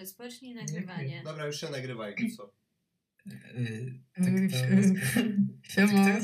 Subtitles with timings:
[0.00, 1.22] Rozpocznij nagrywanie.
[1.24, 2.46] Dobra, już się nagrywaj, co?
[2.46, 2.52] To...
[5.72, 6.06] Siema.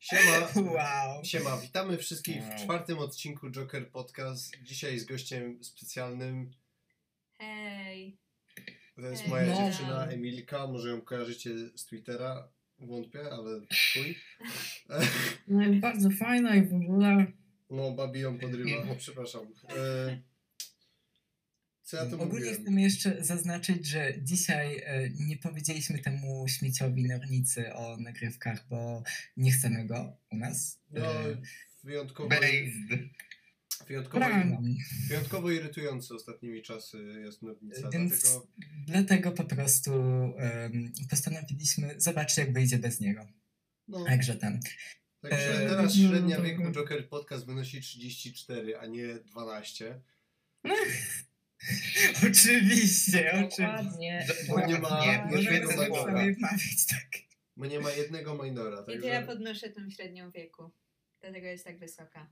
[0.00, 0.48] Siema.
[0.56, 1.24] Wow.
[1.24, 4.56] Siema, witamy wszystkich w czwartym odcinku Joker Podcast.
[4.62, 6.50] Dzisiaj z gościem specjalnym.
[7.38, 8.18] Hej.
[8.94, 9.30] To jest Hej.
[9.30, 10.66] moja dziewczyna Emilka.
[10.66, 12.48] Może ją kojarzycie z Twittera.
[12.78, 13.60] Wątpię, ale
[13.94, 14.18] chuj.
[15.48, 17.26] No jest bardzo fajna i w ogóle.
[17.70, 18.94] No, babi ją podrywa.
[18.98, 19.46] Przepraszam.
[19.76, 20.18] E,
[21.94, 22.62] Co ja tu Ogólnie mówiłem?
[22.62, 29.02] chcemy jeszcze zaznaczyć, że dzisiaj e, nie powiedzieliśmy temu śmieciowi Nornicy o nagrywkach, bo
[29.36, 30.80] nie chcemy go u nas.
[30.90, 31.36] No, E,
[31.84, 33.08] wyjątkowo, Based.
[33.86, 34.58] wyjątkowo, Prawda.
[35.08, 37.90] wyjątkowo irytujący ostatnimi czasy jest nownica.
[37.90, 38.46] Więc Dlatego
[38.86, 39.92] dlatego po prostu
[40.38, 43.26] em, postanowiliśmy zobaczyć, jak wyjdzie bez niego.
[43.88, 44.60] no, Także ten.
[45.20, 46.50] Także E, teraz no, średnia dobra.
[46.50, 50.00] wieku Joker Podcast wynosi 34, a nie 12.
[52.30, 53.62] Oczywiście, oczywiście.
[53.66, 54.26] Dokładnie.
[54.48, 56.02] Bo nie ma Nie, jednego minora.
[56.02, 57.08] sobie mawiać, tak.
[57.56, 58.84] Bo nie ma jednego minora.
[58.94, 60.70] I to ja podnoszę tą średnią wieku.
[61.20, 62.26] Dlatego jest tak wysoka.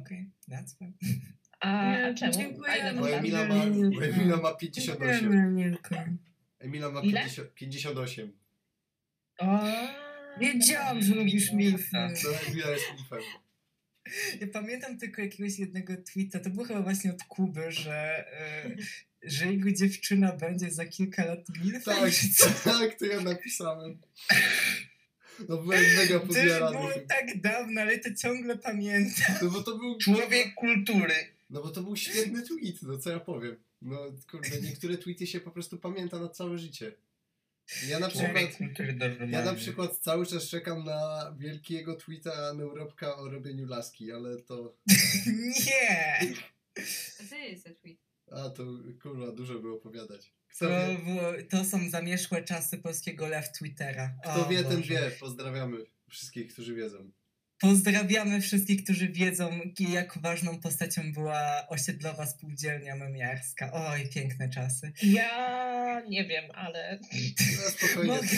[0.00, 0.92] Okej, that's fine.
[1.60, 2.32] A, a czemu?
[2.32, 3.00] dziękujemy.
[3.00, 3.54] Bo Emila ma,
[3.96, 5.20] bo Emila ma 58.
[5.20, 6.04] Dziękujemy, Emilka.
[6.58, 7.20] Emila ma Ile?
[7.20, 8.32] 50, 58.
[9.38, 9.60] O,
[10.40, 11.90] Wiedziałam, że lubisz milfy.
[12.22, 13.18] To Emila jest milfem.
[14.40, 18.76] Ja pamiętam tylko jakiegoś jednego tweeta, to było chyba właśnie od Kuby, że, e,
[19.22, 21.96] że jego dziewczyna będzie za kilka lat milfem.
[22.38, 23.98] Tak, tak, to ja napisałem.
[25.48, 26.76] No byłem mega To już podjarany.
[26.78, 27.06] było tym.
[27.06, 29.36] tak dawno, ale to ciągle pamiętam.
[29.42, 29.98] No bo to był...
[29.98, 31.14] Człowiek kultury.
[31.50, 33.56] No bo to był świetny tweet, no co ja powiem.
[33.82, 33.98] No
[34.30, 36.92] kurde, niektóre tweety się po prostu pamięta na całe życie.
[37.88, 38.58] Ja na przykład...
[39.28, 44.76] Ja na przykład cały czas czekam na wielkiego tweeta Neuropka o robieniu laski, ale to...
[45.66, 46.20] Nie!
[47.20, 47.98] A co jest za tweet?
[48.32, 48.64] A, to
[49.02, 50.32] kurwa, dużo by opowiadać.
[50.48, 54.14] Kto To, wie, było, to są zamieszłe czasy polskiego left Twittera.
[54.22, 54.94] kto O wie ten Boże.
[54.94, 55.10] wie.
[55.20, 55.76] Pozdrawiamy
[56.08, 57.10] wszystkich, którzy wiedzą.
[57.60, 63.72] Pozdrawiamy wszystkich, którzy wiedzą, jak ważną postacią była osiedlowa spółdzielnia memiarska.
[63.72, 64.92] Oj, piękne czasy.
[65.02, 66.98] Ja nie wiem, ale
[67.64, 68.12] No spokojnie.
[68.12, 68.28] Mogę.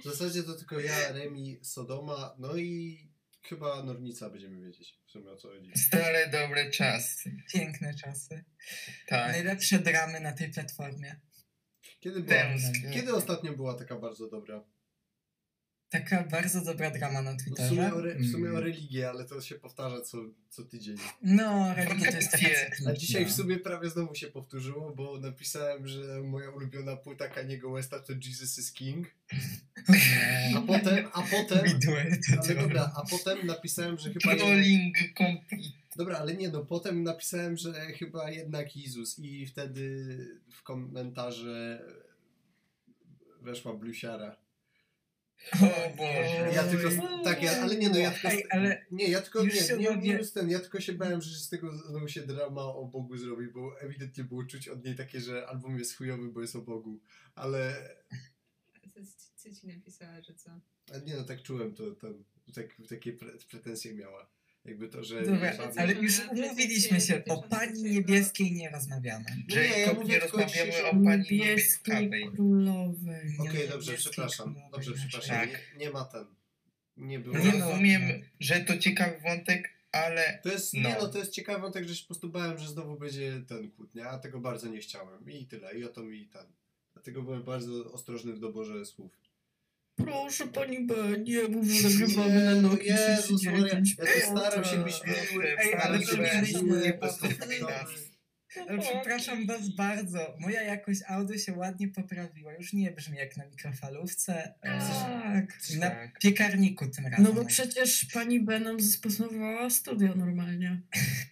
[0.00, 2.98] W zasadzie to tylko ja, Remi, Sodoma, no i
[3.42, 5.72] chyba Nornica będziemy wiedzieć w sumie o co chodzi.
[5.76, 7.36] stare dobre czasy.
[7.52, 8.44] Piękne czasy.
[9.06, 9.32] Tak.
[9.32, 11.20] Najlepsze dramy na tej platformie.
[12.00, 12.90] Kiedy, była, Tęsknię.
[12.90, 14.64] kiedy ostatnio była taka bardzo dobra?
[15.90, 17.68] Taka bardzo dobra drama na No w, Twitterze.
[17.68, 18.62] sumie o, re, w sumie o Mm.
[18.64, 20.18] religię, ale to się powtarza co,
[20.50, 20.96] co tydzień.
[21.22, 22.64] No, religia to jest taka Wakacje.
[22.64, 22.90] cykliczna.
[22.90, 27.70] A dzisiaj w sumie prawie znowu się powtórzyło, bo napisałem, że moja ulubiona płyta Kaniego
[27.72, 29.06] Westa to Jesus is King.
[30.56, 31.60] A potem, a potem,
[32.42, 35.68] ale dobra, a potem napisałem, że chyba jednak, Trolling complete.
[35.96, 40.06] dobra, ale nie no, potem napisałem, że chyba jednak Jezus i wtedy
[40.50, 41.82] w komentarze
[43.42, 44.36] weszła blusiara.
[45.52, 46.50] O Boże.
[46.54, 46.88] Ja tylko,
[47.24, 50.18] tak, ja, ale nie no, ja tylko, Ej, ale nie, ja tylko, nie, nie, nie,
[50.18, 53.80] ten, ja tylko się bałem, że z tego znowu się drama o Bogu zrobi, bo
[53.80, 57.00] ewidentnie było czuć od niej takie, że album jest chujowy, bo jest o Bogu,
[57.34, 57.88] ale
[58.94, 59.00] Co,
[59.36, 60.50] co ci napisała, że co?
[60.90, 62.08] Ale nie no, tak czułem to, to
[62.54, 64.30] tak, takie pre, pretensje miała.
[64.64, 65.22] Jakby to, że...
[65.22, 69.24] Dobra, ale już umówiliśmy się, o pani niebieskiej nie rozmawiamy.
[69.48, 73.36] Nie, ja mówię nie rozmawiamy o pani Niebieskiej królowej.
[73.38, 74.54] Okej, Nie, dobrze, przepraszam.
[74.54, 75.36] królowej Dobrze, przepraszam.
[75.36, 75.50] Tak.
[75.50, 76.24] Nie, nie ma ten.
[76.96, 77.38] Nie było.
[77.38, 77.68] Nie no.
[77.70, 78.02] Rozumiem,
[78.40, 80.88] że to ciekawy wątek, ale To jest, No.
[80.88, 83.70] nie no, to jest ciekawy wątek, że się po prostu bałem, że znowu będzie ten
[83.70, 85.30] kłótnia, a tego bardzo nie chciałem.
[85.30, 86.46] I tyle, i o to mi ten.
[86.94, 89.12] Dlatego byłem bardzo ostrożny w doborze słów.
[89.96, 90.94] Proszę pani B,
[91.24, 93.96] nie mów, że nagrywamy na no Nokia Jezus Maria, 39.
[93.98, 94.94] ja tu staram się być
[95.32, 96.16] miły, Ej, ale się
[97.60, 97.68] to.
[98.68, 102.52] Ale przepraszam was bardzo, moja jakość audio się ładnie poprawiła.
[102.52, 104.54] Już nie brzmi jak na mikrofalówce.
[104.62, 104.78] e,
[105.32, 105.58] Tak.
[105.78, 106.18] Na Tak.
[106.18, 107.24] piekarniku tym razem.
[107.24, 110.80] No bo przecież pani B nam zasponsorowała studio normalnie.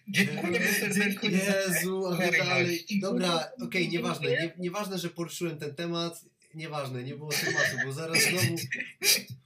[0.07, 1.29] dziękujemy serdecznie.
[1.29, 2.39] Jezu, a wy Hojność.
[2.49, 2.85] dalej.
[3.01, 4.29] Dobra, okej, nieważne.
[4.29, 6.25] Nie, nieważne, że poruszyłem ten temat.
[6.53, 8.55] Nieważne, nie było tematu, bo zaraz znowu.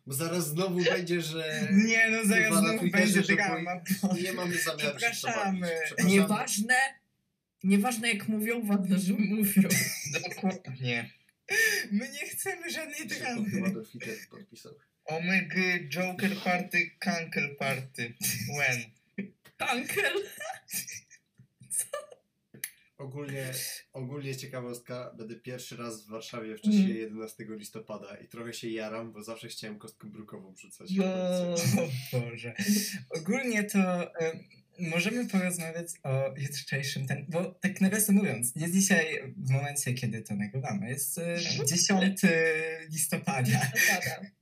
[0.05, 1.67] Bo zaraz znowu będzie, że.
[1.71, 3.81] Nie no, zaraz znowu Twitterze, będzie że drama.
[4.21, 5.71] Nie mamy zamiaru Przepraszamy.
[5.85, 6.13] Przepraszamy.
[6.13, 6.75] Nieważne,
[7.63, 9.69] nieważne jak mówią, ważne, że mówią.
[10.23, 11.09] Dokładnie.
[11.91, 13.49] My nie chcemy żadnej dramy.
[13.49, 14.73] chyba do Twitter podpisał.
[15.05, 18.13] Omega Joker Party, Kankel Party.
[18.57, 18.81] When?
[19.57, 20.13] Tankel.
[22.97, 23.53] Ogólnie,
[23.93, 26.97] ogólnie ciekawostka, będę pierwszy raz w Warszawie w czasie Mhm.
[26.97, 30.91] 11 listopada i trochę się jaram, bo zawsze chciałem kostką brukową rzucać.
[30.91, 31.03] Jo.
[32.13, 32.53] O Boże.
[33.09, 33.79] Ogólnie to
[34.19, 34.39] em,
[34.79, 40.35] możemy porozmawiać o jutrzejszym, ten, bo tak nawiasem mówiąc, jest dzisiaj, w momencie, kiedy to
[40.35, 42.21] nagrywamy, jest e, 10
[42.89, 43.41] listopada.
[43.49, 44.21] Listopada.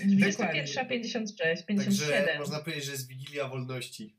[0.00, 0.64] Dokładnie.
[0.64, 2.38] 21, 56, Także 57.
[2.38, 4.14] można powiedzieć, że jest Wigilia Wolności.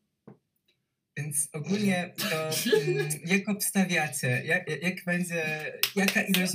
[1.17, 2.49] Więc ogólnie to
[2.87, 6.53] mm, jak obstawiacie, jak, jak będzie, jaka ilość,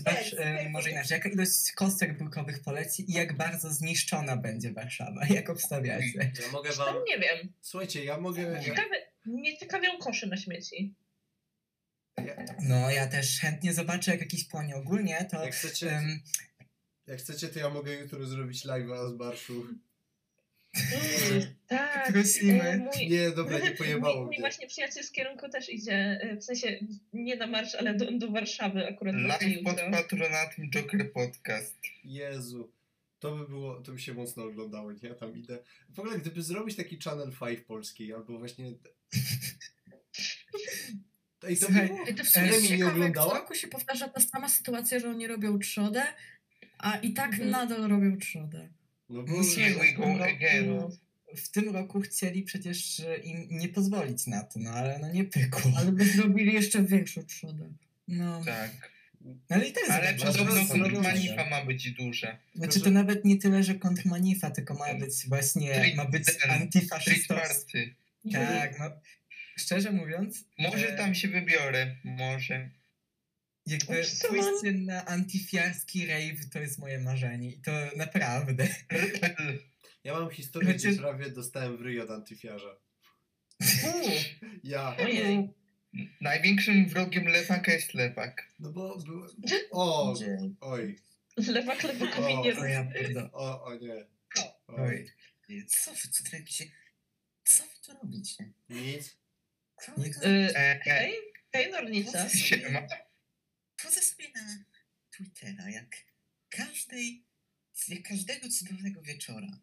[0.70, 6.32] może inaczej, jaka ilość kostek brukowych poleci i jak bardzo zniszczona będzie Warszawa, jak obstawiacie?
[6.42, 7.04] Ja mogę Tam wam...
[7.08, 7.52] nie wiem.
[7.60, 8.64] Słuchajcie, ja mogę...
[8.64, 8.96] Ciekawe,
[9.26, 10.94] mnie ciekawią koszy na śmieci.
[12.62, 14.76] No ja też chętnie zobaczę jak jakiś płonie.
[14.76, 16.20] Ogólnie to jak, chcecie, em,
[17.06, 19.66] jak chcecie, to ja mogę jutro zrobić live'a z marszu.
[21.30, 22.12] Mm, tak.
[22.12, 22.62] prosimy.
[22.62, 24.38] e, Mój, Nie, dobra, nie pojebało mój mnie.
[24.40, 26.78] właśnie przyjaciel z kierunku też idzie, e, w sensie
[27.12, 31.76] nie na marsz, ale do, do Warszawy akurat Live pod patronatem Joker Podcast.
[32.04, 32.72] Jezu.
[33.18, 35.08] To by było, to by się mocno oglądało, nie?
[35.08, 35.58] Ja tam idę.
[35.90, 38.64] W ogóle, gdyby zrobić taki Channel 5 polski, albo właśnie...
[41.48, 42.04] Ej, to Słuchaj, było...
[42.06, 45.08] I to w sumie jest nie ciekawe, co roku się powtarza ta sama sytuacja, że
[45.10, 46.02] oni robią trzodę,
[46.78, 47.50] a i tak Mhm.
[47.50, 48.68] nadal robią trzodę.
[49.08, 49.32] No bo...
[49.36, 50.78] Musimy- Here we go again.
[51.36, 55.24] w tym roku chcieli przecież e, im nie pozwolić na to, no ale no nie
[55.24, 55.72] pykło.
[55.76, 57.68] Ale by zrobili jeszcze większą trzodę.
[58.08, 58.70] No, Tak.
[59.48, 62.38] ale i tak Ale podobno że- kontrmanifa ma być duża.
[62.54, 67.94] Znaczy to nawet nie tyle, że kontrmanifa, tylko ma być właśnie, Street- ma być antyfaszystowski.
[68.32, 68.90] Tak, no
[69.56, 71.96] szczerze mówiąc, Może e, tam się wybiorę.
[72.04, 72.70] Może.
[73.68, 78.68] Jakby pójście na antyfiarski rave to jest moje marzenie i to naprawdę.
[80.04, 82.76] Ja mam historię, gdzie Znaczy- prawie dostałem w ryj od antyfiarza.
[84.64, 84.96] Ja.
[84.96, 85.48] Ojej.
[86.20, 88.48] Największym wrogiem lewaka jest lewak.
[88.58, 88.98] No bo...
[88.98, 89.26] Był...
[89.70, 90.14] O!
[90.60, 90.96] Oj.
[91.36, 92.86] Lewak lewakowi nie O ja.
[93.32, 94.06] O, o nie.
[94.66, 95.10] Oj.
[95.68, 96.64] Co wy, co tu robicie?
[97.44, 98.52] Co wy tu robicie?
[98.68, 99.16] Nic.
[99.82, 101.14] Co wy tu Y, E, e, Hej,
[101.52, 102.28] hej Nornica.
[102.28, 102.86] Siema.
[103.78, 104.64] Wchodzę sobie na
[105.10, 106.04] Twittera, jak
[106.48, 107.24] każdej,
[107.88, 109.60] jak każdego cudownego wieczora.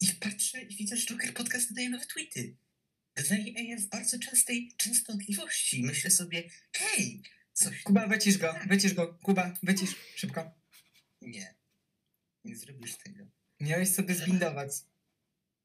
[0.00, 2.56] I patrzę i widzę, że Joker Podcast nadaje nowe tweety.
[3.16, 5.82] Dodaje je w bardzo częstej częstotliwości.
[5.82, 7.22] Myślę sobie, hej,
[7.52, 7.82] coś...
[7.82, 10.54] Kuba, wycisz go, wycisz go, Kuba, wycisz, szybko.
[11.20, 11.54] Nie,
[12.44, 13.26] nie zrobisz tego.
[13.60, 14.70] Miałeś sobie zbindować.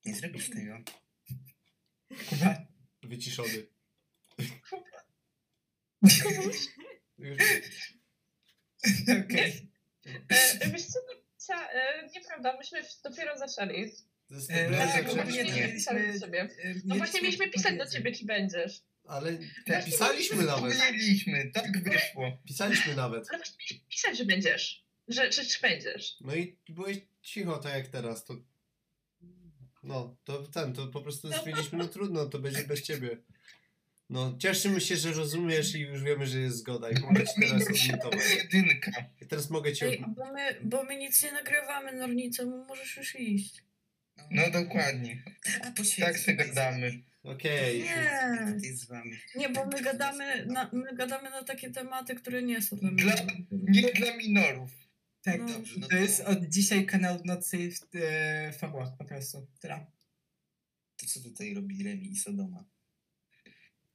[0.06, 0.84] Nie zrobisz tego.
[2.30, 2.68] Kuba.
[3.04, 3.68] Wyciszony.
[7.22, 7.38] Już...
[9.26, 9.72] Okej.
[10.30, 13.92] E, wiesz co, Nornica, e, nieprawda, myśmy dopiero zaczęli.
[14.50, 15.74] E, tak, że bo ogólnie przecież to nie nie.
[15.74, 16.42] pisali do ciebie.
[16.42, 18.82] e, No właśnie mieliśmy pisać do ciebie, czy będziesz.
[19.08, 20.78] Ale Tak, pisaliśmy nawet.
[20.78, 22.38] Powiedzieliśmy, tak wyszło.
[22.48, 23.26] Pisaliśmy nawet.
[23.30, 24.86] Ale właśnie mieliśmy pisać, że będziesz.
[25.08, 26.16] Że, czy, czy będziesz.
[26.22, 28.36] No i byłeś cicho, tak jak teraz, to...
[29.84, 33.18] No, to ten, to po prostu stwierdziliśmy, no trudno, to będzie bez ciebie.
[34.12, 37.62] No, cieszymy się, że rozumiesz i już wiemy, że jest zgoda i mogę ci teraz
[37.68, 38.36] odmutować.
[38.38, 38.92] Jedynka.
[39.22, 43.20] I teraz mogę cię Ej, bo my, bo my nic nie nagrywamy, Nornica, możesz już
[43.20, 43.64] iść.
[44.32, 45.24] No dokładnie.
[45.62, 45.72] A
[46.02, 47.04] Tak z gadamy.
[47.24, 47.84] Okej.
[47.84, 48.76] Nie.
[48.76, 49.18] Z wami.
[49.36, 53.04] Nie, bo my gadamy na, my gadamy na takie tematy, które nie są dla mnie.
[53.04, 54.72] Dla- Nie dla minorów.
[55.24, 55.48] Tak, No.
[55.48, 59.48] Dobrze, no to jest od dzisiaj kanał nocy w e, fabułach po prostu.
[59.62, 59.86] Tyle.
[60.98, 62.66] To co tutaj robi Remi i Sodoma?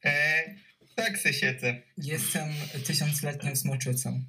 [0.06, 0.54] E,
[0.96, 1.82] tak se siedzę.
[1.98, 2.48] Jestem
[2.86, 4.24] tysiącletnią smoczycą.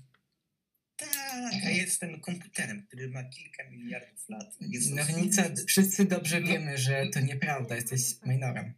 [0.97, 4.55] Tak, a jestem komputerem, który ma kilka miliardów lat.
[4.61, 8.73] Jest Nornica, wszyscy dobrze wiemy, że to nieprawda, jesteś minorem.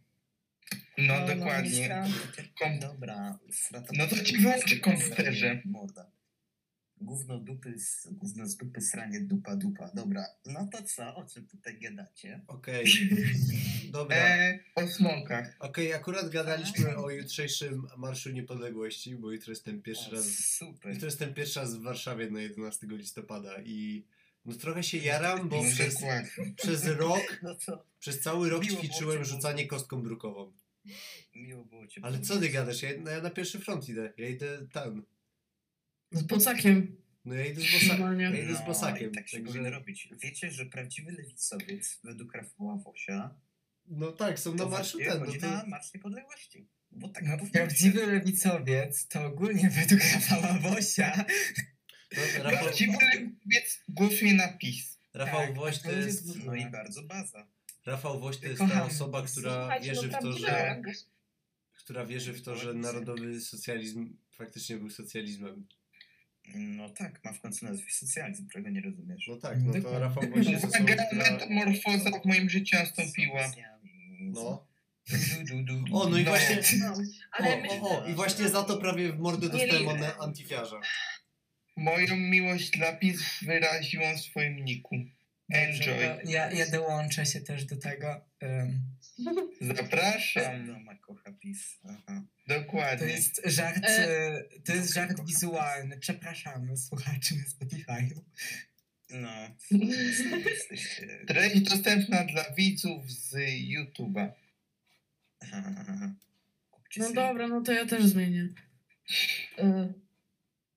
[0.98, 1.88] No No, dokładnie.
[1.88, 2.06] Nornica.
[2.58, 3.88] Kom- Dobra, strata.
[3.96, 5.62] No to ci wyłączę komputerze.
[5.64, 6.10] Morda.
[7.00, 9.90] Gówno dupy, z, gówno z dupy, sranie dupa, dupa.
[9.94, 11.16] Dobra, no to co?
[11.16, 12.40] O czym tutaj gadacie?
[12.46, 12.84] Okej.
[13.92, 14.16] Dobra.
[14.16, 15.56] E, o smokach.
[15.58, 20.26] Okej, akurat gadaliśmy o jutrzejszym Marszu Niepodległości, bo jutro jestem pierwszy O, raz...
[20.26, 20.92] super.
[20.92, 24.04] Jutro jestem pierwszy raz w Warszawie na 11 listopada i...
[24.44, 25.96] No trochę się jaram, bo No przez,
[26.56, 30.52] przez rok, No to przez cały rok Miło ćwiczyłem rzucanie kostką brukową.
[31.34, 32.82] miło było cię Ale co ty gadasz?
[32.82, 34.12] Ja, no ja na pierwszy front idę.
[34.16, 35.02] Ja idę tam.
[36.10, 36.96] Z bocakiem.
[37.24, 37.86] No ja idę z, bosa...
[37.88, 38.24] Normalnie.
[38.24, 39.10] ja idę z No, bosakiem.
[39.10, 39.52] i tak się także...
[39.52, 40.08] powinno robić.
[40.22, 43.34] Wiecie, że prawdziwy lewicowiec według Rafała Wosia
[43.86, 45.20] No tak, są na marszu ten.
[45.20, 45.50] No chodzi to...
[45.50, 46.68] na Marsz Niepodległości.
[46.90, 48.06] Bo tak No, prawdziwy się.
[48.06, 51.24] lewicowiec to ogólnie według Rafała Wosia.
[52.16, 54.98] No, Rafał, Prawdziwy lewiec głosuje na PiS.
[55.14, 56.26] Rafał Tak, Woś to jest...
[56.26, 57.46] jest- No i bardzo baza.
[57.86, 58.78] Rafał Woś to jest Kocham.
[58.78, 60.82] ta osoba, która Słuchajcie, wierzy no w to, że...
[61.72, 65.66] Która wierzy w to, że narodowy socjalizm faktycznie był socjalizmem.
[66.54, 69.28] No tak, ma w końcu nazwę socjalizm, którego nie rozumiesz.
[69.28, 69.98] No tak, no to.
[69.98, 71.30] Rafał Uwaga, która...
[71.32, 73.48] metamorfoza w moim życiu nastąpiła.
[73.48, 73.88] Socjalizm.
[74.20, 74.66] No.
[75.10, 75.16] Du,
[75.46, 75.96] du, du, du.
[75.96, 76.58] O, no i właśnie...
[76.78, 76.94] No,
[77.38, 80.80] O, o, o, i właśnie za to prawie w mordę dostałem one antifiarza.
[81.76, 84.96] Moją miłość dla PiS wyraziłam w swoim niku.
[85.50, 86.18] Enjoy.
[86.24, 88.20] Ja, ja dołączę się też do tego.
[89.76, 90.84] Zapraszam.
[91.40, 91.78] PiS.
[91.88, 92.22] Aha.
[92.48, 93.06] To Dokładnie.
[93.06, 95.98] jest żart, E, e, to jest żart wizualny.
[95.98, 98.20] Przepraszamy słuchaczy na Spotify'u.
[99.10, 99.30] No.
[101.28, 103.34] Treść dostępna dla widzów z
[103.74, 104.30] YouTube'a.
[106.96, 108.48] No dobra, no to ja też zmienię.
[109.58, 109.62] y,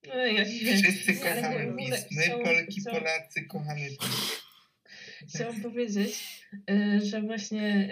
[0.07, 2.05] no, ja Wszyscy kochamy PiS.
[2.11, 4.42] My, Polki, chciałam- Polacy, kochamy PiS.
[5.27, 7.89] Chciałam powiedzieć, y, że właśnie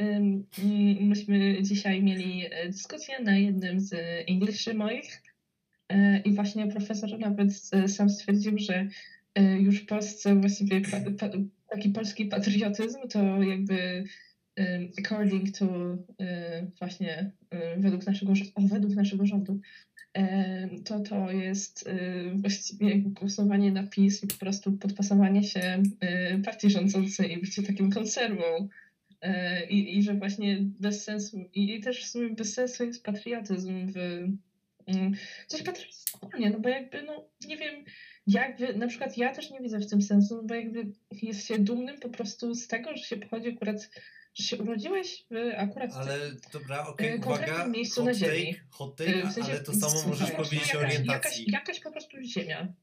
[1.02, 3.94] myśmy dzisiaj mieli y, dyskusję na jednym z
[4.30, 5.24] Engliszy moich
[5.94, 5.96] y,
[6.26, 7.54] i właśnie profesor nawet
[7.88, 8.88] sam stwierdził, że
[9.60, 11.30] już w Polsce właściwie pa, pa,
[11.70, 14.04] taki polski patriotyzm to jakby
[15.00, 15.98] according to
[16.80, 17.32] właśnie
[17.78, 19.60] według naszego, według naszego rządu
[20.86, 26.70] to to jest y, właściwie głosowanie na PiS i po prostu podpasowanie się y, partii
[26.70, 28.70] rządzącej i bycie takim konserwą.
[29.22, 33.92] E, I, I że właśnie bez sensu, i, też w sumie bez sensu jest patriotyzm
[33.92, 33.98] w
[34.88, 35.14] mm,
[35.48, 37.86] coś patriotyzm ogólnie, no bo jakby, no nie wiem,
[38.28, 40.86] jakby, na przykład ja też nie widzę w tym sensu, no bo jakby
[41.22, 43.90] jest się dumnym po prostu z tego, że się pochodzi akurat,
[44.34, 46.18] że się urodziłeś w akurat Ale
[46.54, 48.54] dobra, okej, Y, konkretnym uwaga, miejscu hot na ziemi.
[48.54, 51.08] take, hot take, Y, w sensie- ale to samo możesz powiedzieć o orientacji.
[51.08, 52.74] Jakaś, jakaś po prostu ziemia.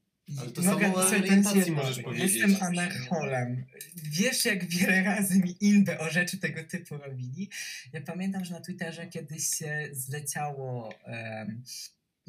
[0.41, 1.75] Ale to Mogę samo orientacji jedno.
[1.75, 2.35] możesz powiedzieć.
[2.35, 3.65] Jestem anarcholem.
[3.95, 7.49] Wiesz, jak wiele razy mi inne o rzeczy tego typu robili?
[7.93, 11.63] Ja pamiętam, że na Twitterze kiedyś się zleciało, um,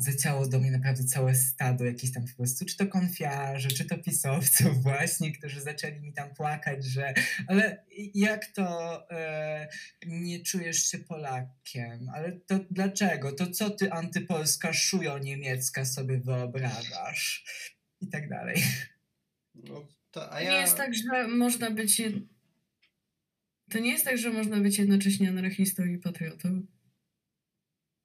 [0.03, 3.99] zleciało do mnie naprawdę całe stado jakichś tam po prostu, czy to konfiarzy, czy to
[3.99, 7.15] pisowców właśnie, którzy zaczęli mi tam płakać, że
[7.47, 9.69] ale jak to e,
[10.07, 12.09] nie czujesz się Polakiem?
[12.15, 13.33] Ale to dlaczego?
[13.33, 17.45] To co ty antypolska szujo niemiecka sobie wyobrażasz?
[18.01, 18.63] I tak dalej.
[19.55, 20.51] No, to, ja...
[20.51, 21.99] nie jest tak, że można być.
[21.99, 22.15] Jed...
[23.71, 26.67] To nie jest tak, że można być jednocześnie anarchistą i patriotą.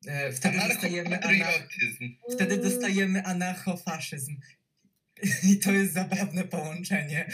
[0.07, 2.09] E, Wtedy dostajemy, anar- Anarchopatriotyzm.
[2.35, 4.35] wtedy dostajemy anarchofaszyzm.
[5.51, 7.29] I to jest zabawne połączenie.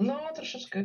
[0.00, 0.84] No, troszeczkę.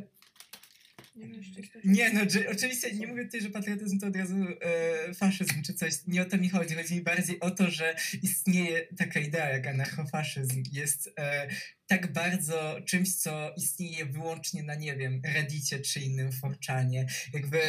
[1.84, 2.22] Nie, no,
[2.52, 5.94] oczywiście nie mówię tutaj, że patriotyzm to od razu e, faszyzm czy coś.
[6.08, 6.76] Nie o to mi chodzi.
[6.76, 10.64] Chodzi mi bardziej o to, że istnieje taka idea jak anarchofaszyzm.
[10.72, 11.48] Jest e,
[11.88, 17.06] tak bardzo czymś, co istnieje wyłącznie na, nie wiem, Reddicie czy innym forczanie.
[17.34, 17.60] Jakby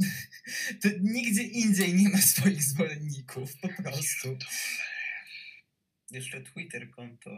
[0.82, 4.38] to nigdzie indziej nie ma swoich zwolenników, po prostu.
[6.10, 7.30] Jeszcze Twitter konto...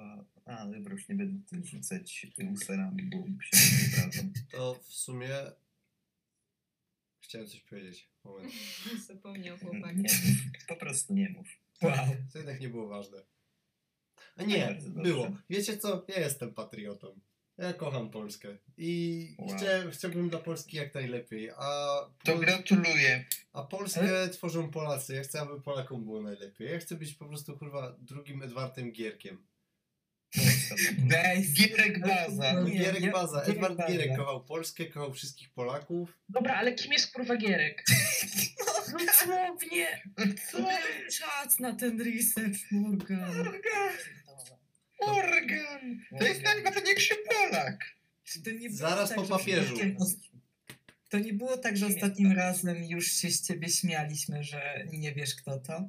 [0.45, 3.57] A, dobra, już nie będę tu rzucać userami, bo się
[4.07, 4.33] nie.
[4.51, 5.31] To w sumie...
[7.21, 8.09] Chciałem coś powiedzieć.
[8.25, 8.53] Moment.
[9.09, 9.97] Zapomniał chłopak.
[9.97, 10.11] Nie.
[10.69, 11.49] Po prostu nie mów.
[11.83, 12.17] Wow.
[12.33, 13.19] To jednak nie było ważne.
[14.37, 15.37] A nie, było.
[15.51, 16.05] Wiecie co?
[16.09, 17.21] Ja jestem patriotą.
[17.59, 18.57] Ja kocham Polskę.
[18.77, 19.57] I Wow.
[19.57, 21.51] chcę, chciałbym dla Polski jak najlepiej.
[21.51, 21.57] A,
[22.25, 23.25] To Pol- gratuluję.
[23.53, 25.15] a Polskę tworzą Polacy.
[25.15, 26.71] Ja chcę, aby Polakom było najlepiej.
[26.73, 29.47] Ja chcę być po prostu kurwa drugim Edwardem Gierkiem.
[30.99, 31.53] Bez.
[31.55, 32.53] Gierek Baza.
[32.53, 33.41] No nie, Gierek ja- Baza.
[33.41, 33.93] Gierek Edward Baza.
[33.93, 36.19] Gierek kochał Polskę, kochał wszystkich Polaków.
[36.29, 37.85] Dobra, ale kim jest kurwa Gierek?
[39.07, 40.03] Dosłownie!
[40.53, 40.67] Był
[41.19, 43.45] czas na ten research, Morgan.
[44.99, 46.01] Organ!
[46.19, 47.85] To jest najważniejszy Polak.
[48.71, 49.77] Zaraz tak, po papieżu.
[51.09, 55.35] To nie było tak, że ostatnim razem już się z ciebie śmialiśmy, że nie wiesz
[55.35, 55.89] kto to?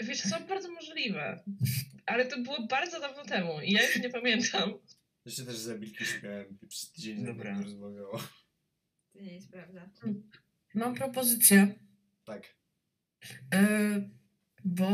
[0.00, 1.44] Wiesz co, bardzo możliwe.
[2.06, 4.74] Ale to było bardzo dawno temu i ja już nie pamiętam.
[5.24, 7.60] Ja się też z Emilki śmiałem i przez tydzień Dobra.
[7.62, 8.18] Rozmawiała.
[9.12, 9.90] To nie jest prawda.
[10.74, 11.74] Mam propozycję,
[12.24, 12.54] Tak.
[13.54, 14.08] e,
[14.64, 14.88] bo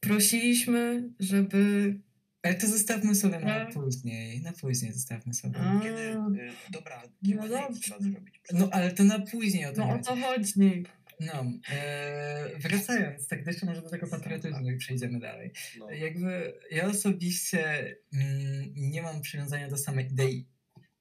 [0.00, 1.94] prosiliśmy, żeby...
[2.42, 3.70] Ale to zostawmy sobie na No.
[3.72, 4.40] później.
[4.40, 5.58] Na później zostawmy sobie.
[5.60, 7.80] A, Kiedy, y, dobra, dobrze.
[7.80, 8.40] trzeba zrobić.
[8.52, 10.04] No ale to na później o tym no o chodzi.
[10.04, 10.84] to chodzi.
[11.20, 15.52] No, e, wracając, tak jeszcze może do tego patriotyzmu i przejdziemy dalej.
[15.78, 15.90] No.
[15.90, 20.48] Jakby ja osobiście mm, nie mam przywiązania do samej idei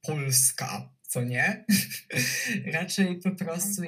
[0.01, 1.65] Polska, co nie?
[2.73, 3.81] Raczej po prostu,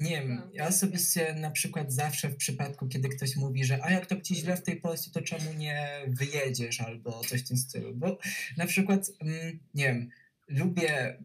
[0.00, 4.06] nie wiem, ja osobiście na przykład zawsze w przypadku, kiedy ktoś mówi, że a jak
[4.06, 7.94] to ci źle w tej Polsce, to czemu nie wyjedziesz albo coś w tym stylu,
[7.94, 8.18] bo
[8.56, 10.10] na przykład, mm, nie wiem,
[10.48, 11.16] lubię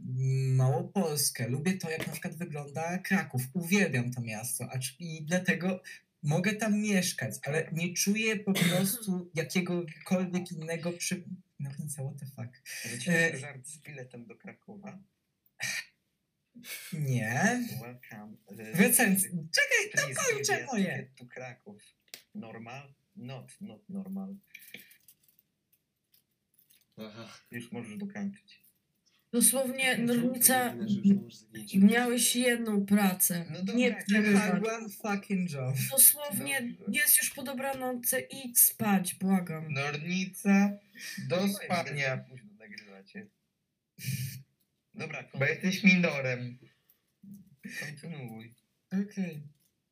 [0.56, 4.70] Małopolskę, lubię to, jak na przykład wygląda Kraków, uwielbiam to miasto,
[5.00, 5.82] i dlatego
[6.24, 11.24] mogę tam mieszkać, ale nie czuję po prostu jakiegokolwiek innego przy...
[11.60, 12.62] No nic, what the fuck.
[13.08, 15.00] E, żart z biletem do Krakowa.
[16.94, 17.60] Nie.
[17.82, 18.38] Welcome.
[18.52, 19.30] W recenzji.
[19.30, 21.12] Czekaj, Please dokończę moje.
[21.18, 21.84] to Kraków.
[22.36, 22.94] Normal?
[23.16, 24.36] Not, not normal.
[26.98, 27.38] Aha.
[27.52, 28.65] Już możesz dokończyć.
[29.36, 31.82] Dosłownie, możesz zgniecić.
[31.82, 33.46] miałeś jedną pracę.
[33.50, 33.94] No dobra, nie
[34.38, 35.76] had one fucking job.
[35.92, 37.00] Dosłownie, Dobrze.
[37.00, 39.74] jest już po dobranocce, idź spać, błagam.
[39.74, 40.72] Nornica
[41.30, 43.28] do spania, Późno nagrywacie.
[44.94, 46.58] Dobra, bo jesteś minorem.
[47.80, 48.56] kontynuuj.
[48.92, 49.44] Okej.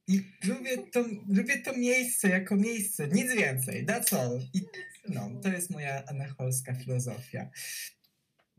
[0.07, 4.41] I lubię to, lubię to miejsce jako miejsce, nic więcej, that's all.
[4.53, 4.61] I
[5.09, 7.49] no, to jest moja anacholska filozofia.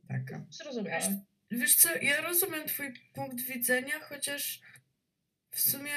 [0.09, 0.47] Taka.
[0.51, 1.21] Zrozumiałe.
[1.51, 4.61] Wiesz co, ja rozumiem twój punkt widzenia, chociaż
[5.51, 5.91] w sumie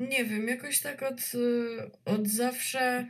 [0.00, 3.06] nie wiem, jakoś tak od, y, od zawsze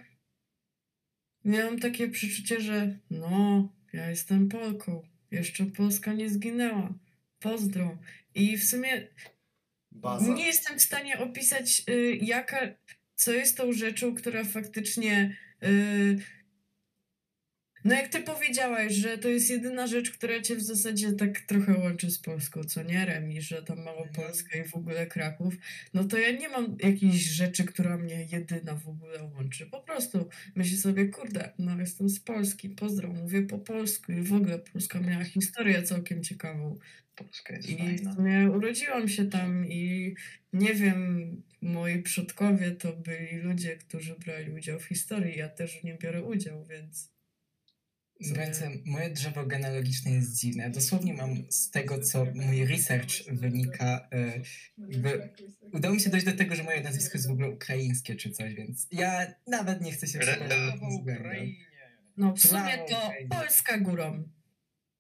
[1.45, 6.95] miałam takie przeczucie, że no, ja jestem Polką, jeszcze Polska nie zginęła,
[7.41, 7.99] pozdro.
[8.35, 9.09] I w sumie
[9.93, 10.35] Baza.
[10.35, 12.61] nie jestem w stanie opisać, y, jaka,
[13.15, 15.37] co jest tą rzeczą, która faktycznie.
[15.65, 16.19] Y,
[17.85, 21.75] no, jak ty powiedziałaś, że to jest jedyna rzecz, która cię w zasadzie tak trochę
[21.79, 25.55] łączy z Polską, co nie, Remi, że tam Małopolska i w ogóle Kraków,
[25.95, 29.67] no to ja nie mam jakiejś rzeczy, która mnie jedyna w ogóle łączy.
[29.67, 34.33] Po prostu myślę sobie, kurde, no jestem z Polski, pozdro, mówię po polsku i w
[34.35, 36.79] ogóle Polska miała historię całkiem ciekawą.
[37.15, 38.15] Polska jest I w fajna.
[38.15, 40.15] sumie urodziłam się tam i
[40.53, 45.39] nie wiem, moi przodkowie to byli ludzie, którzy brali udział w historii.
[45.39, 47.14] Ja też w biorę udział, więc.
[48.23, 50.71] Słuchajcie, moje drzewo genealogiczne jest dziwne.
[50.71, 54.41] Dosłownie mam z tego, co mój research wynika, e,
[54.89, 55.29] jakby
[55.73, 58.55] udało mi się dojść do tego, że moje nazwisko jest w ogóle ukraińskie czy coś,
[58.55, 60.53] więc ja nawet nie chcę się przekonać!
[62.17, 63.13] No, w sumie to.
[63.31, 64.29] Polska górą.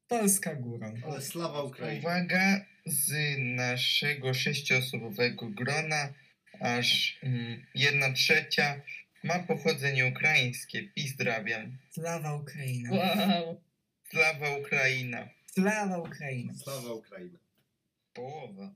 [0.08, 0.94] Polska górą.
[1.06, 2.00] Ale slawa Ukrainie.
[2.00, 6.12] Uwaga, z naszego sześcioosobowego grona
[6.60, 8.80] aż mm, jedna trzecia
[9.24, 10.88] ma pochodzenie ukraińskie.
[10.96, 11.78] Pozdrawiam.
[11.90, 12.90] Slawa Ukraina.
[12.90, 13.60] Wow.
[14.10, 15.28] Sława Ukraina.
[15.46, 16.54] Slawa Ukraina.
[16.54, 17.38] Slawa Ukraina.
[18.14, 18.74] Połowa.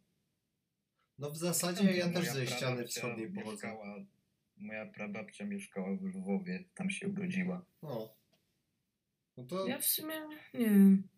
[1.18, 3.66] No w zasadzie ja też ze ściany wschodniej pochodzę.
[3.66, 4.04] mieszkała-
[4.56, 7.64] Moja prababcia mieszkała w Lwowie, tam się urodziła.
[7.82, 8.14] No.
[9.36, 10.14] No to Ja w sumie
[10.54, 11.08] nie wiem.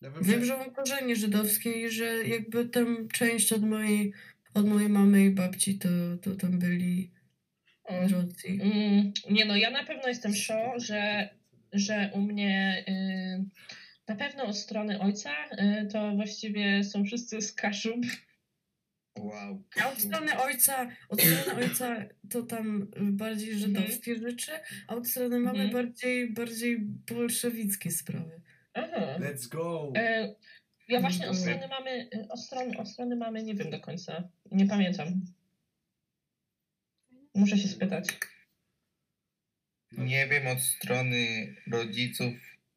[0.00, 4.12] ja wiem, Wiem, że mam korzenie żydowskie i że jakby tam część od mojej,
[4.54, 5.88] od mojej mamy i babci to,
[6.22, 7.10] to tam byli
[7.84, 8.00] O.
[8.08, 8.60] Rosji.
[8.62, 11.28] Mm, nie no, ja na pewno jestem szo, że,
[11.72, 13.44] że u mnie y,
[14.08, 18.00] na pewno od strony ojca y, to właściwie są wszyscy z Kaszub.
[19.18, 19.62] Wow.
[19.82, 21.96] A od strony ojca, od strony ojca
[22.30, 24.52] to tam bardziej żydowskie rzeczy,
[24.88, 25.70] a od strony mamy Mhm.
[25.72, 26.78] bardziej, bardziej
[27.14, 28.40] bolszewickie sprawy.
[28.74, 29.18] Aha.
[29.18, 29.92] Let's go!
[29.96, 30.34] E,
[30.88, 31.52] ja właśnie od Dobra.
[31.52, 34.28] strony mamy, y, od strony, od strony mamy nie wiem do końca.
[34.50, 35.08] Nie pamiętam.
[37.34, 38.08] Muszę się spytać.
[39.92, 42.34] Nie wiem od strony rodziców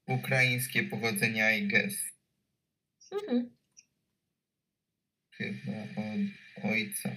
[0.07, 1.95] ukraińskie pochodzenia I guess.
[3.11, 3.55] Mhm.
[5.31, 7.09] Chyba od ojca.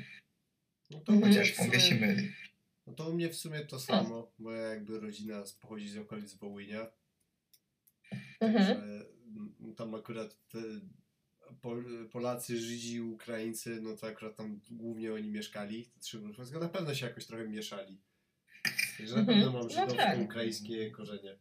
[0.91, 1.33] No to Mhm.
[1.33, 2.53] Chociaż sumie- mogę się mylić.
[2.87, 4.33] No to u mnie w sumie to samo.
[4.39, 6.91] Moja jakby rodzina pochodzi z okolic Wołynia.
[8.41, 8.65] Mhm.
[8.67, 10.37] Że mm, tam akurat
[11.63, 15.85] Pol- Polacy, Żydzi, Ukraińcy, no to akurat tam głównie oni mieszkali.
[15.87, 18.01] Te trzy grupy, na pewno się jakoś trochę mieszali.
[18.99, 19.39] Także na Mhm.
[19.39, 21.39] pewno mam No żydowsko-ukraińskie korzenie.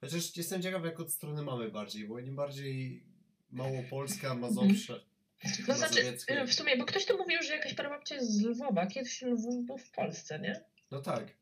[0.00, 3.04] Chociaż jestem ciekaw jak od strony mamy bardziej, bo im bardziej
[3.50, 5.00] Małopolska, Mazowsze.
[5.68, 8.86] No znaczy, y, w sumie, bo ktoś tu mówił, że jakaś prababcia jest z Lwowa.
[8.86, 10.64] Kiedyś Lwów był w Polsce, nie?
[10.90, 11.36] No tak.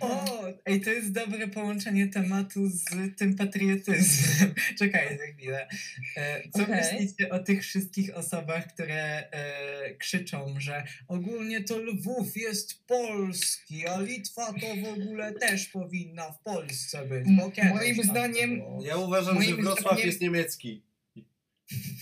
[0.00, 0.24] O,
[0.66, 2.84] ej, to jest dobre połączenie tematu z
[3.16, 4.54] tym patriotyzmem.
[4.78, 5.68] Czekaj za chwilę.
[6.16, 6.74] E, co Okej.
[6.76, 14.00] myślicie o tych wszystkich osobach, które e, krzyczą, że ogólnie to Lwów jest polski, a
[14.00, 17.26] Litwa to w ogóle też powinna w Polsce być?
[17.26, 18.84] Moim tak zdaniem- było.
[18.86, 20.82] Ja uważam, że Wrocław zdaniem- jest niemiecki.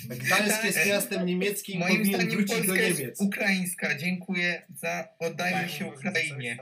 [0.09, 0.87] Gdańsk jest Tak.
[0.87, 3.21] miastem niemieckim i Moim powinien zdaniem wrócić do Polska jest Niemiec.
[3.21, 3.99] ukraińska.
[3.99, 6.57] Dziękuję za oddanie Tak, się cały Ukrainie.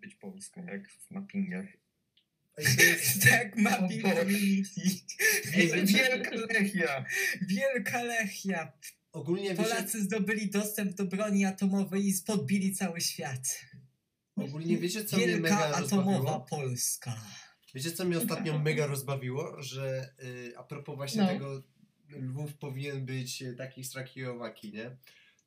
[0.00, 1.66] Być Polska, jak w mappingach.
[2.58, 4.80] Jest- Tak, mapping community.
[5.84, 7.04] Wielka Lechia.
[7.48, 8.72] Wielka Lechia.
[9.12, 13.60] Ogólnie wiecie, Polacy zdobyli dostęp do broni atomowej i podbili cały świat.
[14.36, 16.40] ogólnie wiecie co mnie Wielka mega atomowa rozbawiło?
[16.50, 17.20] Polska.
[17.74, 19.62] Wiecie co mnie ostatnio mega rozbawiło?
[19.62, 21.28] Że y, a propos właśnie No.
[21.28, 21.62] tego
[22.10, 24.96] Lwów powinien być y, taki z Trakijowaki, nie?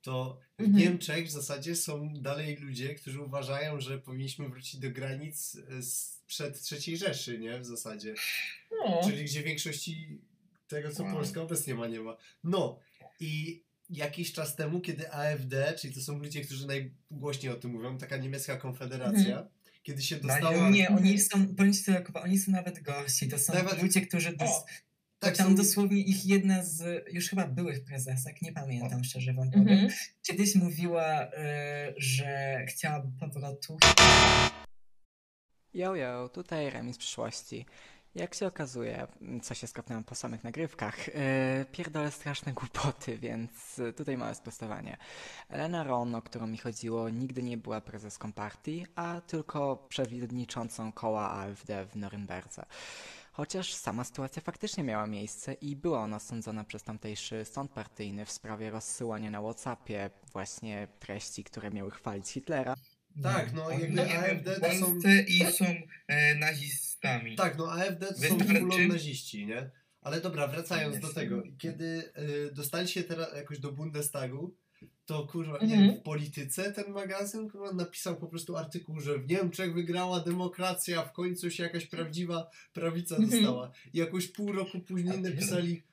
[0.02, 0.78] To w Mhm.
[0.84, 6.98] Niemczech w zasadzie są dalej ludzie, którzy uważają, że powinniśmy wrócić do granic sprzed III
[6.98, 7.60] Rzeszy, nie?
[7.60, 8.14] W zasadzie.
[8.72, 9.02] No.
[9.04, 10.22] Czyli gdzie w większości
[10.68, 11.04] Tego, co.
[11.04, 12.18] Polska obecnie ma, nie ma.
[12.44, 12.80] No
[13.20, 17.98] i jakiś czas temu, kiedy AfD, czyli to są ludzie, którzy najgłośniej o tym mówią,
[17.98, 19.48] taka niemiecka konfederacja,
[19.84, 20.70] kiedy się dostała...
[20.70, 21.48] Nie, oni są,
[22.06, 23.28] Kuba, oni są nawet gorsi.
[23.28, 24.50] To są Nawet- ludzie, którzy dos,
[25.22, 29.52] tak tam są- dosłownie ich jedna z już chyba byłych prezesek, nie pamiętam szczerze wam
[29.52, 29.90] powiem, Mhm.
[30.22, 31.30] kiedyś mówiła, y,
[31.98, 33.78] że chciałaby powrotu
[35.74, 37.66] Yo, yo, tutaj Remis przyszłości.
[38.16, 39.08] Jak się okazuje,
[39.44, 41.14] co się skapnąłem po samych nagrywkach, yy,
[41.72, 44.98] pierdolę straszne głupoty, więc tutaj małe sprostowanie.
[45.50, 51.32] Elena Ron, o którą mi chodziło, nigdy nie była prezeską partii, a tylko przewodniczącą koła
[51.32, 52.66] AfD w Norymberdze.
[53.32, 58.32] Chociaż sama sytuacja faktycznie miała miejsce i była ona sądzona przez tamtejszy sąd partyjny w
[58.32, 62.76] sprawie rozsyłania na Whatsappie właśnie treści, które miały chwalić Hitlera.
[63.24, 65.00] Tak, no jakby AfD to są...
[65.28, 65.65] I są
[66.08, 67.36] e, nazistami.
[67.36, 69.72] Tak, no AfD to są full naziści, nie?
[70.02, 71.44] Ale dobra, wracając do tego.
[71.58, 72.12] Kiedy
[72.50, 74.56] y, dostali się teraz jakoś do Bundestagu,
[75.06, 75.82] to kurwa, nie Mhm.
[75.90, 81.02] wiem, w polityce ten magazyn kurwa napisał po prostu artykuł, że w Niemczech wygrała demokracja,
[81.06, 83.32] w końcu się jakaś prawdziwa prawica Mhm.
[83.32, 83.72] dostała.
[83.94, 85.84] I jakoś pół roku później napisali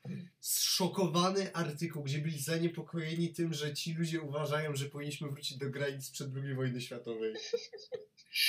[0.40, 6.04] zszokowany artykuł, gdzie byli zaniepokojeni tym, że ci ludzie uważają, że powinniśmy wrócić do granic
[6.06, 7.32] sprzed II wojny światowej.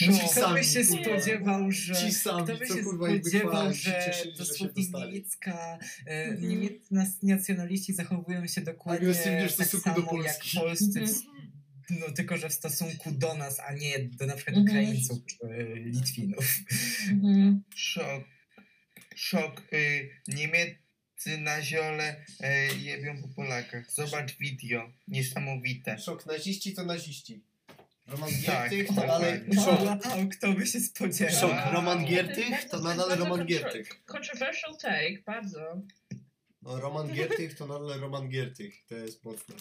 [0.07, 1.03] No, Ci kto sami, by się kurwa.
[1.03, 1.95] spodziewał, że...
[1.95, 5.05] Ci sami, Kto by co się kurwa spodziewał, że cieszyli, że się dosłownie dostali.
[5.13, 6.49] niemiecka, e, Mhm.
[6.49, 10.48] niemieccy nas- nacjonaliści zachowują się dokładnie tak stosunku do samo jak Polski.
[10.55, 11.09] Polscy, w,
[11.89, 11.99] Mhm.
[12.07, 14.77] no tylko że w stosunku do nas, a nie do na przykład Mhm.
[14.77, 15.37] Ukraińców czy
[15.75, 16.55] Litwinów.
[17.11, 17.63] Mhm.
[17.75, 18.23] Szok.
[19.15, 19.61] Szok.
[19.73, 22.25] Y, Niemcy na ziole
[22.73, 23.91] y, jebią po Polakach.
[23.91, 24.93] Zobacz video.
[25.07, 25.99] Niesamowite.
[25.99, 27.43] Szok, naziści to naziści.
[28.07, 29.07] Roman Tak, Giertych to tak.
[29.07, 29.41] dalej...
[29.47, 29.63] No.
[29.65, 31.39] Szok, Wow, kto by się spodziewał?
[31.39, 31.73] szok.
[31.73, 33.89] Roman Giertych to nadal Roman Giertych.
[34.05, 35.81] Controversial take, bardzo.
[36.61, 38.85] No Roman Giertych to nadal Roman Giertych.
[38.87, 39.55] To jest mocne.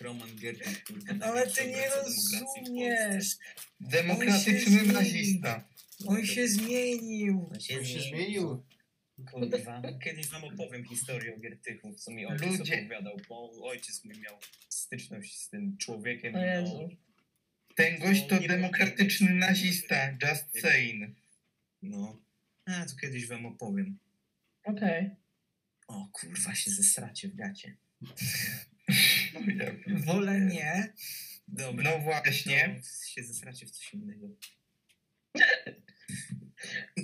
[0.00, 1.26] Roman Giertych, kurde.
[1.26, 3.26] Ale ty nie rozumiesz.
[3.80, 5.68] Demokratyczny nazista.
[6.06, 7.50] On się zmienił.
[7.52, 8.64] On się On się zmienił.
[9.30, 9.82] Kurwa.
[10.04, 12.80] Kiedyś wam opowiem historię o Giertychu, co mi ojciec Ludzie.
[12.80, 16.34] opowiadał, bo ojciec mój miał styczność z tym człowiekiem.
[16.34, 16.88] O i Jezu.
[17.74, 20.10] Ten gość to demokratyczny nazista.
[20.10, 21.16] Just saying.
[21.82, 22.20] No.
[22.66, 23.98] A, to kiedyś wam opowiem.
[24.64, 25.10] Okej.
[25.88, 27.76] O kurwa, się zesracie w gacie.
[29.34, 29.72] No, ja
[30.04, 30.92] Wolę nie.
[31.48, 31.90] Dobra.
[31.90, 32.80] no właśnie.
[32.82, 34.28] To się zesracie w coś innego.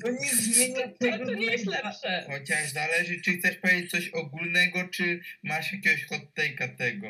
[0.02, 1.26] To nie zmienia To, tego.
[1.26, 2.24] to nie jest lepsze.
[2.26, 7.06] Chociaż zależy, czy chcesz powiedzieć coś ogólnego, czy masz jakiegoś hot take'a tego.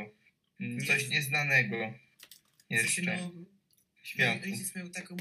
[0.86, 1.08] Coś Nie.
[1.16, 1.94] nieznanego.
[2.70, 3.02] Jeszcze.
[3.02, 3.46] no, Mój
[4.02, 4.44] Światu.
[4.44, 5.16] ojciec miał taką,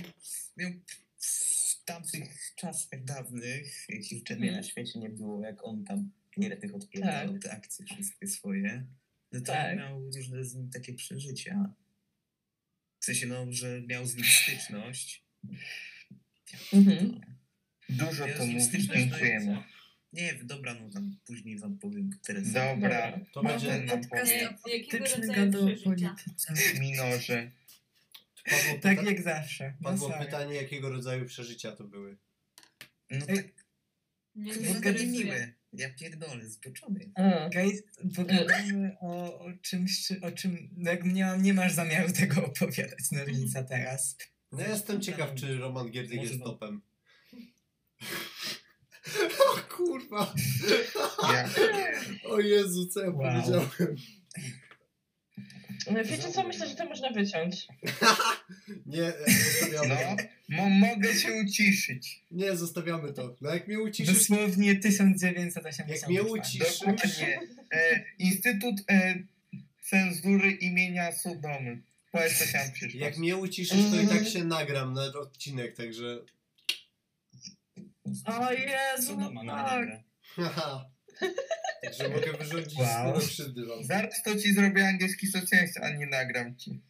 [0.57, 0.71] miał
[1.17, 6.75] w tamtych czasach dawnych, jak jeszcze mnie na świecie nie było, jak on tam Giertych
[6.75, 8.85] odpierdalał te akcje wszystkie swoje,
[9.31, 9.71] no to Tak.
[9.71, 11.73] on miał różne z nim takie przeżycia.
[12.99, 15.23] W sensie, no, że miał z nim styczność.
[16.73, 17.21] Mhm.
[17.89, 19.63] Dużo Miał to styczność, no dziękujemy.
[20.13, 22.51] Nie, dobra, no tam później wam powiem teraz.
[22.51, 23.79] Dobra, To będzie...
[23.79, 24.35] nam podcast powie.
[24.35, 26.15] Nie, jakiego polityczny rodzaju gada o przeżycia?
[26.15, 26.79] polityce.
[26.79, 27.51] minorze.
[28.49, 29.73] Padło, Tak jak zawsze.
[29.81, 30.25] No Padło sorry.
[30.25, 32.17] pytanie, jakiego rodzaju przeżycia to były.
[33.11, 33.45] No tak,
[34.35, 35.53] Nie, no nie miłe.
[35.73, 37.11] Ja pierdolę, zboczony.
[37.15, 37.49] A.
[37.49, 37.83] Guys,
[38.15, 42.45] pogadamy o, o czymś, czy- o czym no jak nie, mam- nie masz zamiaru tego
[42.45, 44.17] opowiadać, Nornica, teraz.
[44.51, 46.81] No ja jestem ciekaw, czy Roman Może jest topem.
[49.53, 50.33] o kurwa!
[51.33, 51.49] Ja
[52.23, 53.17] O Jezu, co ja Wow.
[53.17, 53.69] powiedziałem?
[55.91, 56.43] No, Wiecie co?
[56.43, 57.67] Myślę, że to można wyciąć.
[58.85, 60.23] Nie, e, zostawiamy No, to.
[60.49, 62.21] mo mogę się uciszyć.
[62.31, 63.35] Nie, zostawiamy to.
[63.41, 65.99] No jak mnie uciszysz, Dosłownie 1984.
[65.99, 67.39] Jak mnie ucisz- Dokładnie.
[67.71, 69.15] E, Instytut e,
[69.83, 71.81] Cenzury imienia Sodomy.
[72.11, 72.99] Powiedz co tam przyszło.
[72.99, 76.19] jak mnie uciszysz, to i tak się nagram na odcinek, także...
[78.25, 79.89] O Jezu, Co to ma na tak.
[80.21, 80.85] Haha.
[81.83, 83.19] Także mogę wyrządzić Wow.
[83.19, 83.83] krzywdy wam.
[83.83, 86.81] Zaraz to ci zrobię angielski socjalista, a nie nagram ci.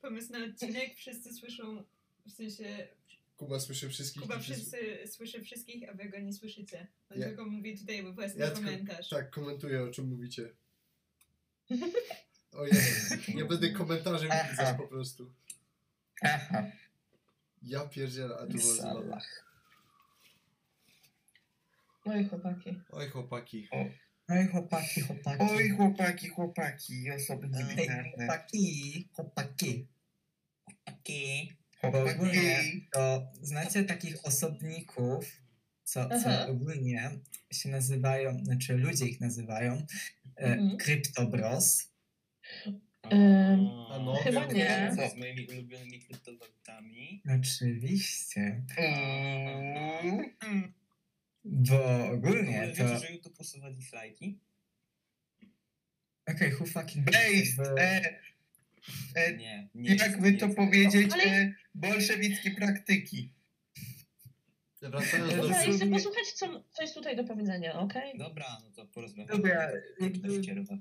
[0.00, 1.84] Pomysł na odcinek, wszyscy słyszą,
[2.26, 2.88] w sensie
[3.36, 4.22] Kuba słyszy wszystkich.
[4.22, 6.86] Kuba wszyscy- słyszy wszystkich, a wy go nie słyszycie.
[7.10, 9.08] On Ja- tylko mówi tutaj własny Ja komentarz.
[9.08, 10.54] tak, komentuję o czym mówicie.
[12.52, 15.32] O Jezu, nie będę komentarzy pisać po prostu.
[16.22, 16.64] Aha.
[17.62, 19.10] Ja pierdzielę, a tu było.
[22.08, 22.80] Oj, chłopaki.
[22.90, 23.68] Oj chłopaki.
[24.28, 25.42] Oj, chłopaki, chłopaki.
[25.50, 28.10] Oj, chłopaki, chłopaki, osoby Ej, niebinarne.
[28.16, 29.88] chłopaki, chłopaki.
[31.80, 32.10] Chłopaki.
[32.14, 35.42] Ogólnie to znacie takich osobników,
[35.84, 37.10] co, co ogólnie
[37.52, 39.72] się nazywają, znaczy ludzie ich nazywają
[40.36, 40.76] e, Mhm.
[40.76, 41.88] Kryptobros.
[43.02, 44.92] A no, Chyba nie.
[45.14, 47.22] Z moimi ulubionymi kryptowalutami?
[47.40, 50.22] Oczywiście, Uuu.
[51.48, 52.84] Bo ogólnie Nie, to...
[52.84, 54.34] Wiecie, że YouTube usuwa dislike'i?
[56.26, 57.04] Okej, who fucking...
[57.04, 58.18] Based, bo- e,
[59.14, 59.94] e, Nie, nie.
[59.94, 63.32] jak by to powiedzieć, Ale- e, bolszewickie praktyki.
[64.82, 65.42] Wracając do...
[65.42, 68.18] Dobra, chcę posłuchać, co, co jest tutaj do powiedzenia, okej?
[68.18, 69.36] Dobra, no to porozmawiamy.
[69.42, 70.78] Dobra, o jakby-.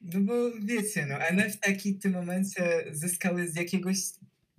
[0.00, 1.66] No bo wiecie, no NFT
[1.98, 3.96] w tym momencie zyskały z jakiegoś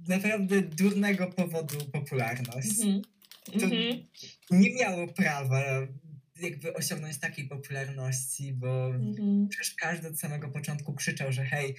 [0.08, 2.80] naprawdę durnego powodu popularność.
[2.82, 3.02] Mhm.
[3.46, 4.08] To Mhm.
[4.52, 5.88] nie miało prawa
[6.42, 9.48] jakby osiągnąć takiej popularności, bo Mhm.
[9.50, 11.76] przecież każdy od samego początku krzyczał, że hej,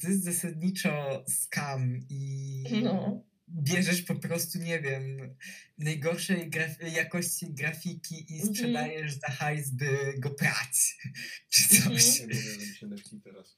[0.00, 3.24] to jest zasadniczo scam i No.
[3.48, 5.36] bierzesz po prostu, nie wiem,
[5.78, 8.54] najgorszej graf- jakości grafiki i Mhm.
[8.54, 10.96] sprzedajesz za hajs, by go prać,
[11.50, 12.20] czy coś.
[12.20, 12.28] Mhm.
[12.30, 13.56] Nie mogę zrobić NFT teraz.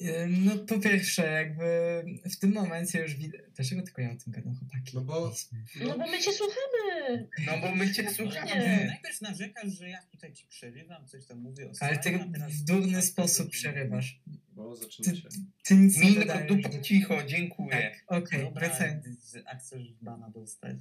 [0.00, 3.40] Ym, No po pierwsze, jakby w tym momencie już widać...
[3.56, 4.90] Dlaczego tylko ja o tym gadam, chłopaki?
[4.94, 5.32] No bo-
[5.80, 7.28] No bo my cię słuchamy.
[7.46, 8.46] No bo my cię No, słuchamy.
[8.50, 8.86] Nie.
[8.86, 12.92] Najpierw narzekasz, że ja tutaj ci przerywam, coś tam mówię o Ale ty w durny
[12.92, 14.20] tak, sposób tak, przerywasz.
[14.52, 15.28] Bo zaczyna Ty, się.
[15.64, 16.10] ty nic nie
[16.46, 17.70] dupa, cicho, dziękuję.
[17.70, 19.04] Tak, okej, Dobra, wracając.
[19.46, 20.76] a chcesz bana dostać?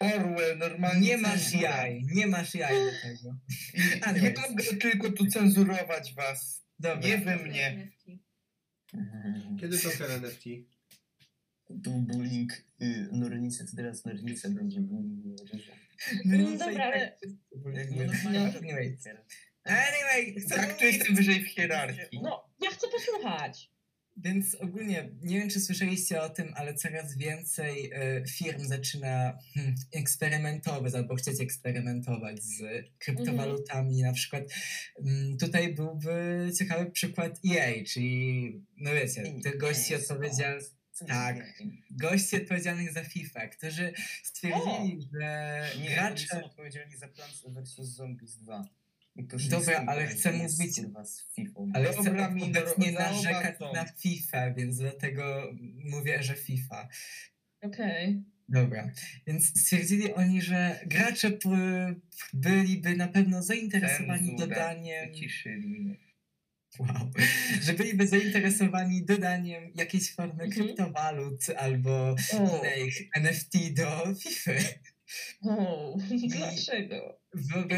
[0.00, 3.36] Orwell, normalnie Nie masz jaj, nie masz jaj do tego.
[4.00, 4.50] Ja Anyways.
[4.50, 6.63] mogę tylko tu cenzurować was.
[6.78, 7.08] Dobra.
[7.08, 7.66] Nie wy mnie.
[7.66, 8.04] NFT.
[9.60, 10.44] Kiedy Joker NFT?
[11.70, 15.24] Był bullying y, Nornice, to teraz Nornica będzie bullying.
[16.24, 17.18] No, No dobra, tak ale-
[17.74, 18.98] jakby- normalnie no, to anyway.
[19.64, 22.20] Anyway, chcę Tak, tu mówić- jestem wyżej w hierarchii.
[22.22, 23.70] No, ja chcę posłuchać.
[24.16, 29.74] Więc ogólnie, nie wiem czy słyszeliście o tym, ale coraz więcej e, firm zaczyna hmm,
[29.92, 32.62] eksperymentować albo chcieć eksperymentować z
[32.98, 34.02] kryptowalutami.
[34.02, 34.42] Na przykład
[35.04, 41.36] mm, tutaj byłby ciekawy przykład EA, czyli no wiecie, tych gości odpowiedzialnych Co tak.
[41.36, 46.26] nie, gości odpowiedzialnych za FIFA, którzy stwierdzili, że Nie, oni gracze...
[46.26, 47.88] są odpowiedzialni za Plants vs.
[47.88, 48.64] Zombies 2.
[49.16, 51.60] I to Dobra, ale chcę mówić- kurwa, z FIFA.
[51.74, 53.72] Ale Dobra, chcę Minor, obecnie zauważ narzekać to.
[53.72, 55.52] na FIFA, więc dlatego
[55.84, 56.88] mówię, że FIFA.
[57.62, 58.22] Okej.
[58.48, 58.90] Dobra,
[59.26, 61.30] więc stwierdzili oni, że gracze
[62.32, 64.46] byliby na pewno zainteresowani Cenzura.
[64.46, 65.08] dodaniem.
[65.10, 66.00] Wyciszyli.
[66.78, 67.10] Wow,
[67.62, 70.50] że byliby zainteresowani dodaniem jakiejś formy Mhm.
[70.52, 74.52] kryptowalut albo innych NFT do FIFA.
[75.48, 75.96] o,
[76.28, 77.18] dlaczego?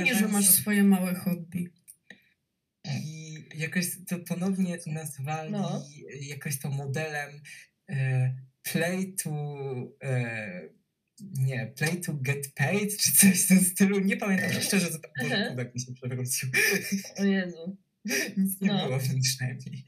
[0.04, 1.68] Nie, że masz swoje małe hobby.
[3.04, 5.82] I jakoś to ponownie nazwali No.
[6.20, 7.40] jakoś to modelem
[7.88, 9.30] e, play to.
[10.02, 10.68] E,
[11.20, 14.00] nie, play to get paid, czy coś w tym stylu.
[14.00, 15.10] Nie pamiętam szczerze, co tam
[15.48, 16.48] kubek mi się przewrócił.
[17.16, 17.76] O Jezu.
[18.36, 18.86] Nic nie No.
[18.86, 19.84] było w nim przynajmniej.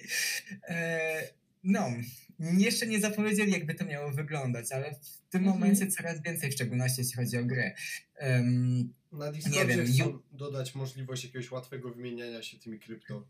[0.68, 1.22] E,
[1.64, 1.90] no,
[2.38, 5.58] jeszcze nie zapowiedzieli, jakby to miało wyglądać, ale w tym Mhm.
[5.60, 7.74] momencie coraz więcej, w szczególności jeśli chodzi o gry.
[8.16, 13.28] Em, Na Discordzie wiem, chcą ju- dodać możliwość jakiegoś łatwego wymieniania się tymi krypto.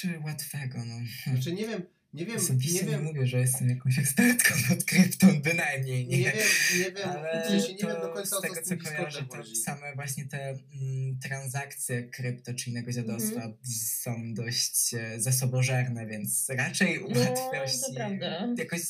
[0.00, 0.94] czy łatwego, no.
[1.32, 1.82] Znaczy nie wiem,
[2.14, 6.18] nie wiem, Osobiście nie nie, wiem, mówię, że jestem jakąś ekspertką od krypton, bynajmniej nie.
[6.18, 6.34] nie wiem,
[6.78, 9.22] nie wiem, Ale nie to wiem do końca o z co tego, z co kojarzę,
[9.22, 13.56] to same właśnie te mm, transakcje krypto czy innego dziadostwa Mhm.
[14.02, 18.48] są dość e, zasobożerne, więc raczej No, to i prawda.
[18.58, 18.80] jakoś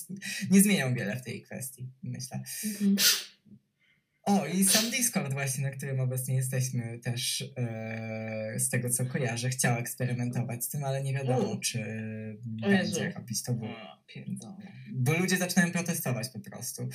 [0.51, 2.43] nie zmienią wiele w tej kwestii, myślę.
[2.65, 2.97] Mhm.
[4.25, 9.49] O, i sam Discord właśnie, na którym obecnie jesteśmy też e, z tego co kojarzę,
[9.49, 11.61] chciał eksperymentować z tym, ale nie wiadomo, U.
[11.61, 11.81] czy
[12.63, 12.93] O Jezu.
[12.93, 13.67] będzie robić to, bo,
[14.93, 16.89] bo ludzie zaczynają protestować po prostu.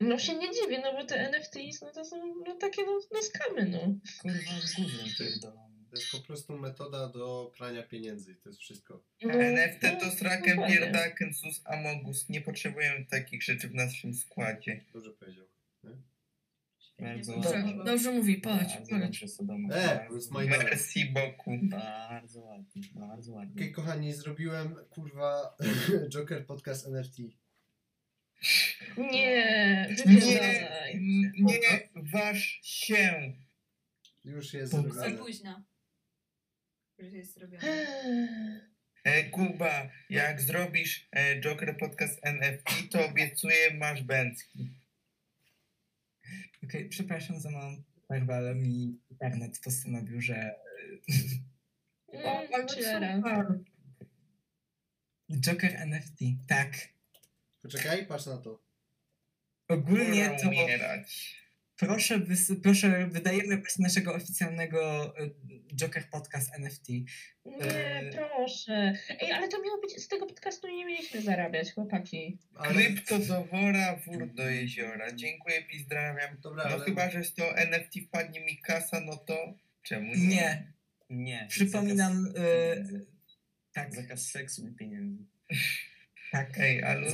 [0.00, 3.22] No się nie dziwię, no bo te NFTs, no to są no, takie no, no
[3.22, 3.80] skamy, no.
[4.22, 5.84] Kurwa, z gównem pierdolony.
[5.90, 9.04] To jest po prostu metoda do prania pieniędzy, to jest wszystko.
[9.22, 10.78] no NFT no, to sraken, dokładnie.
[10.78, 12.28] pierdaken, sus, amogus.
[12.28, 14.84] Nie potrzebujemy takich rzeczy w naszym składzie.
[14.92, 15.46] Dobrze powiedział.
[16.98, 17.50] Bardzo Dobrze.
[17.50, 17.84] ładnie.
[17.84, 18.42] Dobrze mówi,
[19.00, 19.74] dobrze, Sodoma.
[19.74, 20.08] E,
[20.48, 21.60] Merci beaucoup.
[21.70, 23.54] Bardzo ładnie, bardzo ładnie.
[23.54, 25.56] Okej, kochani, zrobiłem kurwa
[26.12, 27.18] Joker podcast NFT.
[28.96, 30.92] Nie, Nie, wypierdalaj.
[30.92, 31.58] n- nie
[32.12, 33.32] waż się.
[34.24, 34.92] Już jest Punkt.
[34.94, 35.18] Za zrobione.
[35.24, 35.64] późno.
[36.98, 37.62] Już jest zrobione.
[39.04, 44.70] E, Kuba, jak zrobisz e, Joker podcast NFT, to obiecuję, masz bęcki.
[46.66, 50.54] Okej, przepraszam za małą przerwę, ale mi internet postanowił, że...
[52.12, 53.64] Mm.
[55.40, 56.88] Joker NFT, tak.
[57.62, 58.62] Poczekaj, patrz na to.
[59.68, 61.42] Ogólnie to umierać.
[61.76, 65.30] Proszę, wys- proszę, wydajemy właśnie naszego oficjalnego y,
[65.74, 66.88] Joker Podcast NFT.
[67.44, 68.10] Nie, Eee.
[68.12, 68.92] proszę.
[69.20, 72.38] Ej, ale to miało być, z tego podcastu nie mieliśmy zarabiać, chłopaki.
[72.54, 75.12] Ale, Krypto do wora, wór do jeziora.
[75.12, 76.36] Dziękuję, pozdrawiam.
[76.40, 76.84] dobra, No ale...
[76.84, 80.18] chyba, że z to NFT wpadnie mi kasa, no to czemu nie?
[80.18, 80.72] Nie,
[81.10, 81.46] Nie.
[81.48, 82.42] przypominam, zakaz
[82.92, 83.06] y,
[83.72, 85.24] tak, Zakaz seksu i pieniędzy.
[86.32, 86.58] Tak.
[86.58, 87.06] Ej, ale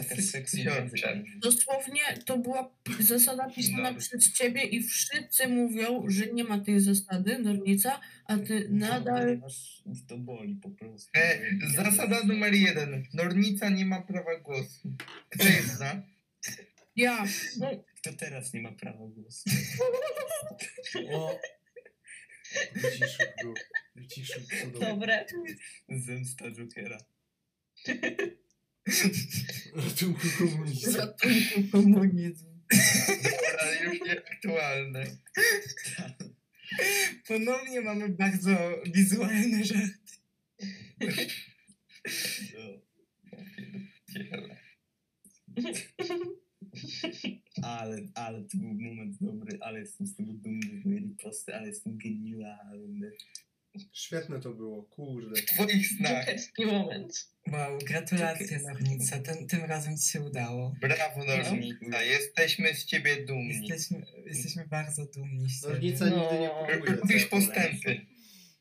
[0.45, 1.23] książę.
[1.37, 2.71] Dosłownie to była
[3.01, 4.01] zasada pisana Dobry.
[4.01, 9.41] przez ciebie i wszyscy mówią, że nie ma tej zasady, Nornica, a ty No, nadal...
[10.09, 11.11] To boli po prostu.
[11.15, 11.39] E,
[11.77, 13.05] zasada numer jeden.
[13.15, 14.97] Nornica nie ma prawa głosu.
[15.29, 16.03] Kto jest za?
[16.97, 17.25] Ja,
[17.97, 19.51] Kto teraz nie ma prawa głosu?
[21.13, 21.39] O!
[22.75, 23.55] Wyciszył go.
[23.97, 24.89] Wyciszył cudownie.
[24.89, 25.27] Dobre.
[25.89, 26.99] Zemsta Jokera.
[29.75, 30.93] Ratunku komunizmu.
[30.99, 32.47] ratunku komunizm.
[33.61, 35.07] Ale już nieaktualne.
[37.29, 38.57] Ponownie mamy bardzo
[38.95, 40.17] wizualne żarty.
[44.15, 44.57] Pierdziele.
[47.63, 51.99] Ale, ale to był moment dobry, ale jestem z tego dumny, mieli posty, ale jestem
[51.99, 53.13] genialny.
[53.93, 55.43] Świetne to było, kurde.
[55.43, 56.27] W twoich snach.
[56.27, 57.29] Jokerski moment.
[57.53, 60.75] Wow, gratulacje Nornica, tym, tym razem ci się udało.
[60.81, 62.03] Brawo, Nornica.
[62.03, 63.69] Jesteśmy z ciebie dumni.
[63.69, 65.73] Jesteśmy, jesteśmy bardzo dumni z ciebie.
[65.75, 66.67] Nornica nigdy nie No.
[66.77, 66.97] kupuje.
[66.97, 68.07] Robisz postępy.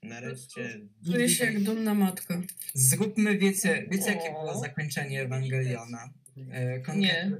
[0.03, 2.41] Nareszcie Czuję się jak dumna matka.
[2.73, 6.13] Zróbmy, wiecie, wiecie jakie było zakończenie Ewangeliona?
[6.51, 7.31] E, Nie.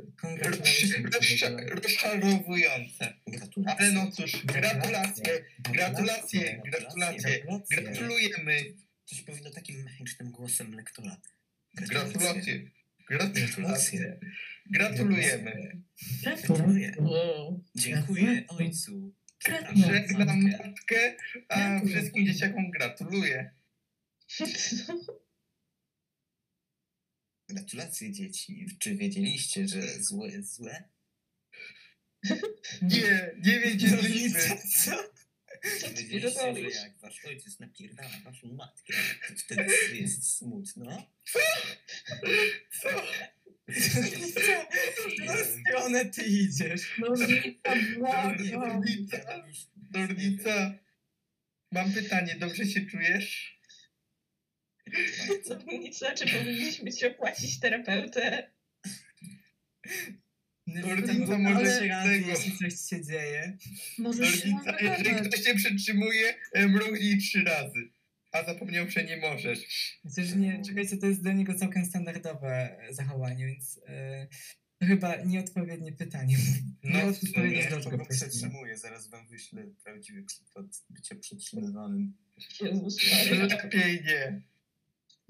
[1.69, 3.13] Rozczarowujące.
[3.77, 5.45] Ale no cóż, gratulacje.
[5.59, 7.43] Gratulacje, gratulacje.
[7.71, 8.73] Gratulujemy.
[9.05, 11.17] Coś powinno takim mechanicznym głosem lektora.
[11.73, 12.71] Gratulacje.
[13.07, 14.19] Gratulacje.
[14.69, 15.81] Gratulujemy.
[16.23, 16.93] Gratuluję.
[17.75, 19.13] Dziękuję ojcu.
[19.75, 21.15] Żegnam matkę,
[21.49, 23.51] a wszystkim dzieciakom gratuluję.
[27.53, 28.65] Gratulacje dzieci.
[28.79, 30.83] Czy wiedzieliście, że złe jest złe?
[32.81, 34.57] Nie, nie wiedzieliśmy.
[34.83, 34.91] Co?
[35.79, 38.93] Co ty Wiedzieliście, że jak wasz ojciec napierdala waszą matkę,
[39.27, 41.11] to wtedy jest smutno?
[41.31, 41.39] Co?
[42.81, 42.89] Co?
[43.67, 46.97] W którą stronę ty idziesz?
[46.99, 48.49] Nornica, błagam.
[48.51, 49.17] Nornica,
[49.91, 50.73] Nornica.
[51.71, 53.60] Mam pytanie, dobrze się czujesz?
[55.45, 58.51] Co nic znaczy, powinniśmy ci opłacić terapeutę.
[60.67, 62.27] Nornica, Ale może raz, tego.
[62.29, 63.57] jeśli coś się dzieje.
[63.97, 67.89] Możesz się Nornica, jeżeli ktoś cię przytrzymuje, mrugnij trzy razy.
[68.31, 69.59] A zapomniał, że nie możesz.
[70.03, 74.27] Chociaż nie, czekajcie, to jest dla niego całkiem standardowe zachowanie, więc e,
[74.79, 76.37] to chyba nieodpowiednie pytanie.
[76.83, 77.29] No, nie w sumie.
[77.31, 78.29] odpowiedzieć Ja dobrze kogo prosimy.
[78.29, 82.13] przetrzymuję, zaraz wam wyślę prawdziwy przykład bycia przetrzymywanym.
[82.61, 82.97] Jezus.
[83.31, 84.41] Lepiej nie.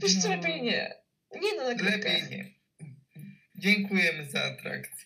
[0.02, 0.36] Wiesz co, No.
[0.36, 0.96] lepiej nie.
[1.42, 2.54] Nie no, na Lepiej nie.
[3.56, 5.06] Dziękujemy za atrakcję.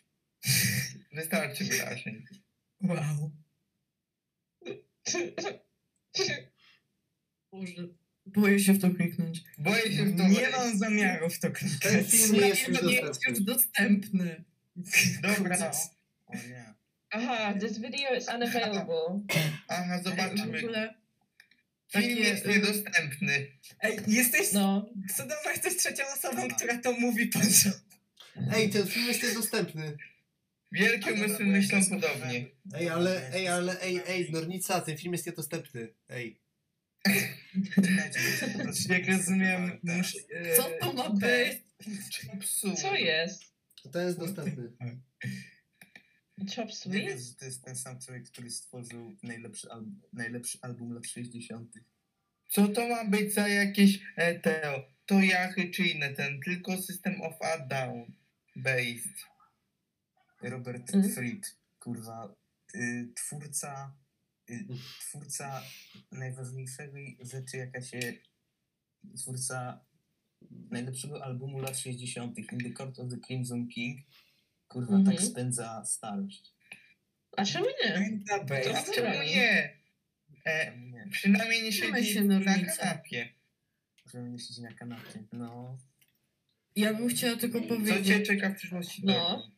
[1.14, 2.26] Wystarczy wyrażeń.
[2.82, 3.32] Wow.
[7.52, 7.88] Boże,
[8.26, 9.44] boję się w to kliknąć.
[9.58, 12.12] Boję się w to Nie mam zamiaru w to Ten klikać.
[12.12, 14.44] film nie jest już nie jest już dostępny.
[15.22, 15.72] Dobra.
[16.28, 16.74] O nie.
[17.12, 19.22] Aha, this video is unavailable.
[19.68, 20.94] Aha, zobaczmy.
[21.94, 23.48] Ogóle Film takie, jest niedostępny.
[23.82, 24.52] Ej, jesteś...
[24.54, 24.90] No.
[25.18, 27.42] Cudowna jesteś trzecią osobą, która to mówi pan
[28.54, 29.98] Ej, ten film jest niedostępny.
[30.72, 32.46] Wielkie Ale umysły myślą podobnie.
[32.74, 35.94] Ej, ale, ej, ale, ej, ej, Nornica, ten film jest niedostępny.
[36.10, 36.42] Ej.
[37.76, 37.82] Po
[38.94, 40.20] Jak rozumiem, muszę...
[40.56, 41.64] Co to ma być?
[42.82, 43.44] Co jest?
[43.94, 44.72] Ten jest dostępny.
[46.40, 46.92] Chop Nie Suey?
[46.92, 51.74] wiem, że to jest ten sam człowiek, który stworzył najlepszy, al najlepszy album lat 60.
[52.50, 54.84] Co to ma być za jakieś e, teo?
[55.06, 58.14] To jachy czy inne ten, tylko System of a Down
[58.56, 59.26] based.
[60.42, 61.14] Robert Mhm.
[61.14, 61.46] Fripp,
[61.80, 62.36] kurwa,
[62.76, 63.96] y, twórca,
[64.50, 64.68] y,
[65.00, 65.62] twórca
[66.12, 68.00] najważniejszej rzeczy, jaka się,
[69.18, 69.86] twórca
[70.52, 72.38] najlepszego albumu lat 60.
[72.38, 74.00] In the Court of the Crimson King,
[74.68, 75.16] kurwa, Mhm.
[75.18, 76.54] tak spędza starość.
[77.38, 77.92] A czemu nie?
[77.94, 78.94] Pęta A Base.
[78.94, 79.76] czemu nie?
[80.46, 81.08] E, Czemu nie?
[81.12, 83.30] przynajmniej nie siedzi się, na kanapie.
[84.14, 85.24] Żeby nie siedzi na kanapie.
[85.34, 85.78] No,
[86.76, 88.28] Ja bym chciała tylko Co cię powiedzieć...
[88.28, 89.02] czeka w przyszłości?
[89.06, 89.50] No.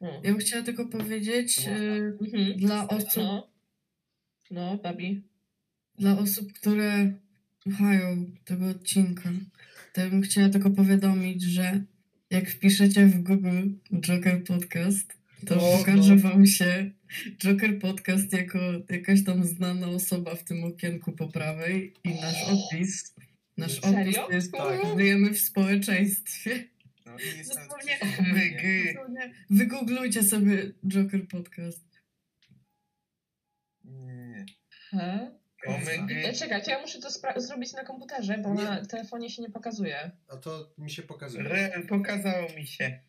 [0.00, 0.08] No.
[0.24, 2.56] Ja bym chciała tylko powiedzieć e, Mhm.
[2.56, 3.48] dla osób, No.
[4.50, 5.22] No, babi.
[5.98, 7.12] dla osób, które
[7.62, 9.30] słuchają tego odcinka,
[9.92, 11.82] to bym chciała tylko powiadomić, że
[12.30, 13.68] jak wpiszecie w Google
[14.00, 15.12] Joker Podcast,
[15.46, 16.22] to No, pokaże no.
[16.22, 16.90] wam się
[17.38, 18.58] Joker Podcast jako
[18.90, 23.14] jakaś tam znana osoba w tym okienku po prawej i nasz opis.
[23.56, 24.26] Nasz opis Serio?
[24.26, 24.98] to jest Tak.
[24.98, 26.64] żyjemy w społeczeństwie.
[27.06, 27.12] No
[27.48, 27.98] Dosłownie.
[28.18, 28.84] Omygy.
[28.94, 31.88] Dosłownie Wygooglujcie sobie Joker Podcast.
[33.84, 34.46] Nie,
[34.92, 35.37] nie,
[35.74, 36.28] Omygy.
[36.28, 37.10] E, Czekaj, to ja muszę to
[37.40, 38.62] zrobić na komputerze, bo Nie.
[38.64, 40.10] na telefonie się nie pokazuje.
[40.28, 41.44] A to mi się pokazuje.
[41.44, 43.00] Re, pokazało mi się.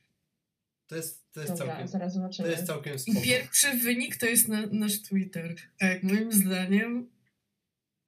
[0.87, 2.49] To jest, to jest Dobra, całkiem, zaraz to zobaczymy.
[2.49, 3.21] jest całkiem I spoko.
[3.21, 5.55] pierwszy wynik to jest na, nasz Twitter.
[5.79, 6.03] Tak.
[6.03, 7.09] Moim zdaniem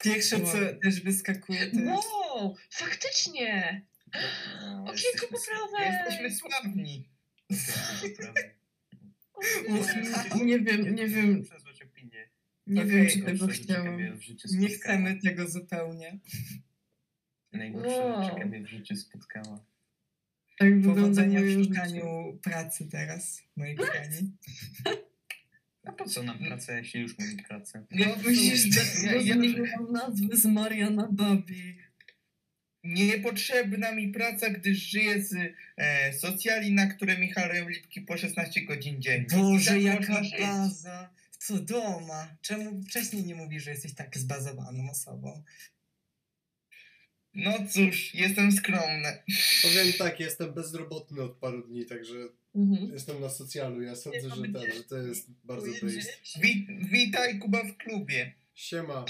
[0.04, 1.88] Pierwsze, co też wyskakuje, to jest...
[1.88, 3.82] Wow, faktycznie!
[4.62, 4.98] No, Okienko
[5.32, 5.86] jesteśmy- poprawe!
[6.06, 7.10] Jesteśmy sławni.
[9.70, 10.46] jesteśmy prawie.
[10.46, 11.44] nie wiem, nie wiem.
[12.72, 13.98] Nie Okej, wiem, czy tego chciałam.
[14.52, 16.20] Nie chcemy tego zupełnie.
[17.54, 18.24] Najgorsza Wow.
[18.24, 19.66] rzecz, jaka mnie w życiu spotkała.
[20.60, 21.74] Tak wygląda Powodzenia moje w życie.
[21.76, 24.38] szukaniu pracy teraz, moi kochani.
[25.86, 27.86] A po co nam praca, jeśli już mamy pracę?
[27.92, 31.78] No, Musisz cóż, dać, ja, ja, zmieniłam nazwę z Mariana Babi.
[32.84, 35.36] niepotrzebna mi praca, gdyż żyję z
[35.78, 39.28] e, socjali, na które Michał Lipki po 16 godzin dziennie.
[39.32, 41.10] Boże, tak jaka baza!
[41.46, 42.28] Co doma?
[42.42, 45.44] Czemu wcześniej nie mówisz, że jesteś tak zbazowaną osobą?
[47.34, 49.24] No cóż, jestem skromny.
[49.62, 52.16] Powiem tak, jestem bezrobotny od paru dni, także
[52.56, 52.94] Mhm.
[52.94, 53.82] jestem na socjalu.
[53.82, 56.40] Ja sądzę, że, ten, że to jest bardzo Dziękuję, base.
[56.42, 58.34] Wi witaj Kuba w klubie.
[58.54, 59.06] Siema.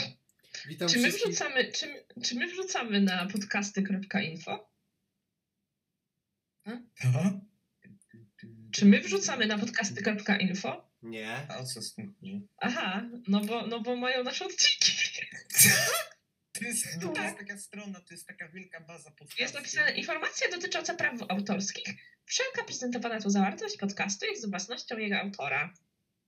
[0.68, 1.28] Witam Czy my, wszystkich.
[1.28, 4.70] wrzucamy, czy, czy my wrzucamy na podcasty.info?
[7.02, 7.40] To?
[8.72, 10.91] Czy my wrzucamy na podcasty.info?
[11.02, 11.48] Nie.
[11.50, 12.48] A o co z tym chodzi?
[12.58, 14.96] Aha, no bo, no bo mają nasze odcinki.
[16.54, 17.24] To jest, no, to Tak.
[17.26, 19.40] jest taka strona, to jest taka wielka baza podcastów.
[19.40, 21.86] Jest napisane informacja dotycząca praw autorskich.
[22.26, 25.74] Wszelka prezentowana tu zawartość podcastu jest własnością jego autora.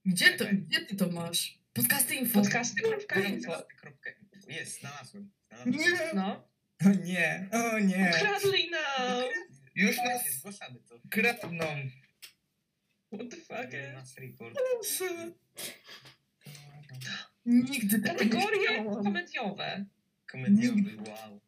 [0.04, 1.58] Gdzie, to, gdzie ty to masz?
[1.72, 2.40] Podcasty info.
[2.42, 3.66] Podcasty.info.
[4.48, 5.30] Jest, znalazłem.
[5.48, 5.76] znalazłem.
[5.76, 6.10] Nie!
[6.14, 6.48] No.
[6.86, 8.12] O nie, o nie.
[8.16, 9.22] Ukradli nam!
[9.74, 11.00] Już nas Zgłaszamy to.
[11.10, 11.66] kradną.
[13.14, 13.70] What the fuck?
[13.70, 14.54] Był nas report.
[17.46, 19.84] Nigdy tego nie Kategorie komediowe.
[20.26, 21.40] Komediowy, wow.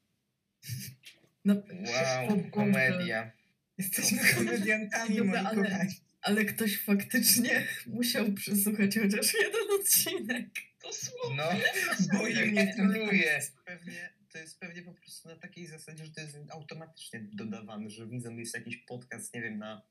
[1.45, 3.33] No, Wow, komedia.
[3.79, 5.87] Jesteśmy komediantami, moi ale-
[6.23, 10.47] ale ktoś faktycznie musiał przesłuchać chociaż jeden odcinek.
[10.83, 11.37] Dosłownie.
[11.37, 12.83] No, Boi mnie to.
[12.83, 13.41] gratuluję.
[13.64, 18.07] Pewnie, to jest pewnie po prostu na takiej zasadzie, że to jest automatycznie dodawane, że
[18.07, 19.83] widzą jest jakiś podcast, nie wiem, na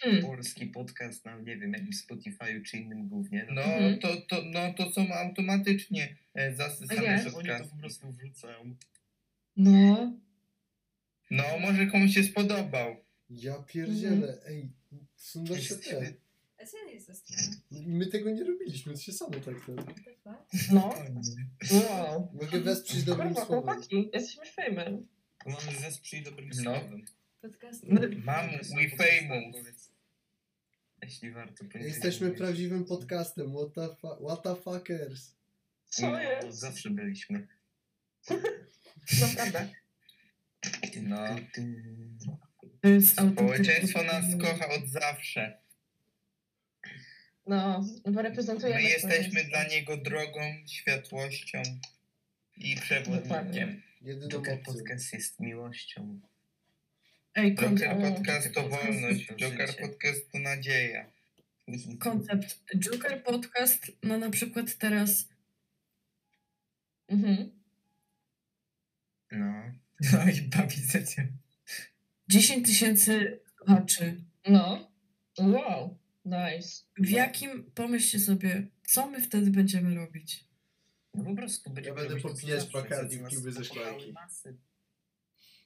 [0.00, 0.22] Hmm.
[0.22, 3.46] polski podcast na, nie wiem, jakimś Spotify'u czy innym głównie.
[3.50, 3.98] No Mhm.
[3.98, 8.76] to, to, no, to są automatycznie e, zasysane że oni to po prostu wrzucają.
[9.56, 10.12] No.
[11.30, 12.96] No, może komuś się spodobał.
[13.30, 14.38] Ja pierdzielę.
[14.46, 14.68] Ej,
[15.16, 16.12] są nasze te.
[16.62, 17.42] A co jest za strona?
[17.70, 19.82] My tego nie robiliśmy, to się samo tak fuck?
[20.72, 20.94] No.
[20.94, 21.80] O nie.
[21.80, 22.28] Wow.
[22.42, 23.64] Mogę wesprzeć dobrym Kurwa, słowem.
[23.74, 25.02] chłopaki, jesteśmy famous.
[25.46, 26.54] Mamy wesprzyj dobrym No.
[26.62, 27.04] słowem.
[27.42, 27.86] Podcasty.
[28.24, 29.56] Mam To są we famous.
[31.04, 31.82] Jeśli warto powiedzieć.
[31.94, 33.52] Jesteśmy prawdziwym podcastem.
[33.54, 35.34] What the, fu- what the fuckers?
[35.88, 36.58] Co No, jest?
[36.58, 37.46] zawsze byliśmy.
[39.20, 39.68] Naprawdę.
[41.02, 41.36] No.
[42.84, 45.58] Jest Społeczeństwo nas kocha od zawsze.
[47.46, 51.62] No, bo reprezentujemy My jesteśmy dla niego drogą, światłością
[52.56, 53.82] i przewodnikiem.
[54.02, 54.58] Jedyną opcją.
[54.64, 56.20] Podcast jest miłością.
[57.34, 59.76] Ej, Joker koncept, Podcast to wolność, Joker.
[59.80, 61.06] Podcast to nadzieja.
[61.98, 62.62] koncept.
[62.78, 65.28] Joker Podcast ma na przykład teraz
[67.08, 67.50] Mhm.
[69.32, 69.62] No.
[70.12, 71.28] No i bawi sesję.
[72.28, 74.24] 10 tysięcy słuchaczy.
[74.48, 74.90] No.
[75.38, 75.98] Wow.
[76.24, 76.82] Nice.
[76.98, 80.44] W jakim, pomyślcie sobie, co my wtedy będziemy robić?
[81.14, 84.12] No po prostu będziemy będę to, co popijać co w kluby ze szklanki.
[84.12, 84.56] masy.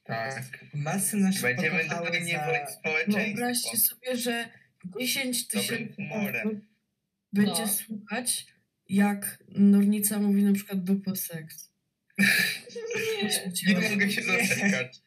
[0.09, 0.65] Tak.
[0.73, 3.25] Masy nasze Będziemy niewolnić społeczeństwo.
[3.25, 4.49] Wyobraźcie sobie, że
[4.99, 6.61] 10 Dobrym tysięcy
[7.33, 7.67] będzie No.
[7.67, 8.47] słuchać,
[8.87, 11.71] jak Nornica mówi na przykład dupo seks.
[13.67, 15.01] Nie mogę się doczekać.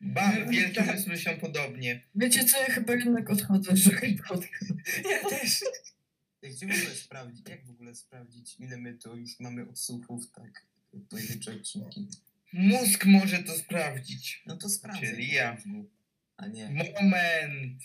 [0.00, 2.02] Bam, wielkie umysły są podobnie.
[2.14, 4.72] Wiecie co, ja chyba jednak odchodzę Joker Podcast.
[5.10, 5.60] Ja też.
[6.42, 10.66] Gdzie w ogóle sprawdzić, jak w ogóle sprawdzić, ile my to już mamy odsłuchów, tak,
[11.10, 12.08] pojedyncze odcinki.
[12.52, 14.42] Mózg może to sprawdzić.
[14.46, 15.00] No to sprawdzę.
[15.06, 15.56] Czyli ja.
[16.36, 16.64] A nie.
[16.70, 17.82] Moment.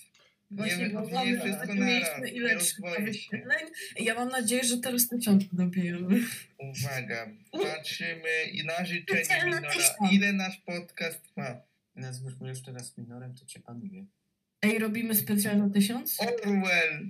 [0.52, 2.32] Właśnie, nie, bo nie mamy, wszystko mieliśmy naraz.
[2.32, 3.04] ile Nie trzyma rozwoję się.
[3.04, 3.66] wyświetleń
[3.98, 6.20] i ja mam nadzieję, że teraz tysiąc dobijemy.
[6.58, 9.72] Uwaga, patrzymy i na życzenie Minora.
[10.12, 11.62] Ile nasz podcast ma?
[11.96, 14.06] Nazwiesz mnie jeszcze raz minorem, to cię panuję.
[14.62, 16.18] Ej, robimy specjal na tysiąc?
[16.20, 17.08] Orwell!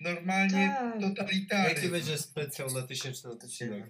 [0.00, 1.00] Normalnie Tak.
[1.00, 1.88] Jaki totalitarny.
[1.88, 3.84] będzie specjal na tysięczny odcinek?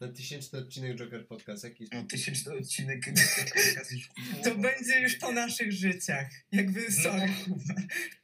[0.00, 1.64] Na tysięczny odcinek Joker Podcast.
[1.64, 4.08] Jaki No, tysięczny odcinek podcast już
[4.44, 6.30] To będzie już po naszych życiach.
[6.52, 7.02] Jakby No.
[7.02, 7.28] sorry.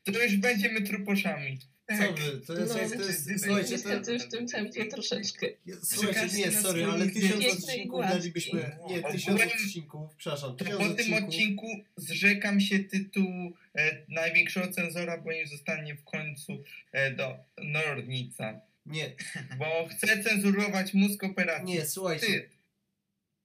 [0.04, 1.58] To już będziemy truposzami.
[1.98, 2.40] Co wy?
[2.46, 2.96] To jest, No.
[2.98, 5.46] to jest, Wy- słuchajcie, to, już w tym tempie troszeczkę.
[5.82, 11.12] słuchajcie, nie, sorry, ale tysiąc odcinków dalibyśmy, nie, tysiąc odcinków, przepraszam, To tysiąc po tym
[11.14, 11.66] odcinku
[11.96, 16.62] zrzekam się tytułu e, największego cenzora, bo nie zostanie w końcu
[16.92, 18.60] e, do Nordnica.
[18.86, 19.16] Nie,
[19.58, 21.64] Bo chcę cenzurować mózg operacji.
[21.74, 22.50] nie, słuchajcie, Ty,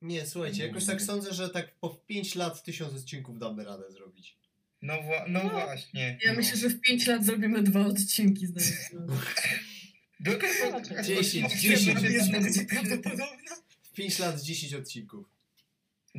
[0.02, 4.38] nie, słuchajcie, jakoś tak sądzę, że tak po 5 lat tysiąc odcinków damy radę zrobić.
[4.82, 5.50] no, wła- no No.
[5.50, 6.18] właśnie.
[6.26, 8.48] Ja myślę, że w 5 lat zrobimy dwa odcinki.
[11.04, 12.02] Dziesięć, dziesięć, Podcast- dziesięć.
[12.04, 13.56] Jest bardziej prawdopodobna.
[13.84, 15.26] W 5 lat 10 odcinków.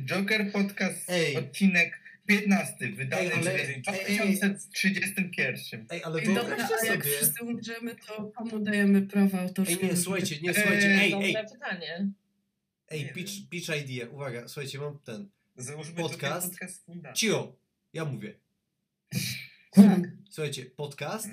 [0.05, 1.35] Joker Podcast, Ej.
[1.37, 5.85] odcinek 15, wydany w ej, 2031.
[5.89, 9.77] Ej, ale dobra, a jak sobie, wszyscy umrzemy, to komu dajemy prawa autorskie?
[9.81, 12.09] ej nie, słuchajcie, nie, słuchajcie, Eee, ej, ej, Dobre pytanie.
[12.89, 16.49] ej, pitch, pitch idea, uwaga, słuchajcie, mam ten, Załóżmy Podcast.
[16.49, 17.55] Podcast cio,
[17.93, 18.33] ja mówię,
[19.71, 19.99] Tak.
[20.29, 21.27] słuchajcie, podcast,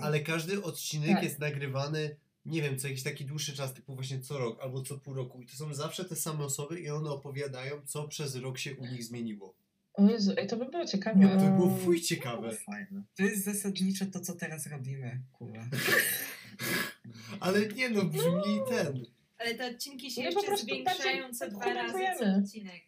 [0.00, 1.22] ale każdy odcinek Tak.
[1.24, 4.98] jest nagrywany, nie wiem, co jakiś taki dłuższy czas, typu właśnie co rok albo co
[4.98, 5.42] pół roku.
[5.42, 8.86] I to są zawsze te same osoby i one opowiadają, co przez rok się u
[8.86, 9.54] nich zmieniło.
[9.96, 11.18] O Jezu, ej, to by było ciekawe.
[11.20, 12.52] No, to było fuj ciekawe.
[12.56, 13.02] Fajne.
[13.16, 15.66] To jest zasadniczo to, co teraz robimy, kurwa.
[17.40, 19.06] Ale nie no, brzmi ten.
[19.38, 22.82] Ale te odcinki się Nie, jeszcze prostu zwiększają co dwa razy co odcinek.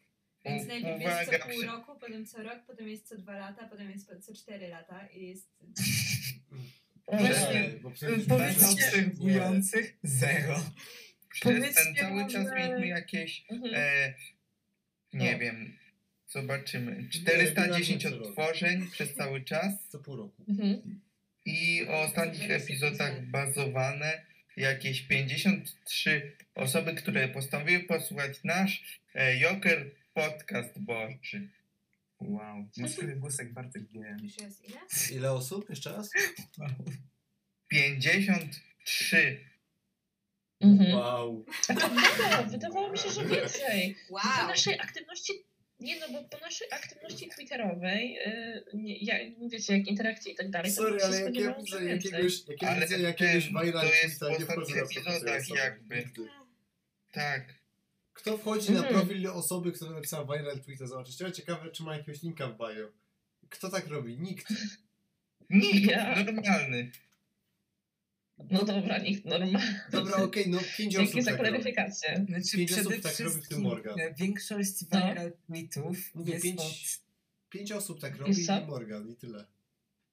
[0.44, 3.36] Więc U- najpierw jest uwaga, co pół roku, potem co rok, potem jest co dwa
[3.38, 5.48] lata, potem jest co cztery lata i jest...
[7.12, 7.70] Właśnie,
[8.28, 10.60] Powiedzcie- obserwujących zero.
[11.30, 13.74] Przez ten cały czas może- mieliśmy jakieś, Mhm.
[13.74, 14.14] e,
[15.12, 15.38] nie No.
[15.38, 15.72] wiem,
[16.28, 20.44] zobaczymy, Nie, 410 nie, odtworzeń przez cały czas co pół roku.
[20.48, 21.00] Mhm.
[21.44, 24.26] i o ostatnich epizodach bazowane
[24.56, 31.48] jakieś 53 osoby, które postanowiły posłuchać nasz e, Joker Podcast Boczy.
[32.20, 32.68] Wow.
[32.76, 34.18] Mózgowy głosek Bartek GM.
[34.22, 34.78] Już jest ile?
[35.18, 35.70] Ile osób?
[35.70, 36.10] Jeszcze raz?
[37.68, 39.44] 53.
[40.60, 40.94] Mhm.
[40.94, 41.44] Wow.
[41.68, 43.96] No, wydawało mi się, że więcej.
[44.10, 44.48] Wow!
[44.48, 45.32] naszej aktywności,
[45.80, 49.14] nie no, bo po naszej aktywności twitterowej, yy, nie, ja,
[49.48, 52.98] wiecie, jak interakcje i tak dalej, Sorry, ale jak ja widzę jakiegoś, jak ja widzę
[52.98, 56.08] jakiegoś viral to jest w wchodzę ostatnich na profil tej epizodach jakby.
[57.12, 57.54] Tak.
[58.12, 58.94] Kto wchodzi na Mhm.
[58.94, 61.20] profil osoby, która napisała viral tweeta, zobaczyć.
[61.20, 62.88] Ja ciekawe, czy ma jakiegoś linka w bio.
[63.48, 64.18] Kto tak robi?
[64.18, 64.46] Nikt.
[65.50, 66.24] Nikt, Ja.
[66.24, 66.90] normalny.
[68.50, 69.80] No dobra, nikt normalny.
[69.92, 72.24] Dobra, okej, no pięć osób Dzięki za tak klaryfikację.
[72.28, 74.00] Znaczy, Pięć przede osób tak robi, w tym Morgan.
[74.00, 75.00] e, większość No.
[75.00, 76.70] viral tweetów Mówię, jest pięć, od...
[77.50, 79.44] pięć osób tak robi i Morgan i tyle.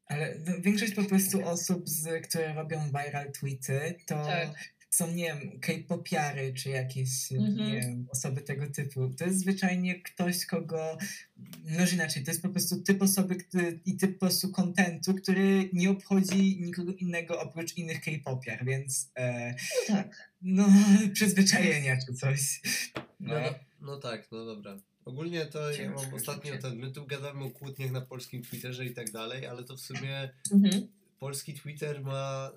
[0.06, 4.50] Ale no, większość po prostu osób, z, które robią viral tweety, to Tak.
[4.96, 7.56] Są, nie wiem, K-popiary, czy jakieś, Mhm.
[7.58, 9.10] nie wiem, osoby tego typu.
[9.18, 10.98] To jest zwyczajnie ktoś, kogo,
[11.66, 15.70] no inaczej, to jest po prostu typ osoby który, i typ po prostu kontentu, który
[15.74, 19.56] nie obchodzi nikogo innego oprócz innych K-popiar, więc e,
[19.90, 20.32] No tak.
[20.42, 20.68] no,
[21.14, 22.62] przyzwyczajenia czy coś.
[23.20, 24.78] No, no, no tak, no dobra.
[25.06, 28.94] Ogólnie to ja mam ostatnio ten, my tu gadamy o kłótniach na polskim Twitterze i
[28.94, 30.88] tak dalej, ale to w sumie Mhm.
[31.20, 32.52] polski Twitter ma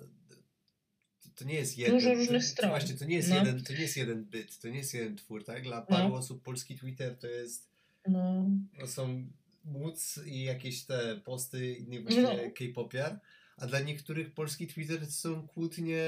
[1.39, 1.95] to- nie jest jeden.
[1.95, 2.69] Dużo różnych stron.
[2.69, 3.35] Właśnie, to nie jest No.
[3.35, 5.63] jeden, to nie jest jeden byt, to nie jest jeden twór, tak?
[5.63, 6.15] Dla paru No.
[6.15, 7.69] osób polski Twitter to jest
[8.07, 8.45] No.
[8.79, 9.23] to są
[9.65, 12.35] móc i jakieś te posty innych właśnie No.
[12.57, 13.19] K-popiar,
[13.57, 16.03] a dla niektórych polski Twitter to są kłótnie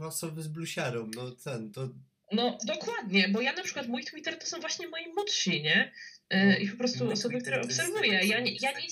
[0.00, 1.88] osoby z blusiarą, no ten, to
[2.32, 5.92] No dokładnie, bo ja na przykład mój Twitter to są właśnie moi młodsi, nie?
[6.30, 8.12] No, E, I po prostu osoby, które obserwuję.
[8.26, 8.86] Ja nie, ja nie,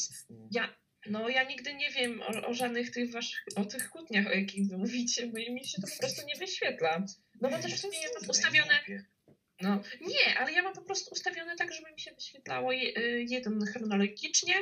[0.50, 0.74] ja,
[1.10, 4.68] no ja nigdy nie wiem o, o żadnych tych waszych, o tych kłótniach, o jakich
[4.68, 7.04] wy mówicie, bo mi się to po prostu nie wyświetla.
[7.40, 8.80] No bo też w sumie ja mam ustawione,
[9.60, 13.66] no nie, ale ja mam po prostu ustawione tak, żeby mi się wyświetlało y, jeden
[13.66, 14.54] chronologicznie,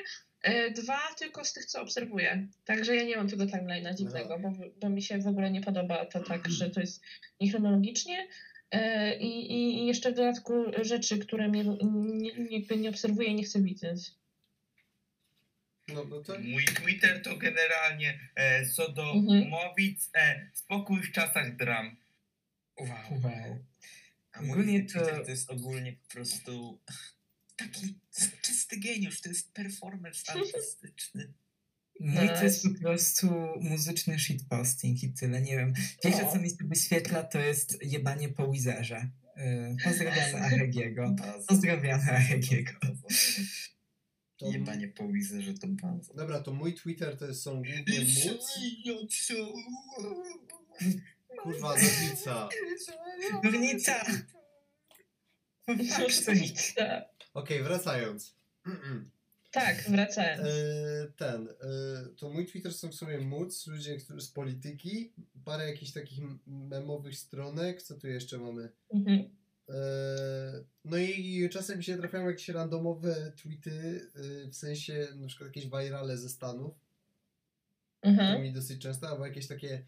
[0.49, 2.49] y, dwa tylko z tych, co obserwuję.
[2.65, 6.07] Także ja nie mam tego timeline'a dziwnego, bo, bo mi się w ogóle nie podoba
[6.07, 7.03] to tak, że to jest
[7.41, 8.29] niechronologicznie.
[8.75, 8.79] y,
[9.21, 11.65] I, i, jeszcze w dodatku rzeczy, które mnie
[12.51, 14.11] nie, nie obserwuję i nie chcę widzieć.
[15.89, 21.97] No, no to Mój Twitter to generalnie e, Sodomowic, e, spokój w czasach dram.
[22.81, 22.89] Wow.
[23.23, 23.65] Wow.
[24.33, 24.57] A mój
[24.87, 26.81] to- Twitter to jest ogólnie po prostu
[27.57, 27.99] taki
[28.43, 31.33] czysty geniusz, to jest performance artystyczny.
[32.01, 32.75] Mój to jest Nice.
[32.79, 33.29] po prostu
[33.61, 35.75] muzyczny shitposting i tyle, nie wiem.
[36.03, 39.09] Pierwsze co mi się wyświetla to jest jebanie po Wizerze.
[39.37, 41.15] Yy, pozdrawiamy Aregiego.
[41.49, 42.73] Pozdrawiamy Aregiego.
[44.37, 45.05] To, Jebanie po
[45.41, 46.15] że to bardzo.
[46.15, 48.57] dobra, to mój Twitter to jest, są głównie móc.
[51.43, 52.49] Kurwa, nowica.
[53.43, 54.05] Górnica!
[56.07, 57.05] Oczywiście.
[57.35, 58.35] Okej, wracając.
[59.51, 60.43] Tak, wracając.
[60.43, 65.13] E, ten, e, to mój Twitter są w sumie móc, ludzie którzy z polityki,
[65.45, 68.73] parę jakichś takich memowych stronek, co tu jeszcze mamy?
[68.95, 69.29] Mhm.
[69.69, 69.75] E,
[70.85, 74.01] no i czasem się trafiają jakieś randomowe tweety,
[74.45, 76.75] e, w sensie na przykład jakieś virale ze Stanów,
[78.01, 78.43] to Mhm.
[78.43, 79.85] mi dosyć często, albo jakieś takie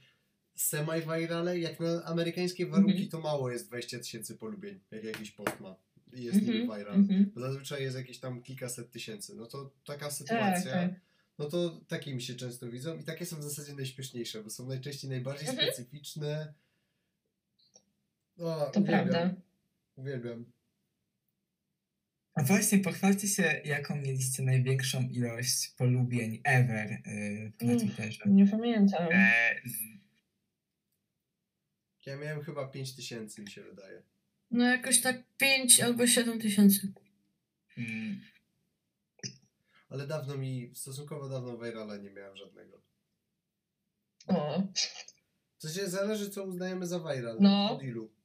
[0.56, 3.08] semi-virale, jak na amerykańskie warunki Mhm.
[3.10, 5.76] to mało jest 20 tysięcy polubień, jak jakiś post ma.
[6.12, 6.78] I jest niby Mhm.
[6.78, 6.94] viral.
[6.94, 7.30] Mhm.
[7.34, 9.34] Bo zazwyczaj jest jakieś tam kilkaset tysięcy.
[9.34, 10.90] No to taka Tak, sytuacja, tak.
[11.38, 14.66] no to takie mi się często widzą i takie są w zasadzie najśmieszniejsze, bo są
[14.68, 15.68] najczęściej najbardziej Mhm.
[15.72, 16.54] specyficzne.
[18.38, 19.08] O, To uwielbiam.
[19.08, 19.34] prawda.
[19.96, 20.52] Uwielbiam.
[22.34, 27.76] A właśnie, pochwalcie się, jaką mieliście największą ilość polubień ever y, na.
[27.78, 28.24] Twitterze.
[28.26, 29.08] Nie pamiętam.
[29.12, 29.96] E, z-
[32.06, 34.02] Ja miałem chyba 5000 mi się wydaje.
[34.50, 36.92] No jakoś tak 5 albo 7 tysięcy.
[37.78, 38.20] mm,
[39.88, 42.82] Ale dawno mi, stosunkowo dawno virala nie miałem żadnego.
[44.26, 44.62] O.
[45.58, 47.36] W sensie zależy co uznajemy za viral.
[47.40, 47.70] No.
[47.76, 48.15] Od ilu.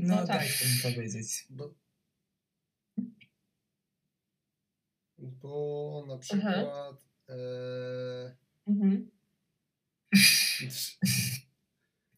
[0.00, 0.38] No, No tak.
[0.38, 1.46] dajcie mi powiedzieć.
[1.50, 1.74] Bo...
[5.18, 7.04] Bo na przykład...
[7.28, 7.34] E...
[8.66, 9.10] Mhm.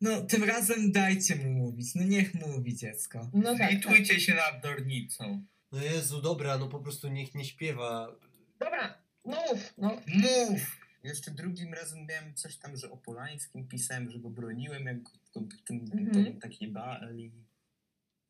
[0.00, 1.94] No, tym razem dajcie mu mówić.
[1.94, 3.30] No niech mówi dziecko.
[3.34, 3.70] No tak, tak.
[3.70, 5.44] Zlitujcie się nad Dornicą.
[5.72, 8.16] No Jezu, dobra, no po prostu niech nie śpiewa.
[8.58, 10.00] Dobra, mów, no.
[10.14, 10.80] Mów!
[11.04, 15.10] Jeszcze drugim razem miałem coś tam, że o Polańskim pisałem, że go broniłem, jak go
[15.40, 16.40] w tym Mhm.
[16.40, 17.32] takiej bali.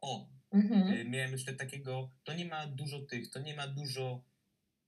[0.02, 0.92] O, Mhm.
[0.92, 4.24] y, miałem jeszcze takiego, to nie ma dużo tych, to nie ma dużo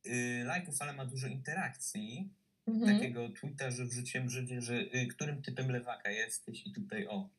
[0.07, 2.33] y, lajków, ale ma dużo interakcji.
[2.67, 2.97] Mhm.
[2.99, 7.31] Takiego tweeta, że wrzuciłem, że, że y, którym typem lewaka jesteś i tutaj o.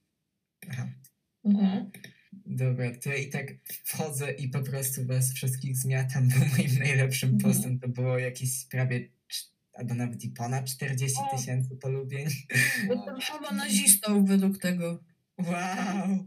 [1.46, 1.92] Mhm.
[2.46, 3.48] Dobra, to ja i tak
[3.86, 7.54] wchodzę i po prostu was wszystkich zmiatam, bo moim najlepszym Mhm.
[7.54, 9.10] postem to było jakieś prawie,
[9.74, 11.38] albo nawet i ponad 40 O.
[11.38, 12.28] tysięcy polubień.
[12.90, 15.04] Jestem chyba nazistą według tego.
[15.38, 16.26] Wow!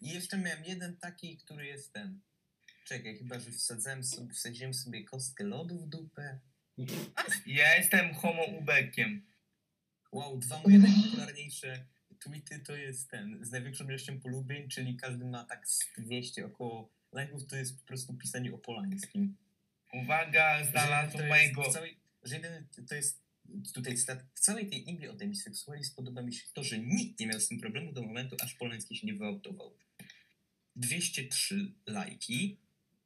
[0.00, 2.20] I jeszcze miałem jeden taki, który jest ten.
[2.84, 6.40] Czekaj, chyba, że wsadzałem sobie, wsadziłem sobie kostkę lodu w dupę.
[7.46, 9.26] Ja jestem homo ubekiem.
[10.12, 11.86] Wow, dwa moje najpopularniejsze
[12.22, 16.92] tweety to jest ten, z największą ilością polubień, czyli każdy ma tak z 200 około
[17.12, 19.36] lajków, to jest po prostu pisanie o Polańskim.
[19.92, 20.72] Uwaga, jest
[21.28, 21.70] mojego...
[21.70, 23.22] Całej, że jeden, to jest
[23.74, 27.26] tutaj cytat, w całej tej imbie o demiseksualizm podoba mi się to, że nikt nie
[27.26, 29.76] miał z tym problemu do momentu, aż Polański się nie wyautował.
[30.76, 32.58] 203 lajki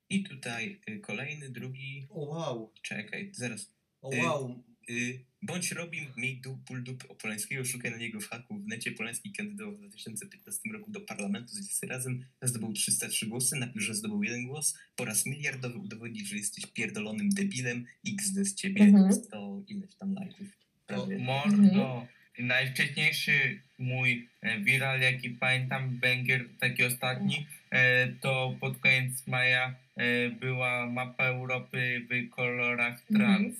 [0.08, 3.70] i tutaj y, kolejny, drugi, O wow, czekaj, zaraz,
[4.02, 4.64] o Y, wow.
[4.90, 8.58] Y, bądź Robin, miej du, ból dupy o Polańskiego, szukaj na niego w haku.
[8.58, 13.56] W necie Polański kandydował w 2015 roku do parlamentu z 10 razem, zdobył 303 głosy,
[13.56, 18.54] napisz, że zdobył jeden głos, po raz miliardowy udowodnisz, że jesteś pierdolonym debilem, XD z
[18.54, 19.12] ciebie, Mhm.
[19.12, 20.46] 100 ileś tam lajków.
[20.86, 21.18] Prawie.
[21.18, 22.06] Mordo.
[22.38, 30.30] Najwcześniejszy mój e, viral, jaki pamiętam, banger, taki ostatni, e, to pod koniec maja e,
[30.30, 33.54] była mapa Europy w kolorach trans.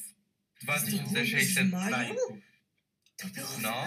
[0.62, 1.90] 2600 w maju?
[1.90, 2.38] lajków.
[3.16, 3.84] To było w No.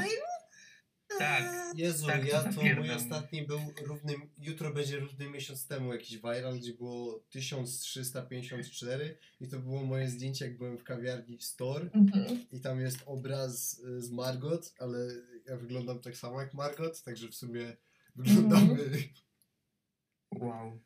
[1.18, 1.44] Tak.
[1.76, 6.58] Jezu, Tak, ja to mój ostatni był równy, jutro będzie równy miesiąc temu jakiś viral,
[6.60, 12.46] gdzie było 1354 i to było moje zdjęcie jak byłem w kawiarni Store Mhm.
[12.52, 14.98] i tam jest obraz y, z Margot, ale
[15.46, 17.78] ja wyglądam tak samo jak Margot, także w sumie
[18.16, 18.90] wyglądamy...
[20.32, 20.80] Wow.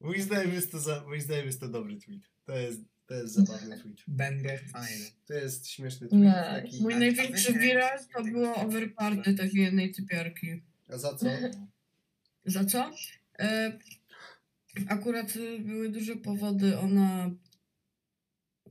[0.00, 2.22] Moim zdaniem jest to, za, moim zdaniem jest to dobry tweet.
[2.44, 2.80] To jest,
[3.10, 3.98] to jest zabawny tweet.
[4.08, 4.60] Banger.
[4.68, 5.04] Fajne.
[5.26, 6.22] To jest śmieszny tweet.
[6.22, 6.32] Nie.
[6.32, 10.62] Taki, Mój największy viral to było overparty takiej jednej typiarki.
[10.88, 11.26] a za co?
[12.44, 12.90] Za co?
[13.38, 13.78] E,
[14.88, 17.30] akurat były duże powody, ona...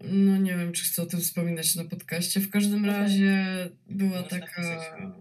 [0.01, 2.39] No nie wiem, czy chcę o tym wspominać na podcaście.
[2.39, 3.45] W każdym razie
[3.89, 4.45] była taka...
[4.47, 5.11] pisać,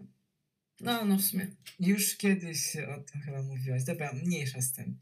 [0.80, 1.46] No, no w sumie.
[1.80, 3.84] Już kiedyś o tym chyba mówiłaś.
[3.84, 4.98] Dobra, mniejsza z tym.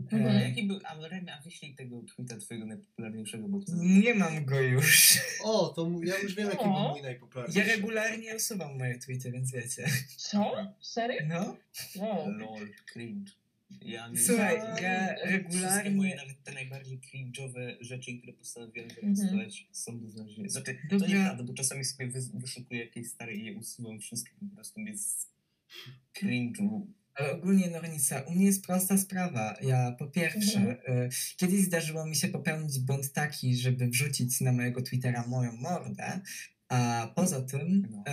[0.00, 0.26] Mhm.
[0.26, 4.44] E, Jaki był, a Remy, a wyślij tego tweeta twojego najpopularniejszego, bo chcę nie mam
[4.44, 5.18] go już.
[5.44, 6.88] O, to ja już wiem jaki był O.
[6.92, 7.68] mój najpopularniejszy.
[7.70, 9.86] Ja regularnie usuwam moje tweety, więc wiecie.
[10.16, 10.74] Co?
[10.80, 11.20] Serio?
[11.26, 11.56] No.
[11.96, 12.30] Wow.
[12.38, 13.32] LOL, cringe.
[13.82, 16.16] Ja nie Słuchaj, Wszystkie ja moje, regularnie...
[16.16, 19.16] nawet te najbardziej cringe'owe rzeczy, które postanowiłem Mhm.
[19.16, 20.48] zarejestrować, są do znalezienia.
[20.48, 21.08] Znaczy, to Dobra.
[21.18, 25.32] nieprawda, bo czasami sobie wy, wyszukuję jakieś stare i je usuwam wszystkie, po prostu jest
[26.16, 29.56] cringe'u Ale ogólnie Nornica, u mnie jest prosta sprawa.
[29.62, 31.02] Ja po pierwsze, Mhm.
[31.06, 36.20] y, kiedyś zdarzyło mi się popełnić błąd taki, żeby wrzucić na mojego Twittera moją mordę,
[36.68, 38.04] a poza tym No.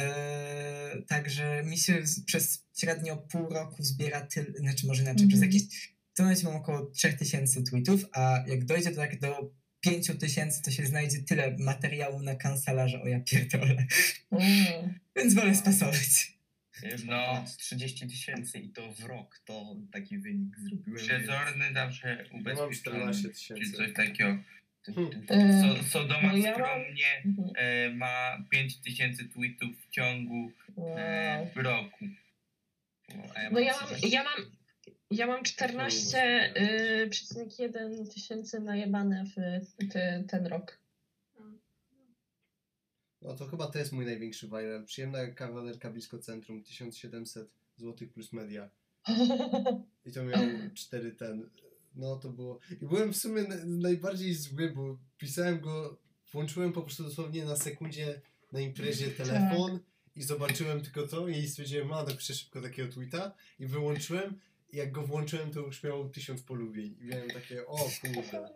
[0.99, 5.51] y, także mi się przez średnio pół roku zbiera tyle, znaczy może inaczej, przez Mhm.
[5.53, 10.71] jakieś, tym momencie mam około 3000 tweetów, a jak dojdzie to tak do 5000, to
[10.71, 13.85] się znajdzie tyle materiału na kancelarze, o ja pierdolę.
[14.31, 14.99] Mm.
[15.15, 16.37] Więc wolę spasować.
[16.83, 17.11] Ja No.
[17.17, 20.95] mam ponad 30 tysięcy i to w rok to taki wynik zrobiłem.
[20.97, 23.13] Przezorny zawsze Ja ubezpieczony.
[23.13, 24.37] 14 Czy coś takiego.
[24.85, 24.93] So,
[25.89, 27.49] Sodoma no ja mam- skromnie mhm.
[27.55, 30.51] e, ma 5000 tweetów w ciągu
[30.97, 32.05] e, w roku.
[33.35, 34.11] A No ja mam, 30.
[34.15, 34.33] ja mam,
[35.11, 39.35] ja mam 14,1 tysięcy najebane w
[39.93, 40.80] te, ten rok.
[43.21, 44.85] No to chyba to jest mój największy viral.
[44.85, 48.69] Przyjemna kawalerka blisko centrum, 1700 zł plus media.
[50.05, 50.39] I to miał
[50.73, 51.49] 4 ten.
[51.95, 52.59] No to było.
[52.81, 55.97] I byłem w sumie na- najbardziej zły, bo pisałem go,
[56.31, 59.79] włączyłem po prostu dosłownie na sekundzie na imprezie telefon
[60.15, 64.39] i zobaczyłem tylko to i stwierdziłem, a napiszę szybko takiego tweeta i wyłączyłem.
[64.73, 66.95] I jak go włączyłem, to już miał 1000 polubień.
[67.01, 68.49] I miałem takie, o kurde,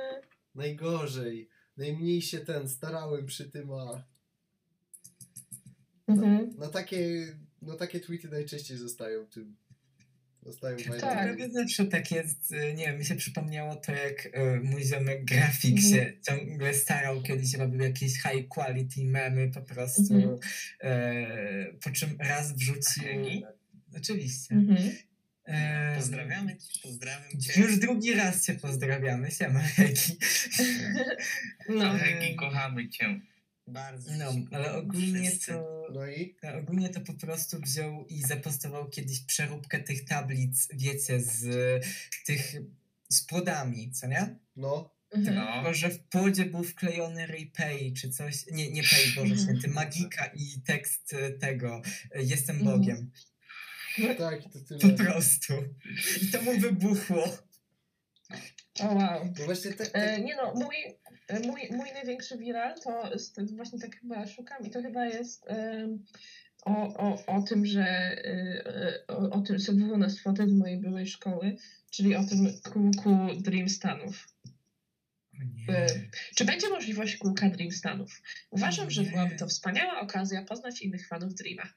[0.54, 1.48] najgorzej.
[1.80, 4.04] Najmniej się ten starałem przy tym, a
[6.08, 6.54] Mhm.
[6.58, 7.26] na takie,
[7.62, 9.56] no takie tweety najczęściej zostają tym.
[10.42, 10.86] Zostają Tak.
[10.86, 11.36] viralami.
[11.36, 14.30] Prawie zawsze tak jest, y, nie wiem, mi się przypomniało to, jak y,
[14.62, 15.92] mój ziomek grafik Mhm.
[15.94, 20.38] się ciągle starał, kiedyś robił jakieś high quality memy po prostu, Mhm.
[20.80, 23.04] e, po czym raz wrzucił...
[23.96, 24.54] Oczywiście.
[24.54, 24.90] Mhm.
[25.50, 27.60] E, Pozdrawiamy cię, pozdrawiam cię.
[27.60, 30.16] Już drugi raz cię pozdrawiamy, siema Hegi.
[31.68, 31.98] No.
[31.98, 33.20] Hegi, kochamy cię.
[33.66, 34.10] Bardzo.
[34.18, 35.86] No, ale ogólnie to...
[35.94, 41.20] No i No, ogólnie to po prostu wziął i zapostował kiedyś przeróbkę tych tablic, wiecie,
[41.20, 41.46] z
[42.26, 42.56] tych
[43.08, 44.38] z płodami, co nie?
[44.56, 45.36] no, Mhm.
[45.36, 45.52] No.
[45.54, 48.46] Tylko, że w płodzie był wklejony Repay czy coś.
[48.52, 49.36] Nie, nie Pay, Boże.
[49.42, 51.82] Święty, Magika i tekst tego
[52.14, 52.78] Jestem Mhm.
[52.78, 53.10] Bogiem.
[54.08, 54.94] Tak, to Po tyle.
[54.94, 55.54] prostu.
[56.22, 57.24] I to mu wybuchło.
[58.80, 59.24] O wow.
[59.38, 60.76] No właśnie te, te, E, nie no, mój,
[61.28, 65.44] e, mój, mój największy viral to jest, właśnie tak chyba szukam i to chyba jest
[65.48, 66.04] em,
[66.64, 68.22] o, o, o tym, że e,
[68.66, 71.56] e, o, o tym, co było na fotek z mojej byłej szkoły,
[71.90, 74.28] czyli o tym kółku Dream Stanów.
[75.68, 75.86] E,
[76.34, 78.22] Czy będzie możliwość kółka Dream Stanów?
[78.50, 81.72] Uważam, że byłaby to wspaniała okazja poznać innych fanów Dreama.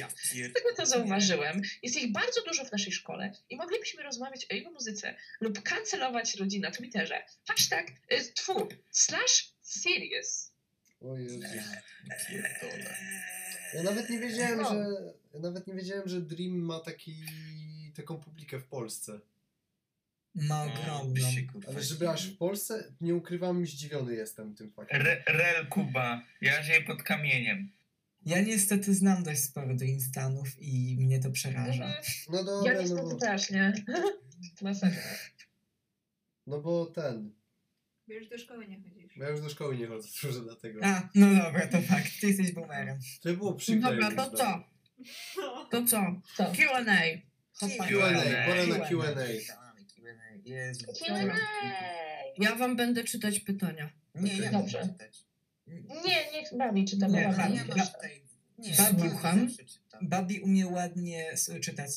[0.00, 1.62] Ja pier- Tego to zauważyłem.
[1.82, 6.38] Jest ich bardzo dużo w naszej szkole i moglibyśmy rozmawiać o jego muzyce lub kancelować
[6.38, 7.22] ludzi na Twitterze.
[7.48, 10.52] Hashtag, y, tfu, slash serious.
[11.00, 11.40] o Jezu.
[12.28, 12.96] Pierdolę.
[13.74, 14.68] Ja nawet nie wiedziałem, No.
[14.68, 14.76] że
[15.34, 17.14] ja nawet nie wiedziałem, że Dream ma taki
[17.96, 19.20] taką publikę w Polsce.
[20.34, 21.30] Ma No, ogromną.
[21.30, 25.00] się, kurwa, Ale żeby aż w Polsce, nie ukrywam, zdziwiony jestem tym faktem.
[25.00, 27.70] Re, Rel Kuba, ja żyję pod kamieniem.
[28.26, 31.84] Ja niestety znam dość sporo Dream Stanów i mnie to przeraża.
[31.84, 32.02] Mhm.
[32.30, 33.72] No Ja dobra, no niestety bo, też, nie?
[34.62, 35.02] Masakra.
[36.46, 37.32] no bo ten.
[38.08, 39.16] Bo już do szkoły nie chodzisz.
[39.16, 40.80] Ja już do szkoły nie chodzę dużo dlatego.
[40.84, 42.20] A, no dobra, to fakt.
[42.20, 42.98] Ty jesteś boomerem.
[43.22, 43.90] To było przykre.
[43.90, 44.64] Dobra, to co?
[45.70, 46.20] To co?
[46.36, 46.44] Co?
[46.52, 46.84] Q&A.
[47.58, 48.46] Q&A, Q&A.
[48.46, 49.61] pora na Q&A.
[50.44, 50.86] Jezu.
[50.86, 51.36] Q&A.
[52.38, 53.90] Ja wam będę czytać pytania.
[54.14, 54.78] Nie, ja Dobrze.
[54.78, 55.24] muszę czytać.
[56.04, 57.42] Nie, niech bawi, czy tam Nie, była bawi.
[57.42, 57.56] bawi.
[57.58, 58.22] Ja Ba- masz tutaj...
[58.58, 59.38] Nie, Słucham.
[59.40, 60.08] ja zawsze czytam.
[60.08, 61.90] Babi umie ładnie czytać.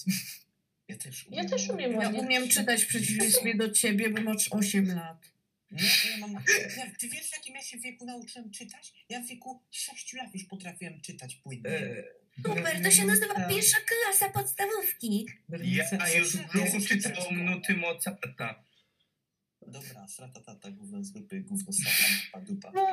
[0.88, 2.20] Ja też Ja też umiem Ja ładnie.
[2.20, 5.26] umiem czytać w przeciwieństwie do ciebie, bo masz 8 lat.
[5.72, 6.34] Nie, ja mam...
[6.78, 8.94] Ja, ty wiesz, w jakim ja się wieku nauczyłem czytać?
[9.10, 11.70] Ja w wieku 6 lat już potrafiłem czytać płynnie.
[11.70, 12.04] E,
[12.44, 15.28] Super, to się nazywa pierwsza klasa podstawówki.
[15.50, 18.66] Ja już w ruchu czytał nuty Mozarta.
[19.68, 22.72] Dobra, srata tata, gówno z dupy, gówno srata, dupa, dupa.
[22.72, 22.88] No.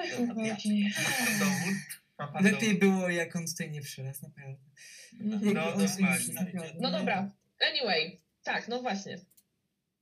[1.39, 1.75] Dowód?
[2.17, 4.65] Papa Lepiej było, jak on tutaj nie przylazł, naprawdę.
[5.21, 6.65] No, stawiał.
[6.81, 7.31] No dobra,
[7.71, 8.21] anyway.
[8.43, 9.21] Tak, no właśnie.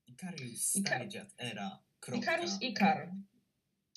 [0.06, 2.22] Ikarius, Ikar- stary dziad, era, kropka.
[2.22, 3.12] Ikarus Ikar.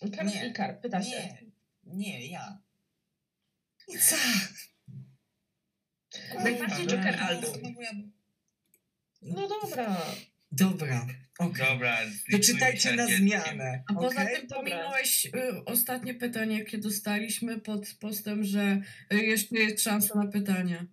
[0.02, 0.34] Ikarus.
[0.36, 1.38] Ikar, pyta się.
[1.84, 2.62] Nie, nie, ja.
[4.00, 4.16] Co?
[6.44, 7.76] Najbardziej Joker album.
[9.22, 10.02] No, dobra.
[10.52, 11.08] Dobra,
[11.40, 11.66] okej.
[11.68, 11.98] Dobra,
[12.32, 13.84] To czytajcie na zmianę.
[13.88, 14.36] A poza okej?
[14.36, 20.86] tym pominąłeś y, ostatnie pytanie, jakie dostaliśmy pod postem, że jeszcze jest szansa na pytania.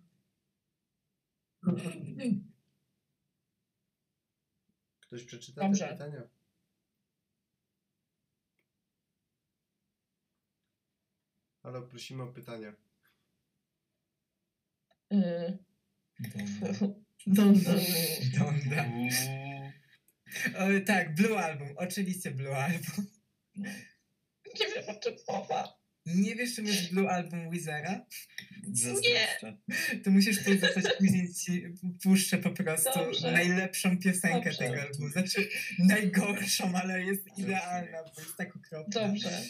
[5.00, 5.84] Ktoś przeczyta Dobrze.
[5.86, 6.22] te pytania?
[11.62, 12.72] Ale prosimy o pytania.
[15.11, 15.58] Uuu.
[20.54, 23.06] O, tak, Blue Album, oczywiście Blue Album.
[23.56, 25.80] Nie wiem o czym mowa.
[26.06, 28.06] Nie wiesz, czym jest Blue Album Wizera?
[28.72, 29.56] Zazdroszczę.
[30.04, 31.64] To musisz tutaj zostać, później ci
[32.02, 33.32] puszczę po prostu Dobrze.
[33.32, 34.58] najlepszą piosenkę Dobrze.
[34.58, 35.08] tego albumu.
[35.08, 35.48] Znaczy
[35.78, 39.08] najgorszą, ale jest idealna, bo jest tak okropna.
[39.08, 39.42] Dobrze.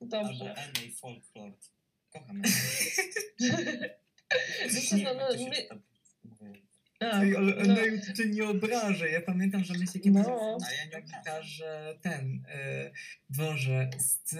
[0.00, 0.28] Dobrze.
[0.28, 1.70] Albo Annie Folklord.
[2.12, 2.42] Kocham
[4.64, 5.68] Wiecie, no, no, my...
[7.00, 7.74] Ej, ale no,
[8.06, 9.10] ty cię nie obrażę.
[9.10, 10.58] Ja pamiętam, że my się kiedyś No.
[10.60, 12.90] Ja nie na gitarze ten, e,
[13.28, 14.30] Boże, z,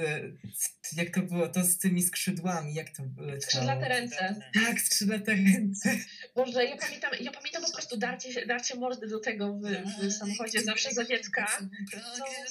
[0.54, 3.40] z, jak to było, to z tymi skrzydłami, jak to leciało?
[3.40, 4.40] skrzydlate ręce.
[4.54, 5.98] Tak, skrzydlate ręce.
[6.34, 9.62] Boże, ja pamiętam, ja pamiętam po prostu darcie, darcie mordy do tego w,
[10.06, 11.46] w samochodzie zawsze za dziecka.
[11.90, 11.98] Co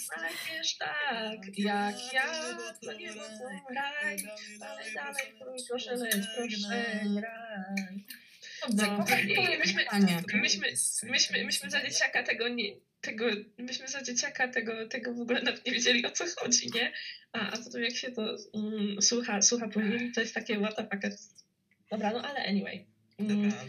[0.06, 3.46] znajdziesz tak, jak ja, to nie mogą
[3.76, 4.18] raj,
[4.60, 5.24] dalej, dalej,
[5.68, 6.84] proszę leć, proszę
[7.16, 8.06] graj.
[8.76, 9.06] No,
[9.60, 9.86] myśmy,
[10.34, 10.68] myśmy,
[11.04, 12.64] myśmy, myśmy za dzieciaka tego nie,
[13.02, 13.26] tego,
[13.58, 16.92] myśmy za dzieciaka tego, tego w ogóle nawet nie wiedzieli o co chodzi, nie?
[17.32, 20.84] A, a potem jak się to mm, słucha, słucha później, to jest takie what the
[20.84, 21.18] fuck.
[21.92, 22.86] Dobra, no ale anyway.
[23.20, 23.64] Mm, Dobra,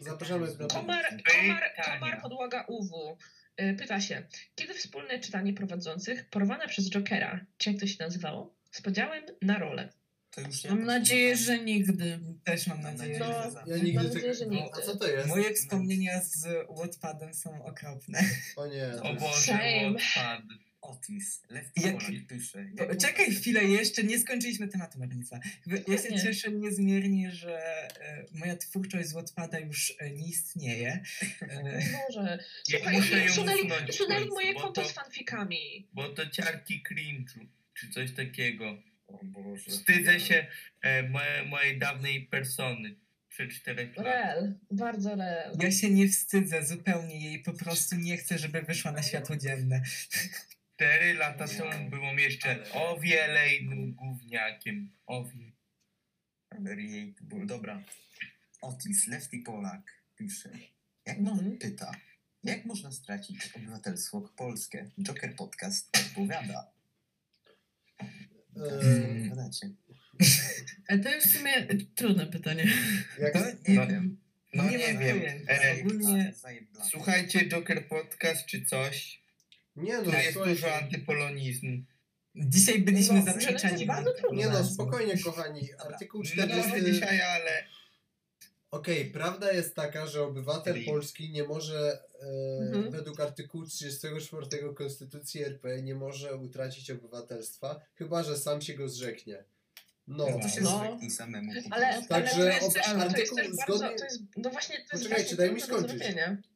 [0.00, 3.18] Zapraszamy do- Komar, komar, komar podłoga UW.
[3.60, 4.22] Y, Pyta się,
[4.54, 9.58] kiedy wspólne czytanie prowadzących porwane przez Jokera, czy jak to się nazywało, z podziałem na
[9.58, 9.92] rolę?
[10.34, 12.18] To już ja Mam nadzieję, że nigdy.
[12.44, 14.68] Też mam nadzieję, nadzieję, że za- Ja nigdy Mam nadzieję, że nigdy.
[14.72, 15.28] A co to jest?
[15.28, 16.46] Moje wspomnienia z
[16.78, 18.24] Wattpadem są okropne.
[18.56, 18.86] O nie.
[19.02, 19.58] O Boże,
[19.88, 20.42] odpad.
[20.82, 22.66] Otis, Lefty Jak- pisze.
[22.74, 25.40] Jak czekaj chwilę, jeszcze nie skończyliśmy tematu Marnica.
[25.88, 27.58] Ja się cieszę niezmiernie, że
[28.00, 31.02] e, moja twórczość z Wattpada już e, nie istnieje.
[31.42, 31.62] E,
[32.08, 32.38] Może.
[32.68, 35.86] Ja Słuchaj, muszę ją usunęli, usunęli moje bo konto to- z fanfikami.
[35.92, 38.82] Bo to ciarki cringe'u, czy coś takiego.
[39.68, 40.46] Wstydzę się
[40.82, 42.94] e, moje, mojej dawnej persony
[43.28, 44.06] przed czterech lat.
[44.06, 45.56] Rel, bardzo rel.
[45.60, 49.82] ja się nie wstydzę zupełnie jej, po prostu nie chcę, żeby wyszła na światło dzienne.
[50.74, 54.90] Cztery lata temu byłam jeszcze o wiele innym gówniakiem.
[55.06, 55.52] O wie-
[56.60, 57.46] Very bull.
[57.46, 57.82] Dobra.
[58.60, 60.50] Otis, Lefty Polak pisze.
[61.06, 61.38] Jak Mhm.
[61.38, 61.58] mhm.
[61.58, 61.92] pyta,
[62.44, 64.90] jak można stracić obywatelstwo polskie?
[65.02, 66.72] Joker Podcast odpowiada.
[68.56, 69.30] Eee.
[70.88, 72.64] Ale to jest w sumie trudne pytanie.
[73.20, 73.38] jak, To
[73.68, 74.18] nie No, wiem.
[74.54, 75.22] No nie, mam wiem.
[75.48, 76.84] E, Ogólnie Zajebla.
[76.84, 79.22] słuchajcie Joker Podcast czy coś.
[79.76, 80.54] nie no, Tu jest słuchajcie.
[80.54, 81.82] dużo antypolonizmu.
[82.34, 83.86] dzisiaj byliśmy No, zaprzeczeni.
[84.22, 84.34] to.
[84.34, 85.68] Nie no, spokojnie kochani.
[85.86, 86.62] Artykuł No 40...
[86.62, 87.64] trochę dzisiaj, ale
[88.72, 92.90] Okej, prawda jest taka, że obywatel Polski nie może, e, Mhm.
[92.90, 99.44] według artykułu 34 Konstytucji RP, nie może utracić obywatelstwa, chyba że sam się go zrzeknie.
[100.06, 100.80] No, No to się No.
[101.10, 101.52] samemu.
[101.70, 102.02] Ale.
[102.08, 105.04] Także ale to też, to jest artykuł bardzo, zgodnie- to jest, no właśnie, to jest
[105.04, 106.02] Poczekajcie, daj mi skończyć.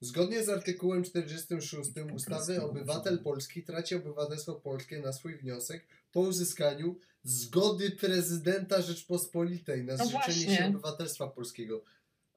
[0.01, 6.21] Zgodnie z artykułem 46 ustawy prostu obywatel polski traci obywatelstwo polskie na swój wniosek po
[6.21, 10.57] uzyskaniu zgody prezydenta Rzeczpospolitej na No zrzeczenie właśnie.
[10.57, 11.85] się obywatelstwa polskiego.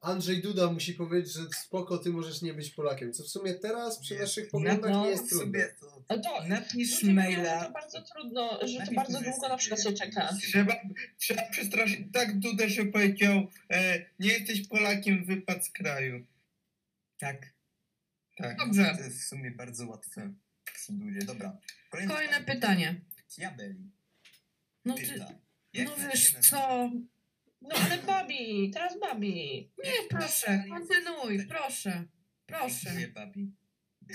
[0.00, 3.98] Andrzej Duda musi powiedzieć, że spoko, ty możesz nie być Polakiem, co w sumie teraz
[3.98, 4.20] przy Nie.
[4.20, 5.44] naszych poglądach No, nie jest W trudne.
[5.46, 5.74] sobie
[6.08, 6.16] to...
[6.22, 7.64] To, Napisz ludzie mówią, że maila.
[7.64, 10.28] to bardzo trudno, że to Napisz bardzo mu, że długo na przykład się czeka.
[10.42, 10.74] trzeba,
[11.18, 12.00] trzeba przestraszyć.
[12.12, 16.24] Tak Duda, że powiedział, e, nie jesteś Polakiem, wypad z kraju.
[17.18, 17.52] Tak.
[18.36, 18.56] Tak.
[18.58, 18.94] Dobrze.
[18.98, 20.32] To jest w sumie bardzo łatwe
[20.74, 21.18] przy Dudzie.
[21.26, 21.56] Dobra.
[21.90, 23.00] Kolejne Kolejne pytanie.
[23.38, 23.90] Diabeli
[24.84, 25.28] No ty, pyta.
[25.74, 26.90] no wiesz na- co?
[27.62, 29.70] No ale Babi, teraz Babi.
[29.84, 32.04] Nie, proszę, kontynuuj, proszę.
[32.46, 32.84] Proszę.
[32.84, 33.52] Dziękuję, Babi.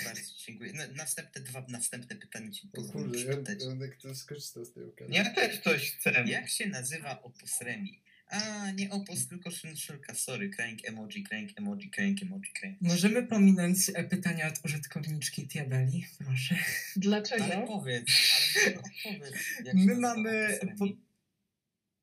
[0.06, 0.74] Bardzo dziękuję.
[0.74, 3.58] Na, następne dwa, następne pytanie ci pozwolę kurde, przeczytać.
[4.00, 5.16] ktoś skorzystał z tej okazji.
[5.16, 6.24] Ja też coś chcę.
[6.28, 8.02] Jak się nazywa opus remi?
[8.28, 10.14] A, nie opus, tylko szynszylka.
[10.14, 12.78] Sorry, crank emoji, crank emoji, crank emoji, crank.
[12.82, 16.56] Możemy pominąć e, pytania od użytkowniczki Diabeli, proszę.
[16.56, 16.64] Ale
[16.96, 17.68] Dlaczego?
[17.68, 18.08] powiedz,
[18.66, 19.36] ale odpowiedz.
[19.66, 20.78] jak się My mamy opus remi.
[20.80, 21.15] po-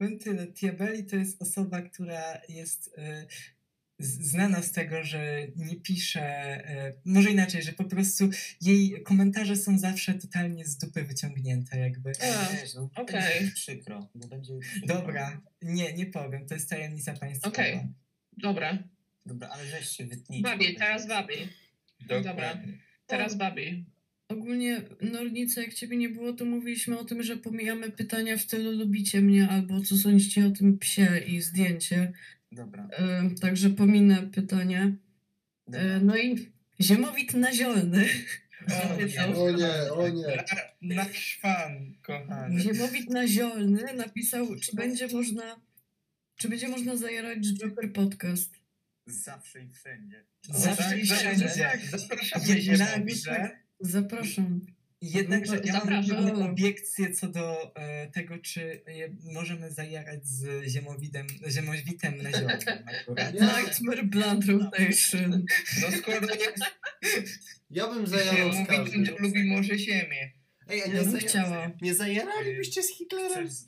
[0.03, 2.95] Powiem tyle, Diabeli to jest osoba, która jest
[3.99, 6.23] z- znana z tego, że nie pisze,
[6.67, 8.31] e, może inaczej, że po prostu
[8.61, 12.13] jej komentarze są zawsze totalnie z dupy wyciągnięte jakby.
[12.75, 13.21] No, okej.
[13.21, 14.09] będzie mi przykro.
[14.15, 14.97] No, będzie przykro.
[14.97, 17.55] Dobra, nie, nie powiem, to jest tajemnica państwowa.
[17.55, 17.81] Okej.
[18.37, 18.79] Dobra.
[19.27, 20.43] Dobra, ale się wytnijcie.
[20.49, 21.35] Babi, teraz Babi.
[22.01, 22.79] Dokładnie.
[23.07, 23.85] Teraz Babi.
[24.33, 28.71] Ogólnie, Nornica, jak ciebie nie było, to mówiliśmy o tym, że pomijamy pytania w stylu
[28.71, 32.13] lubicie mnie albo co sądzicie o tym psie i zdjęcie.
[32.53, 32.89] Dobra.
[32.93, 34.97] E, także pominę pytanie.
[35.73, 36.49] E, no i
[36.81, 38.09] ziemowit naziolny.
[38.63, 39.37] O, nie.
[39.37, 40.45] O nie, o nie.
[40.83, 42.61] Na, nasz fan, kochany.
[42.61, 45.61] Ziemowit naziolny napisał, czy będzie można,
[46.37, 48.55] czy będzie można zajarać Joker Podcast.
[49.07, 50.25] zawsze i wszędzie.
[50.49, 51.49] Zawsze i wszędzie.
[51.91, 54.61] Zapraszamy Jednakże, Zapraszam.
[55.03, 56.17] jednakże ja mam Zapraszam.
[56.25, 62.59] pewną obiekcję co do e, tego, czy je, możemy zajarać z ziemowidem, ziemowitem na zielonym
[63.01, 63.33] akurat.
[63.57, 65.45] Nightmare Blood Rotation.
[65.83, 66.59] No skoro jest
[67.71, 69.05] Ja bym zajarał z mówi, każdym.
[69.19, 70.33] lubi może ziemię.
[70.69, 71.71] Ej, a Ja nie, bym zaja- chciała.
[71.83, 73.49] nie zajaralibyście z Hitlerem?
[73.49, 73.59] Chcesz,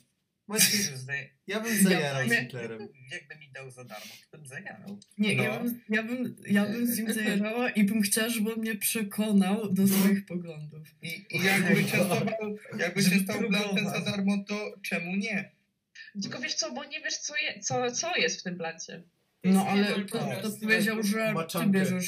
[1.03, 2.87] Zdaje- ja bym zajarał z Ja- Hitlerem.
[3.11, 4.99] Jakby mi dał za darmo, to bym zajarał.
[5.17, 5.59] Nie, ja, No.
[5.63, 9.73] bym, ja, bym, ja bym z nim zajarała i bym chciała, żeby on mnie przekonał
[9.73, 10.87] do swoich poglądów.
[11.01, 12.27] I, i jakby częstował,
[12.79, 14.05] jakby Żeby częstował blantę próbować.
[14.05, 15.51] za darmo, to czemu nie?
[16.21, 19.03] Tylko wiesz co, bo nie wiesz co, je, co, co jest w tym plancie.
[19.43, 21.79] No ale to, to powiedział, że ty Maczankę.
[21.79, 22.07] bierzesz.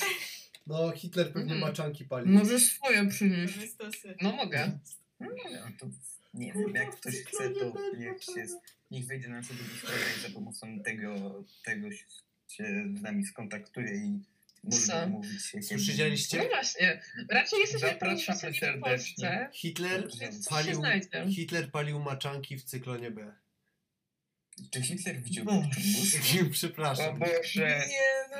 [0.67, 1.61] No, Hitler pewnie Mhm.
[1.61, 2.29] maczanki pali.
[2.31, 3.55] Możesz swoje przynieść.
[3.55, 4.15] Mamy stosy.
[4.21, 4.79] No mogę.
[5.19, 5.27] No,
[5.79, 5.89] to
[6.37, 8.45] nie wiem, jak ktoś chce, to niech, się,
[8.91, 12.05] niech wejdzie na Discorda i za pomocą tego, tego się,
[12.47, 12.63] się
[12.97, 14.19] z nami skontaktuje i
[15.05, 15.51] umówić się.
[15.59, 16.47] kiedy- No Słyszeliście?
[16.49, 19.49] właśnie, raczej jesteśmy Zapraszamy serdecznie.
[19.53, 20.07] Hitler
[20.49, 20.81] palił.
[21.35, 23.33] Hitler palił maczanki w cyklonie B.
[24.71, 25.69] Czy Hitler widział Boże.
[25.75, 26.47] Pictures?
[26.47, 27.19] O Przepraszam.
[27.19, 28.37] Boże, Nie, no,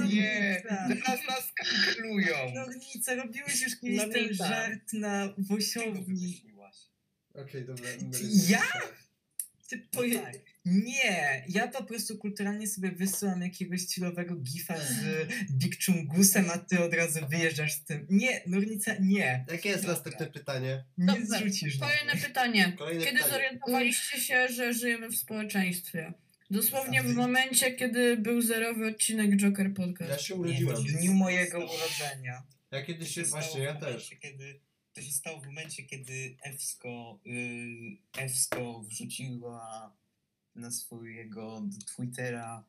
[0.00, 0.88] no nie, tak.
[0.88, 2.36] teraz nas kanklują.
[2.54, 4.48] Nornica, robiłeś już kiedyś ten Nornica.
[4.48, 5.34] żart na
[5.72, 6.02] Czego
[7.34, 7.84] Okej, dobra.
[8.48, 8.62] Ja?
[9.68, 10.18] Ty No poje...
[10.18, 10.34] tak.
[10.64, 14.92] Nie, ja po prostu kulturalnie sobie wysyłam jakiegoś chillowego gifa z
[15.50, 18.06] Big Chungusem, a ty od razu wyjeżdżasz z tym.
[18.10, 19.44] Nie, Nornica, nie.
[19.50, 20.84] Jakie jest następne pytanie?
[20.98, 22.22] Nie Dobrze, zrzucisz na Kolejne mnie.
[22.22, 22.72] pytanie.
[22.78, 23.32] Kolejne Kiedy pytanie.
[23.34, 26.12] zorientowaliście się, że żyjemy w społeczeństwie?
[26.50, 30.20] Dosłownie w momencie, kiedy był zerowy odcinek Joker Ja Podcast.
[30.22, 30.76] się Nie, urodziłem.
[30.76, 32.42] w dniu mojego urodzenia.
[32.70, 33.86] Ja kiedyś się, się właśnie, ja w też.
[33.88, 34.60] momencie, Kiedy,
[34.98, 39.96] to się stało w momencie, kiedy Ewsko, y, Ewsko wrzuciła
[40.54, 42.64] na swojego Twittera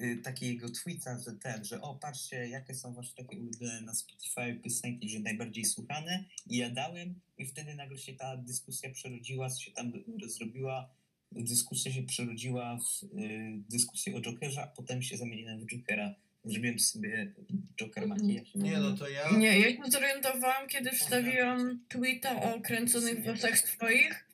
[0.00, 4.60] y, takiego tweeta, że ten, że o patrzcie, jakie są wasze takie ulubione na Spotify
[4.64, 9.60] piosenki, że najbardziej słuchane i ja dałem i wtedy nagle się ta dyskusja przerodziła, co
[9.60, 9.92] się tam
[10.26, 10.90] zrobiła,
[11.32, 16.14] dyskusja się przerodziła w y, dyskusję o Jokerze, a potem się zamieniłem w Jokera.
[16.46, 17.32] Zrobiłem sobie
[17.80, 18.54] Joker makijaż.
[18.54, 19.30] Nie, no to ja...
[19.30, 24.26] Nie, ja się zorientowałam, kiedy wstawiłam tweeta o kręconych włosach twoich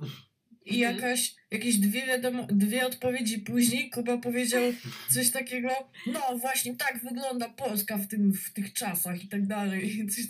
[0.65, 4.63] i jakaś, jakieś dwie, wiadomo, dwie odpowiedzi później Kuba powiedział
[5.11, 5.69] coś takiego,
[6.07, 10.07] no właśnie tak wygląda Polska w, tym, w tych czasach i tak dalej.
[10.09, 10.25] Coś.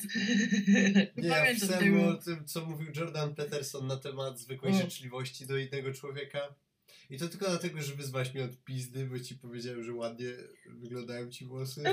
[1.17, 2.09] Nie, ja pamiętam pisałem tego.
[2.09, 4.81] o tym, co mówił Jordan Peterson na temat zwykłej O.
[4.81, 6.55] życzliwości do innego człowieka.
[7.11, 10.29] I to tylko dlatego, że wyzwać mnie od pizdy, bo ci powiedziałem, że ładnie
[10.67, 11.83] wyglądają ci włosy.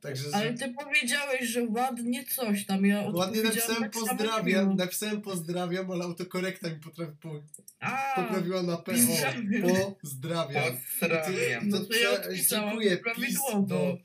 [0.00, 2.86] Także Ale ty powiedziałeś, że ładnie coś tam.
[2.86, 7.42] Ja ładnie napisałem tak pozdrawiam, napisałem pozdrawiam, ale autokorekta mi potrafi po,
[7.80, 8.92] A, poprawiła na P.
[8.92, 9.94] pozdrawiam.
[10.00, 10.64] Pozdrawiam.
[11.00, 11.68] Pozdrawiam.
[11.68, 13.98] No to ja odpisałam prawidłowo.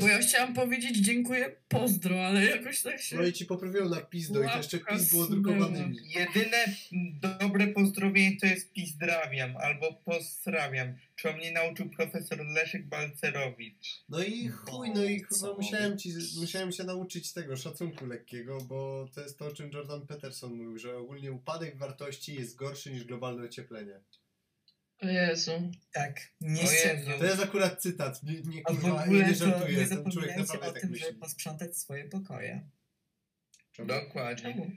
[0.00, 3.16] Bo ja chciałam powiedzieć dziękuję, pozdro, ale jakoś tak się...
[3.16, 5.96] No i ci poprawiło na pizdo i to jeszcze pizd było drukowanymi.
[6.08, 6.64] Jedyne
[7.40, 14.04] dobre pozdrowienie to jest pizdrawiam albo pozdrawiam, czego mnie nauczył profesor Leszek Balcerowicz.
[14.08, 15.72] No i chuj, no i chyba mówić?
[15.72, 20.06] musiałem, ci, musiałem się nauczyć tego szacunku lekkiego, bo to jest to, o czym Jordan
[20.06, 24.00] Peterson mówił, że ogólnie upadek wartości jest gorszy niż globalne ocieplenie.
[25.02, 25.70] O Jezu.
[25.92, 26.88] Tak, nie O się...
[26.88, 27.10] Jezu.
[27.18, 30.10] To jest akurat cytat, nie, nie A w kurwa, ogóle nie to żartuję, nie ten
[30.10, 31.06] człowiek naprawdę o tak tym, myśli.
[31.06, 32.68] żeby posprzątać swoje pokoje.
[33.78, 34.42] Dokładnie.
[34.42, 34.70] Czemu?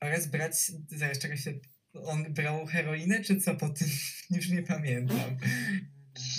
[0.00, 0.54] Oraz brać,
[0.88, 1.52] zaraz czego się...
[1.94, 3.88] On brał heroinę, czy co po tym?
[4.36, 5.36] Już nie pamiętam.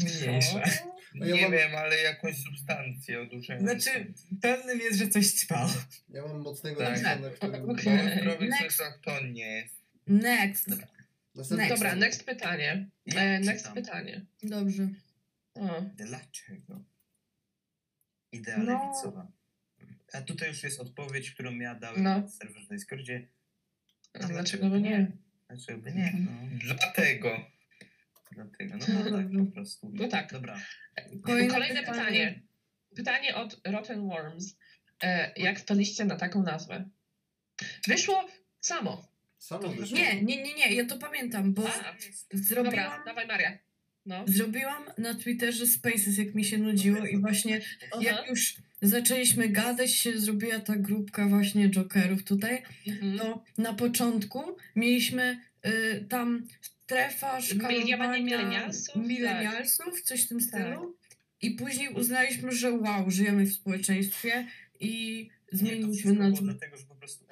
[0.02, 0.64] Mniejsza.
[1.16, 3.68] No ja Nie mam- wiem, ale jakąś substancję odurzającą.
[3.80, 5.70] Znaczy, pewnym jest, że coś ćpał.
[6.10, 7.00] Ja mam mocnego Tak.
[7.00, 7.22] tak.
[7.22, 8.20] na którym...
[8.20, 8.78] Zdrowych Next.
[8.78, 9.76] rzeczach to nie jest.
[10.08, 10.70] Next.
[11.36, 11.70] Next.
[11.70, 12.90] Dobra, next pytanie.
[13.06, 13.74] Ja E, next czytam.
[13.76, 14.26] pytanie.
[14.44, 14.88] Dobrze.
[15.56, 15.82] O.
[15.82, 16.84] Dlaczego?
[18.32, 18.64] Idea No.
[18.64, 19.32] lewicowa.
[20.14, 22.20] A tutaj już jest odpowiedź, którą ja dałem No.
[22.22, 23.28] na serwerze na Discordzie.
[24.14, 25.12] A dlaczego by nie?
[25.50, 26.14] Dlaczego by nie?
[26.20, 26.32] No,
[26.64, 27.38] Dlatego.
[28.32, 28.78] dlatego.
[28.78, 29.92] No, no tak po prostu.
[29.94, 30.32] No tak.
[30.32, 30.60] Dobra.
[31.52, 32.42] Kolejne pytanie.
[32.96, 34.58] Pytanie od Rotten Worms.
[35.04, 36.90] E, jak wpadliście na taką nazwę?
[37.88, 38.28] Wyszło
[38.62, 39.08] samo.
[39.46, 39.98] Samo wyszło.
[39.98, 41.96] Nie, nie, nie, nie, ja to pamiętam, bo A,
[42.34, 43.58] zrobiłam, Dobra, dawaj Maria.
[44.06, 44.24] No.
[44.28, 48.02] zrobiłam na Twitterze Spaces, jak mi się nudziło i właśnie Aha.
[48.04, 53.18] jak już zaczęliśmy gadać, się zrobiła ta grupka właśnie Jokerów tutaj, Mhm.
[53.18, 60.48] to na początku mieliśmy y, tam strefa szkalowania milenialsów, milenialsów, coś w tym Tak.
[60.48, 60.96] stylu.
[61.42, 64.48] I później uznaliśmy, że wow, żyjemy w społeczeństwie
[64.80, 66.46] i Nie, to zmieniliśmy wszystko było nazwę.
[66.46, 67.26] dlatego, że po prostu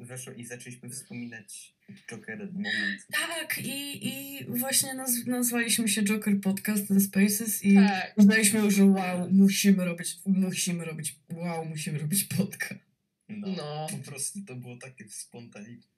[0.00, 1.74] weszło i zaczęliśmy wspominać
[2.10, 3.06] Joker moment.
[3.12, 8.14] Tak, i, i właśnie naz nazwaliśmy się Joker Podcast The Spaces i Tak.
[8.16, 12.80] uznaliśmy, że wow, musimy robić, musimy robić, wow, musimy robić podcast.
[13.28, 13.86] No, No.
[13.90, 15.90] po prostu to było takie spontaniczne.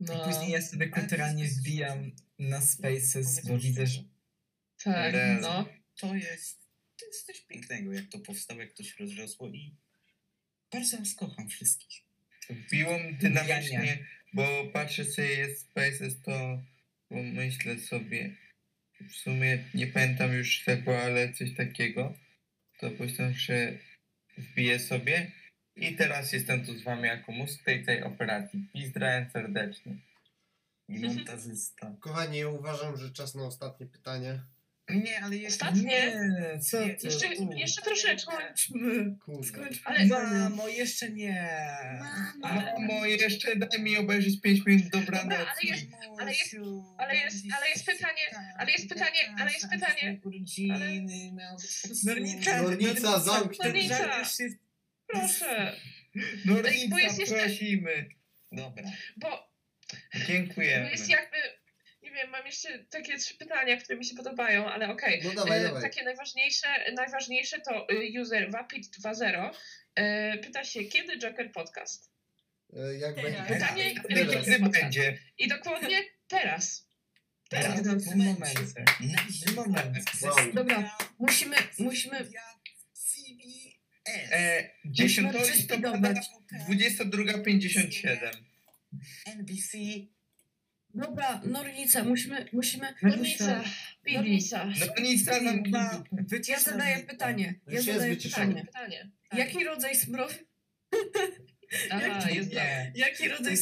[0.00, 0.24] No.
[0.24, 4.02] Później ja sobie kulturalnie wbijam na Spaces, bo widzę, że
[4.84, 5.40] Tak, Real.
[5.40, 5.68] no.
[5.96, 6.60] To jest,
[6.96, 9.74] to jest coś pięknego, jak to powstało, jak to się rozrosło i
[10.72, 12.05] bardzo was kocham wszystkich.
[12.50, 13.98] Wbiło mi dynamicznie,
[14.32, 16.62] bo patrzę sobie jest Spaces, to
[17.10, 18.36] bo myślę sobie,
[19.00, 22.14] w sumie nie pamiętam już tego, ale coś takiego,
[22.78, 23.78] to myślę, że
[24.38, 25.32] wbiję sobie
[25.76, 28.68] i teraz jestem tu z wami jako mózg tej, tej operacji.
[28.72, 29.96] Pozdrawiam serdecznie.
[30.88, 31.96] I montażysta.
[32.00, 34.40] Kochani, ja uważam, że czas na ostatnie pytanie.
[34.90, 35.64] Nie, ale jeszcze...
[35.66, 35.82] Ostatnie?
[35.82, 37.06] nie, co Nie, ty?
[37.06, 38.32] Jeszcze, U, jeszcze troszeczkę.
[38.32, 39.48] Skończmy, Kurde.
[39.48, 39.80] skończmy.
[39.84, 41.48] Ale- Mamo, jeszcze nie.
[42.40, 45.22] Mamo, jeszcze daj mi obejrzeć 5 minut dobranoc.
[45.22, 45.86] Dobra, ale jest,
[46.18, 46.56] ale jest,
[46.98, 48.20] ale jest, ale jest pytanie,
[48.58, 50.20] ale jest pytanie, ale jest pytanie.
[50.24, 51.02] Urodziny,
[52.04, 53.58] Nornica, Nornica, zamknij.
[53.58, 54.22] ten Nornica.
[55.06, 55.76] Proszę,
[56.44, 56.54] No
[56.90, 58.08] bo jeszcze- prosimy.
[58.52, 58.84] Dobra.
[59.16, 60.90] bo, bo Dziękujemy.
[60.90, 61.36] jest jakby,
[62.16, 65.20] wiem, mam jeszcze takie trzy pytania, które mi się podobają, ale okej.
[65.24, 65.82] No dawaj, E, dawaj.
[65.82, 69.50] Takie najważniejsze, najważniejsze to y, user Vapid 2.0
[69.94, 72.10] e, pyta się, kiedy Joker podcast?
[72.76, 73.42] E, Jak będzie?
[73.48, 75.18] Pytanie, kiedy będzie?
[75.38, 76.86] I dokładnie teraz.
[77.48, 78.84] Teraz, w tym momencie.
[79.40, 80.02] W tym momencie.
[80.52, 82.18] Dobra, musimy, musimy,
[82.92, 83.76] CBS.
[84.06, 86.90] E, 10 Musimy listopada, przeświadomić.
[86.94, 88.30] 22.57.
[89.26, 89.78] NBC.
[90.96, 93.62] Dobra, Nornica, musimy, musimy, Nornica,
[94.06, 94.64] Nornica.
[94.96, 95.62] No nic za nam
[96.48, 97.12] Ja zadaję mikro.
[97.12, 98.64] pytanie, ja zadaję pytanie.
[98.66, 99.10] Pytanie.
[99.28, 99.38] Tak.
[99.38, 100.34] Jaki rodzaj smrodu,
[101.90, 102.64] Aha, jest dobra.
[102.64, 102.92] Nie.
[102.94, 103.56] jaki rodzaj.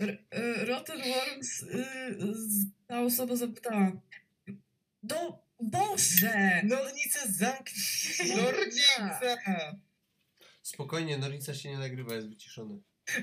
[0.00, 2.16] R- e, Rotten Worms y,
[2.86, 3.92] ta osoba zapytała.
[5.02, 6.62] Do Boże!
[6.64, 8.36] Nornica zamknij.
[8.36, 9.20] Nornica!
[10.62, 12.78] Spokojnie, Nornica się nie nagrywa, jest wyciszony.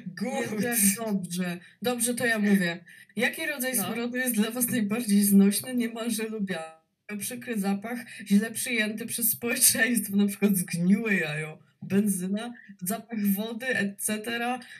[0.08, 0.62] Gut.
[0.64, 1.58] Jak dobrze.
[1.82, 2.86] Dobrze, to ja mówię.
[3.16, 3.84] Jaki rodzaj No.
[3.86, 6.64] smrodu jest dla Was najbardziej znośny, niemalże lubiany?
[7.20, 14.22] Przykry zapach, źle przyjęty przez społeczeństwo, na przykład zgniłe jajo, benzyna, zapach wody, etc.,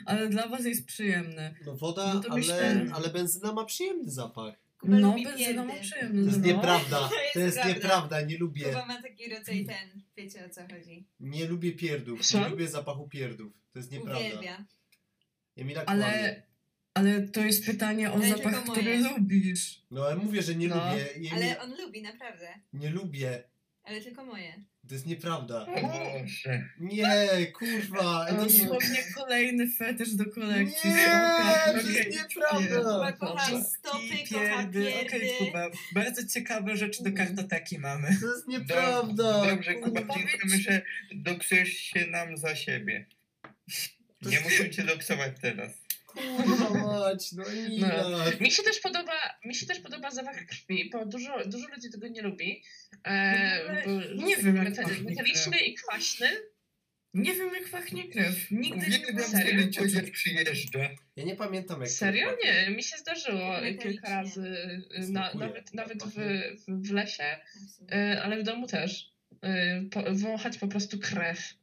[0.06, 1.56] ale dla Was jest przyjemny.
[1.66, 4.54] No woda, No to ale, myślę- ale benzyna ma przyjemny zapach.
[4.80, 6.46] Kuba No, benzyna ma przyjemny To jest zapach.
[6.56, 6.98] nieprawda.
[7.10, 7.74] To jest To jest prawda.
[7.74, 8.66] nieprawda, nie lubię.
[8.66, 11.06] Kuba ma taki rodzaj ten, wiecie o co chodzi.
[11.20, 12.34] Nie lubię pierdów.
[12.34, 13.54] Nie lubię zapachu pierdów.
[13.74, 14.20] To jest nieprawda.
[14.20, 14.66] Uwielbia.
[15.58, 16.06] Emila kłamie.
[16.06, 16.44] Ale,
[16.94, 19.82] ale to jest pytanie o Ale zapach, który lubisz.
[19.92, 20.76] No ale mówię, że nie No.
[20.76, 21.16] lubię.
[21.16, 21.36] Emila...
[21.36, 22.48] Ale on lubi, naprawdę.
[22.74, 23.44] Nie lubię.
[23.84, 24.64] Ale tylko moje.
[24.88, 25.66] To jest nieprawda.
[25.66, 26.70] O Boże.
[26.80, 27.08] Nie,
[27.54, 28.26] kurwa.
[28.30, 28.38] To nie...
[28.44, 30.90] Dosłownie kolejny fetysz do kolekcji.
[30.90, 32.76] Nie, to jest nieprawda.
[32.78, 34.90] Kuba kocha stopy, kocha pierdy.
[34.96, 35.46] Okej, pierdy.
[35.46, 35.70] Kuba.
[35.94, 38.18] Bardzo ciekawe rzeczy do kartoteki mamy.
[38.22, 39.46] To jest nieprawda.
[39.46, 40.82] Dobrze, Kuba, dziękujemy, że
[41.16, 43.06] doksujesz się nam za siebie.
[44.30, 45.72] Nie musimy cię doksować teraz.
[46.06, 48.26] Kurwa mać, no Emila.
[48.40, 49.14] Mi się też podoba,
[49.46, 52.64] mi się też podoba zapach krwi, bo dużo, dużo ludzi tego nie lubi.
[53.04, 56.28] E, bo Nie wiem, jak meta- pachnie metaliczny i kwaśny.
[57.14, 58.52] Nie wiem jak pachnie krew.
[58.52, 59.52] Nigdy nie Serio?
[59.52, 60.90] kiedy ciocia przyjeżdża.
[61.16, 62.38] Ja nie pamiętam jak to Serio?
[62.44, 64.42] Nie, mi się zdarzyło kilka razy,
[65.00, 66.16] y, na, nawet, nawet w,
[66.68, 67.40] w, lesie,
[67.94, 69.12] y, ale w domu też.
[69.34, 71.54] Y, Po, wąchać po prostu krew.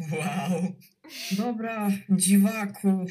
[0.00, 0.74] Wow.
[1.30, 3.06] Dobra, dziwaku.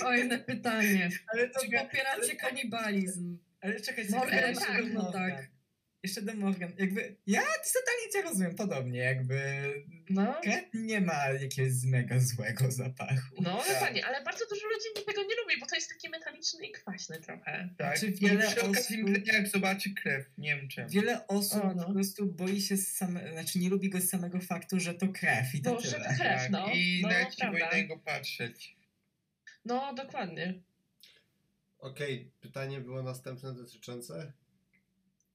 [0.00, 1.08] Kolejne pytanie.
[1.32, 3.38] Ale to Czy popieracie kanibalizm?
[3.60, 5.30] Ale czekaj, jeszcze do pewno Morgan.
[5.30, 5.53] tak.
[6.04, 6.72] Jeszcze do Morgan.
[6.78, 9.38] Jakby, ja totalnie cię rozumiem, podobnie, jakby
[10.10, 13.34] No, krew nie ma jakiegoś mega złego zapachu.
[13.42, 16.66] no ale fajnie, ale bardzo dużo ludzi tego nie lubi, bo to jest taki metaliczny
[16.66, 17.68] i kwaśny trochę.
[17.78, 17.98] Tak.
[18.00, 20.26] Czy I wiele przy okazji osób- mdlenia, jak zobaczy krew.
[20.38, 20.88] Nie wiem czemu.
[20.90, 21.84] Wiele osób O, no.
[21.86, 25.08] po prostu boi się z same, znaczy nie lubi go z samego faktu, że to
[25.08, 26.04] krew i to Bo że tyle.
[26.04, 26.66] to krew, Tak, no.
[26.74, 27.58] I no, nawet prawda.
[27.70, 28.76] na niego patrzeć.
[29.64, 30.54] No, dokładnie.
[31.78, 34.32] Okej, pytanie było następne dotyczące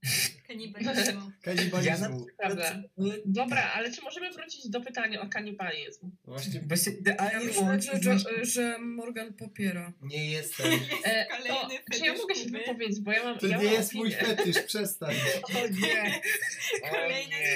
[0.50, 1.32] Kanibalizmu.
[1.42, 2.26] kanibalizmu.
[2.38, 2.76] Prawda.
[3.26, 6.12] Dobra, ale czy możemy wrócić do pytania o kanibalizm?
[6.26, 9.94] Właśnie Bo się Ja idealnie myślę, łączy że, że, że Morgan popiera.
[10.02, 10.66] nie jestem.
[11.04, 13.74] E, Kolejny czy ja fetysz mogę się wypowiedzieć, bo ja mam To ja nie mam
[13.74, 14.36] jest mój opinię.
[14.36, 15.16] fetysz, przestań.
[15.44, 16.22] O nie!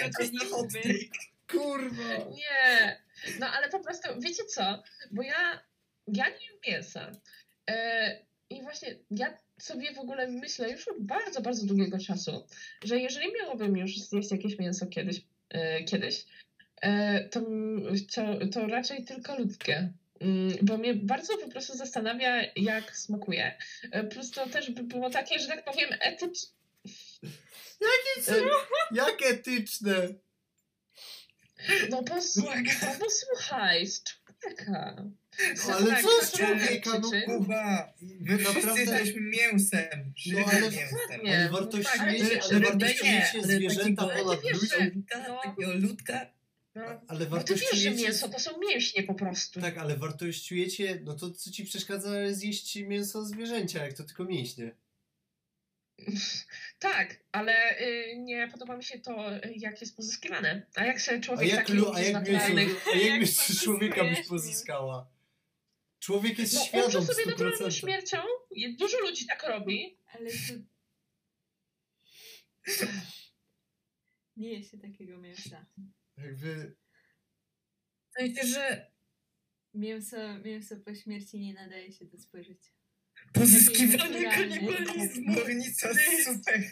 [0.03, 0.99] Hot Kuby.
[1.51, 2.03] Kurwa.
[2.17, 3.01] Nie,
[3.39, 5.63] no ale po prostu, wiecie co, bo ja,
[6.07, 7.11] ja nie jem mięsa.
[7.69, 12.47] E, I właśnie ja sobie w ogóle myślę już od bardzo, bardzo długiego czasu,
[12.83, 16.25] że jeżeli miałabym już zjeść jakieś mięso kiedyś, e, kiedyś
[16.81, 17.41] e, to,
[18.15, 19.93] to, to raczej tylko ludzkie.
[20.19, 23.57] Mm, Bo mnie bardzo po prostu zastanawia, jak smakuje.
[23.91, 26.49] E, Plus to też by było takie, że tak powiem, etyczne.
[27.81, 28.33] Jakie co?
[28.91, 30.07] Jak etyczne?
[31.89, 35.03] No posłuchaj, no posłuchaj, z człowieka.
[35.67, 36.99] No, ale Tak, co z tak, człowieka?
[36.99, 37.37] No przyczyn.
[37.37, 40.13] Kuba, my wszyscy Naprawdę- jesteśmy mięsem.
[40.25, 40.87] No, ale- mięsem.
[41.23, 44.67] Nie, Ale no wartościujecie, tak, ale ale wartościujecie ale zwierzęta ponad ludzi.
[45.27, 45.41] No.
[45.43, 46.25] takiego ludka.
[46.75, 48.03] No, Ale no ty wiesz, że wartościujecie...
[48.03, 49.61] mięso to są mięśnie po prostu.
[49.61, 54.71] Tak, ale wartościujecie, no to co ci przeszkadza zjeść mięso zwierzęcia, jak to tylko mięśnie?
[56.79, 60.65] Tak, ale y, nie podoba mi się to, jak jest pozyskiwane.
[60.75, 62.69] A jak sobie A człowiek jak, taki lu, a jak mięso, a jak
[63.05, 65.12] Jak mięso człowieka byś pozyskała?
[66.03, 67.71] Człowiek jest No świadom sobie naturalną 100%.
[67.79, 68.17] śmiercią.
[68.51, 69.97] I Dużo ludzi tak robi.
[70.13, 70.53] Ale to...
[74.37, 75.65] Nie je się takiego mięsa.
[76.17, 76.75] Jakby,
[78.17, 78.91] sensie, że
[79.73, 82.71] Mięso, mięso po śmierci nie nadaje się do spożycia.
[83.33, 85.33] pozyskiwanie kanibalizmu.
[85.33, 85.89] Górnica
[86.25, 86.63] super.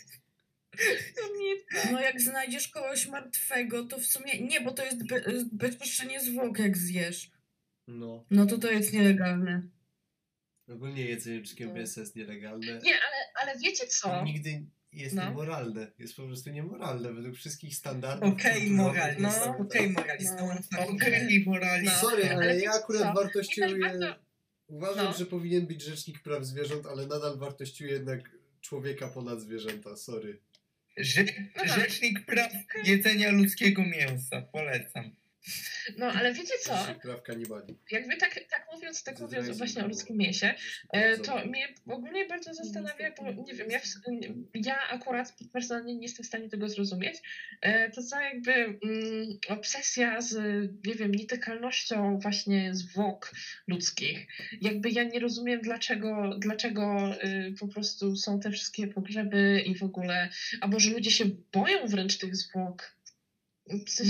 [1.92, 5.22] No jak znajdziesz kogoś martwego, to w sumie nie, bo to jest be,
[5.52, 7.32] bezpośrednie zwłok, jak zjesz.
[7.88, 9.62] No, No to to jest nielegalne.
[10.70, 11.74] ogólnie jedzenie No.
[11.74, 12.66] mięsa jest nielegalne.
[12.66, 13.18] Nie, ale,
[13.50, 14.24] ale wiecie co?
[14.24, 15.26] Nigdy jest No.
[15.26, 15.92] niemoralne.
[16.00, 18.34] Jest po prostu niemoralne według wszystkich standardów.
[18.34, 18.72] Okej, kulturowych
[19.20, 19.46] moralista.
[19.48, 19.54] No.
[19.54, 20.36] to- Okej, moralista.
[20.46, 20.54] No.
[20.80, 21.96] fucking Okej, moralista.
[22.04, 22.10] No.
[22.10, 23.14] Sorry, ale ale ja akurat co?
[23.14, 23.68] wartościuję...
[24.68, 25.14] Uważam, No.
[25.14, 28.32] że powinien być rzecznik praw zwierząt, ale nadal wartościuję jednak
[28.62, 29.96] człowieka ponad zwierzęta.
[29.96, 30.40] Sorry.
[30.98, 31.24] Rze
[31.56, 31.68] No tak.
[31.80, 32.52] Rzecznik praw
[32.84, 34.42] jedzenia ludzkiego mięsa.
[34.42, 35.16] Polecam.
[35.98, 36.74] No, ale wiecie co?
[37.92, 40.54] Jakby tak, tak mówiąc, tak mówiąc właśnie o ludzkim mięsie,
[40.94, 43.80] E, To mnie ogólnie bardzo zastanawia, bo nie wiem, ja,
[44.54, 47.16] ja akurat personalnie nie jestem w stanie tego zrozumieć.
[47.62, 48.80] E, To co jakby mm,
[49.50, 50.34] obsesja z,
[50.86, 53.32] nie wiem, nietykalnością właśnie zwłok
[53.68, 54.28] ludzkich.
[54.62, 59.84] Jakby ja nie rozumiem, dlaczego, dlaczego y, po prostu są te wszystkie pogrzeby i w
[59.84, 60.30] ogóle,
[60.62, 63.01] albo że ludzie się boją wręcz tych zwłok.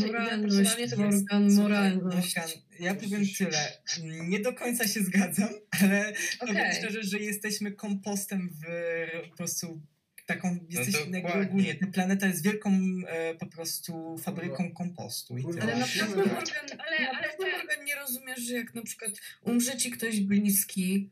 [0.07, 2.35] Moralność, Morgan, moralność.
[2.37, 3.81] Morgan, ja powiem tyle.
[4.27, 5.49] Nie do końca się zgadzam,
[5.81, 6.75] ale powiem Okej.
[6.75, 9.81] szczerze, że jesteśmy kompostem w po prostu
[10.25, 11.47] taką, jesteśmy jakby dokładnie.
[11.49, 15.37] ogólnie, ta planeta jest wielką e, po prostu fabryką kompostu.
[15.37, 15.61] I tyle.
[15.61, 16.15] Ale na tak.
[16.15, 16.35] Morgan,
[16.79, 19.11] Ale- na ale pewno te- Morgan nie rozumiesz, że jak na przykład
[19.41, 21.09] umrze ci ktoś bliski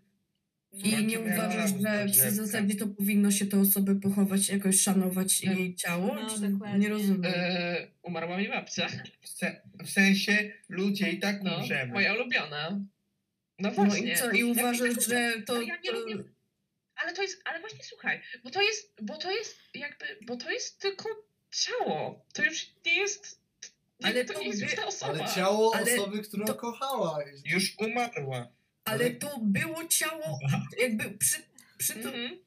[0.73, 5.41] i No, nie uważasz, że w zasadzie to powinno się tę osobę pochować, jakoś szanować
[5.41, 5.57] Tak.
[5.57, 6.15] jej ciało?
[6.15, 6.79] No, dokładnie.
[6.79, 7.31] nie rozumiem.
[7.35, 8.87] e, umarła mi babcia.
[9.21, 11.93] W, se w sensie ludzie i tak No, umrzemy.
[11.93, 12.69] moja ulubiona.
[12.71, 14.13] No No właśnie.
[14.13, 15.53] i co, i uważasz, tak- że to...
[15.55, 15.99] ale ja nie to...
[15.99, 16.23] lubię-
[16.95, 20.51] Ale to jest, ale właśnie słuchaj, bo to jest, bo to jest jakby, bo to
[20.51, 21.09] jest tylko
[21.51, 22.25] ciało.
[22.33, 23.39] To już nie jest,
[24.03, 25.13] Ale ale to to nie jest już ta osoba.
[25.13, 27.19] Ale ciało Ale osoby, którą to- kochała.
[27.45, 28.47] Już umarła.
[28.89, 30.39] Ale to było ciało,
[30.81, 31.35] jakby przy,
[31.77, 32.39] przy to, Mhm.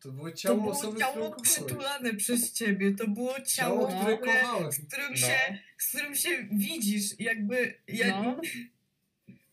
[0.00, 4.18] To było to ciało było osoby, ciało przytulane przez ciebie, to było ciało, Ciało, które
[4.18, 4.74] które, kochałeś.
[4.74, 5.16] z, którym No.
[5.16, 8.40] się, z którym się widzisz, jakby ja, No.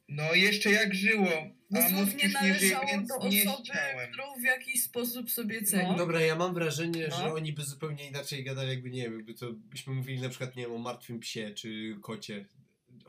[0.07, 1.27] No jeszcze jak żyło.
[1.71, 4.09] Dosłownie żyje, należało więc do nie osoby, chciałem.
[4.11, 5.89] którą w jakiś sposób sobie ceni.
[5.89, 5.95] No.
[5.97, 7.17] Dobra, ja mam wrażenie, No.
[7.17, 10.55] że oni by zupełnie inaczej gadali, jakby nie wiem, jakby to byśmy mówili na przykład,
[10.55, 12.45] nie wiem, o martwym psie czy kocie,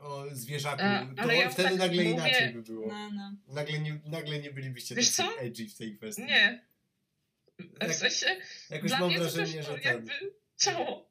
[0.03, 0.83] o zwierzaku,
[1.15, 2.87] to ale ja wtedy tak nagle mówię- inaczej by było.
[2.87, 3.35] No, no.
[3.47, 5.41] Nagle nie, nagle nie bylibyście Wiesz tacy co?
[5.41, 6.23] edgy w tej kwestii.
[6.23, 6.65] Nie.
[7.89, 8.25] W sensie,
[8.69, 9.93] Jakoś dla mam mnie to wrażenie, no, że ten...
[9.93, 10.11] jakby
[10.57, 11.09] ciało,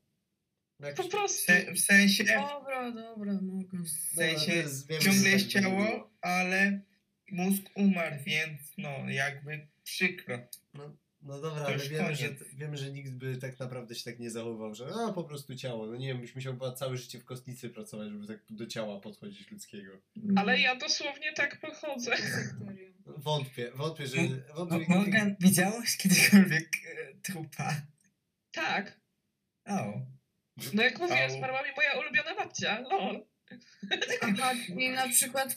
[0.81, 1.43] Jak, po prostu.
[1.47, 3.78] se w sensie, Dobra, dobra, mogę.
[3.78, 6.81] w sensie to ciągle jest tak ciało, ale
[7.31, 10.39] mózg umarł, więc no jakby przykro.
[10.74, 14.31] No dobra, To ale wiemy że, wiemy, że nikt by tak naprawdę się tak nie
[14.31, 15.86] zachował, że a po prostu ciało.
[15.86, 19.01] No nie wiem, byś musiał chyba całe życie w kostnicy pracować, żeby tak do ciała
[19.01, 19.93] podchodzić ludzkiego.
[20.36, 22.16] Ale ja dosłownie tak pochodzę.
[23.07, 24.16] Wątpię, wątpię, że...
[24.55, 27.82] Wątpię, Morgan, widziałeś kiedykolwiek e, trupa?
[28.53, 29.01] Tak.
[29.66, 29.93] O.
[30.74, 31.31] No jak mówię, Au.
[31.31, 32.81] zmarła mi moja ulubiona babcia.
[32.81, 33.27] Lol.
[34.20, 35.57] Aha, i na przykład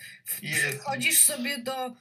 [0.79, 1.95] wchodzisz sobie do,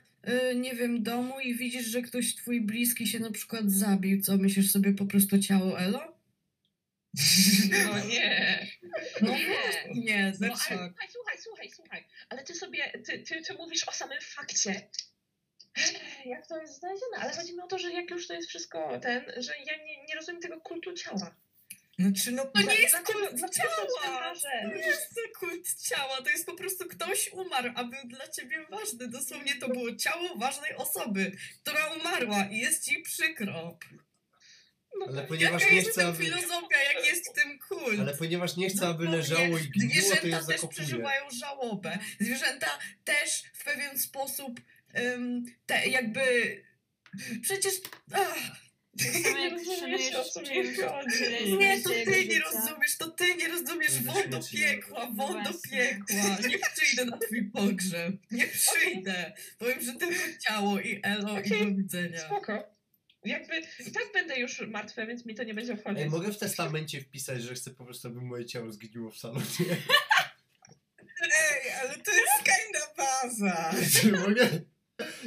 [0.55, 4.71] nie wiem, domu i widzisz, że ktoś twój bliski się na przykład zabił, co myślisz
[4.71, 6.15] sobie po prostu ciało Elo?
[7.85, 8.67] No nie.
[9.21, 9.49] No Nie.
[9.95, 12.05] nie, No, ale słuchaj, słuchaj, słuchaj, słuchaj.
[12.29, 14.89] Ale ty sobie, ty, ty, ty mówisz o samym fakcie.
[16.27, 17.17] Jak to jest znalezione?
[17.19, 20.05] Ale chodzi mi o to, że jak już to jest wszystko ten, że ja nie,
[20.09, 21.35] nie rozumiem tego kultu ciała.
[21.99, 24.35] Znaczy no, To nie jest kult to ciała!
[24.62, 28.29] To nie jest to kult ciała, to jest po prostu ktoś umarł, a był dla
[28.29, 29.09] ciebie ważny.
[29.09, 33.79] Dosłownie to było ciało ważnej osoby, która umarła i jest ci przykro.
[35.09, 36.25] Ale ponieważ Jaka nie jest chcę, aby...
[36.25, 38.01] filozofia, jak jest w tym kult?
[38.01, 40.71] Ale ponieważ nie chcę, No aby leżało i gniło, to Zwierzęta je też zakopuję.
[40.71, 41.99] przeżywają żałobę.
[42.21, 44.61] Zwierzęta też w pewien sposób
[44.93, 46.23] em, te jakby...
[47.43, 47.75] Przecież...
[48.12, 48.37] Ach,
[48.99, 51.19] samo jak Nie rozumiesz, szanujesz o co mi czymś, chodzi.
[51.19, 53.93] tyle nie, to ty nie rozumiesz, to ty nie rozumiesz.
[53.99, 56.49] Będę Won do śmieci piekła, No piekła.
[56.49, 58.15] Nie przyjdę na twój pogrzeb.
[58.31, 59.33] Nie przyjdę.
[59.59, 62.19] Powiem, że tylko ciało i elo i Okej, do widzenia.
[62.21, 62.75] Spoko.
[63.25, 66.03] Jakby i tak będę już martwa, więc mi to nie będzie obchodzić.
[66.03, 69.45] Ej, mogę w testamencie wpisać, że chcę po prostu, aby moje ciało zgniło w salonie.
[71.23, 73.75] Ej, ale to jest kinda baza.
[74.01, 74.49] Czy mogę?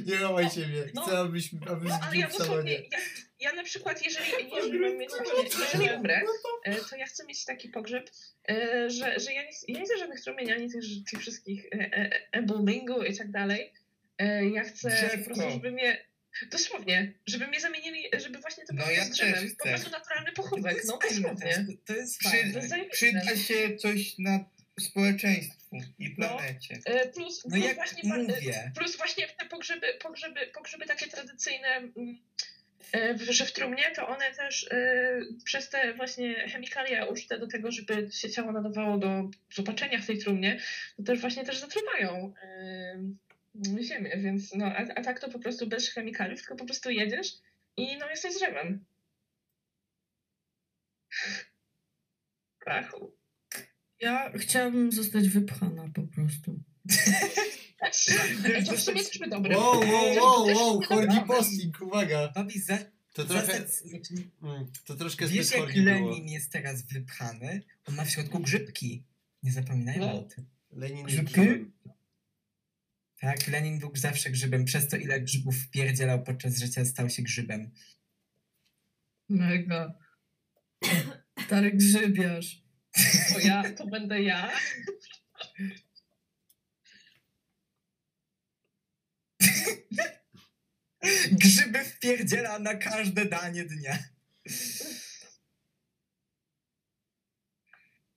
[0.05, 0.89] Nie łamaj siebie.
[0.93, 1.01] No.
[1.05, 2.73] Chcę, abyś, aby No, ale ja zgnił w salonie.
[2.73, 2.97] ja,
[3.39, 5.09] ja na przykład, jeżeli, jeżeli mam mieć,
[5.73, 6.21] jeżeli umrę,
[6.65, 8.09] e, to ja chcę mieć taki pogrzeb,
[8.49, 11.77] e, że, że ja, nie, ja nie chcę żadnych strumieni, ani tych, tych wszystkich e,
[11.77, 13.73] e, emblemingu i tak dalej.
[14.53, 15.17] Ja chcę Drzewko.
[15.17, 16.05] po prostu, żeby mnie,
[16.51, 20.77] dosłownie, żeby mnie zamienili, żeby właśnie to No było ja drzewem, po prostu naturalny pochówek,
[20.85, 21.65] no fajne dosłownie.
[21.85, 22.51] to- jest fajne.
[22.53, 22.95] To jest zajebiste.
[22.97, 24.45] przyda się coś na
[24.79, 26.27] społeczeństwu i No.
[26.27, 26.79] planecie.
[26.85, 28.71] E, Plus, No plus jak właśnie mówię.
[28.77, 32.17] Plus właśnie te pogrzeby, pogrzeby, pogrzeby takie tradycyjne, mm,
[33.31, 38.11] że w trumnie, to one też e, przez te właśnie chemikalia użyte do tego, żeby
[38.11, 40.59] się ciało nadawało do zobaczenia w tej trumnie,
[40.97, 45.67] to też właśnie też zatruwają e, ziemię, więc no, a, a tak to po prostu
[45.67, 47.27] bez chemikaliów, tylko po prostu jedziesz
[47.77, 48.85] i no jesteś drzewem.
[52.59, 53.13] Krachu.
[53.99, 56.59] Ja chciałabym zostać wypchana po prostu.
[58.65, 59.57] To w sumie też by dobre.
[59.57, 61.21] Wow, wow, To wow, wow, Horgi.
[61.27, 62.31] Posting, uwaga.
[62.35, 62.77] Bobby, za,
[63.13, 63.65] To trochę,
[64.43, 66.09] mm, to troszkę wiesz zbyt Horgi było.
[66.09, 67.61] Lenin jest teraz wypchany?
[67.85, 69.03] On ma w środku grzybki.
[69.43, 70.19] Nie zapominajmy No.
[70.19, 70.45] o tym.
[70.71, 71.41] Lenin Grzybki?
[73.19, 74.65] Tak, Lenin był zawsze grzybem.
[74.65, 77.71] Przez to ile grzybów wpierdzielał podczas życia stał się grzybem.
[79.29, 79.93] Mega.
[81.45, 82.61] Stary grzybiarz.
[83.33, 84.51] To ja, to będę ja.
[91.31, 93.97] Grzyby wpierdziela na każde danie dnia.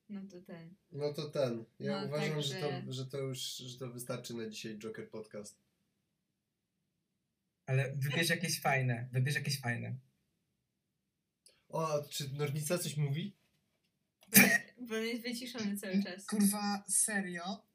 [0.08, 0.74] No to ten.
[0.92, 1.64] No to ten.
[1.80, 5.58] Ja No, uważam, że, to, że to już że to wystarczy na dzisiaj Joker Podcast.
[7.66, 9.08] Ale wybierz jakieś fajne.
[9.12, 9.96] Wybierz jakieś fajne.
[11.68, 13.36] O, czy Nornica coś mówi?
[14.88, 16.26] Bo on jest wyciszony cały czas.
[16.26, 17.69] Kurwa, serio?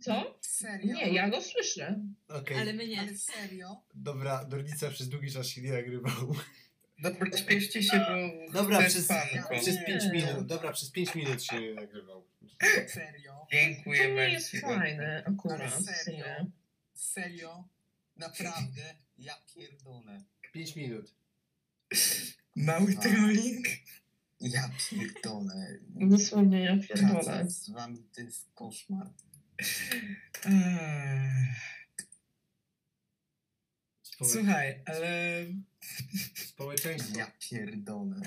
[0.00, 0.38] Co?
[0.40, 0.94] Serio?
[0.94, 2.00] Nie, ja go słyszę.
[2.28, 2.56] Okej.
[2.58, 3.00] Ale my nie.
[3.00, 3.82] Ale serio?
[3.94, 6.34] Dobra, Nornica przez długi czas się nie nagrywał.
[6.98, 9.48] Dobra, śpieszcie się, bo Dobra, przez, spanko.
[9.60, 9.84] przez Nie.
[9.84, 10.46] 5 minut.
[10.46, 12.24] Dobra, przez 5 minut się nie nagrywał.
[12.88, 13.46] Serio?
[13.52, 14.68] Dziękuję To nie jest bardzo.
[14.78, 15.60] fajne akurat.
[15.60, 16.24] Ale serio?
[16.94, 17.68] Serio?
[18.16, 18.94] Naprawdę?
[19.18, 20.22] Ja pierdolę.
[20.52, 21.14] 5 minut.
[22.56, 23.66] Mały trolling.
[24.40, 25.78] Ja pierdolę.
[25.88, 27.24] Dosłownie ja pierdolę.
[27.24, 29.06] Praca z wami to jest koszmar.
[34.22, 35.44] Słuchaj, ale...
[36.34, 37.18] Społeczeństwo.
[37.18, 38.16] Ja pierdolę.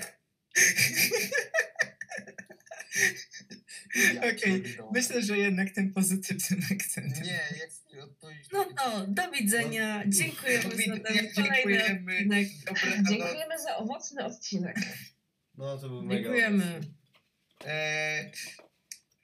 [4.14, 4.90] Ja Okej, pierdolę.
[4.94, 7.22] myślę, że jednak tym pozytywnym akcentem.
[7.22, 7.70] Nie, jak.
[8.52, 10.04] No to, do widzenia.
[10.06, 12.12] Dziękujemy za ten kolejny Dziękujemy.
[12.12, 12.48] odcinek.
[12.66, 14.76] Dobra, no, Dziękujemy za owocny odcinek.
[15.56, 16.22] No to był mega.
[16.22, 16.80] Dziękujemy.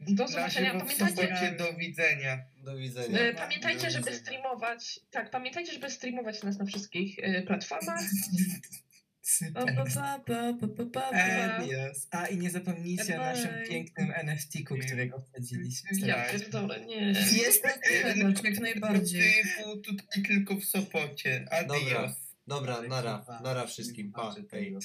[0.08, 0.74] Do zobaczenia.
[0.78, 2.38] Pamiętajcie, do widzenia.
[2.64, 3.18] Do widzenia.
[3.18, 4.18] e, pamiętajcie, Do żeby widzenia.
[4.18, 5.00] streamować.
[5.10, 8.00] Tak, pamiętajcie, żeby streamować nas na wszystkich e, platformach.
[11.12, 12.08] Elias.
[12.10, 15.90] A i nie zapomnijcie o naszym pięknym NFT-ku, którego wsadziliśmy.
[16.06, 17.06] Ja pierdolę, nie.
[17.42, 17.64] Jest
[18.44, 19.32] jak najbardziej.
[19.42, 21.46] Typu tutaj tylko w Sopocie.
[21.50, 22.24] Adios.
[22.46, 24.12] Dobra, nara, nara wszystkim.
[24.12, 24.34] Pa.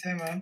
[0.04, 0.42] Siema.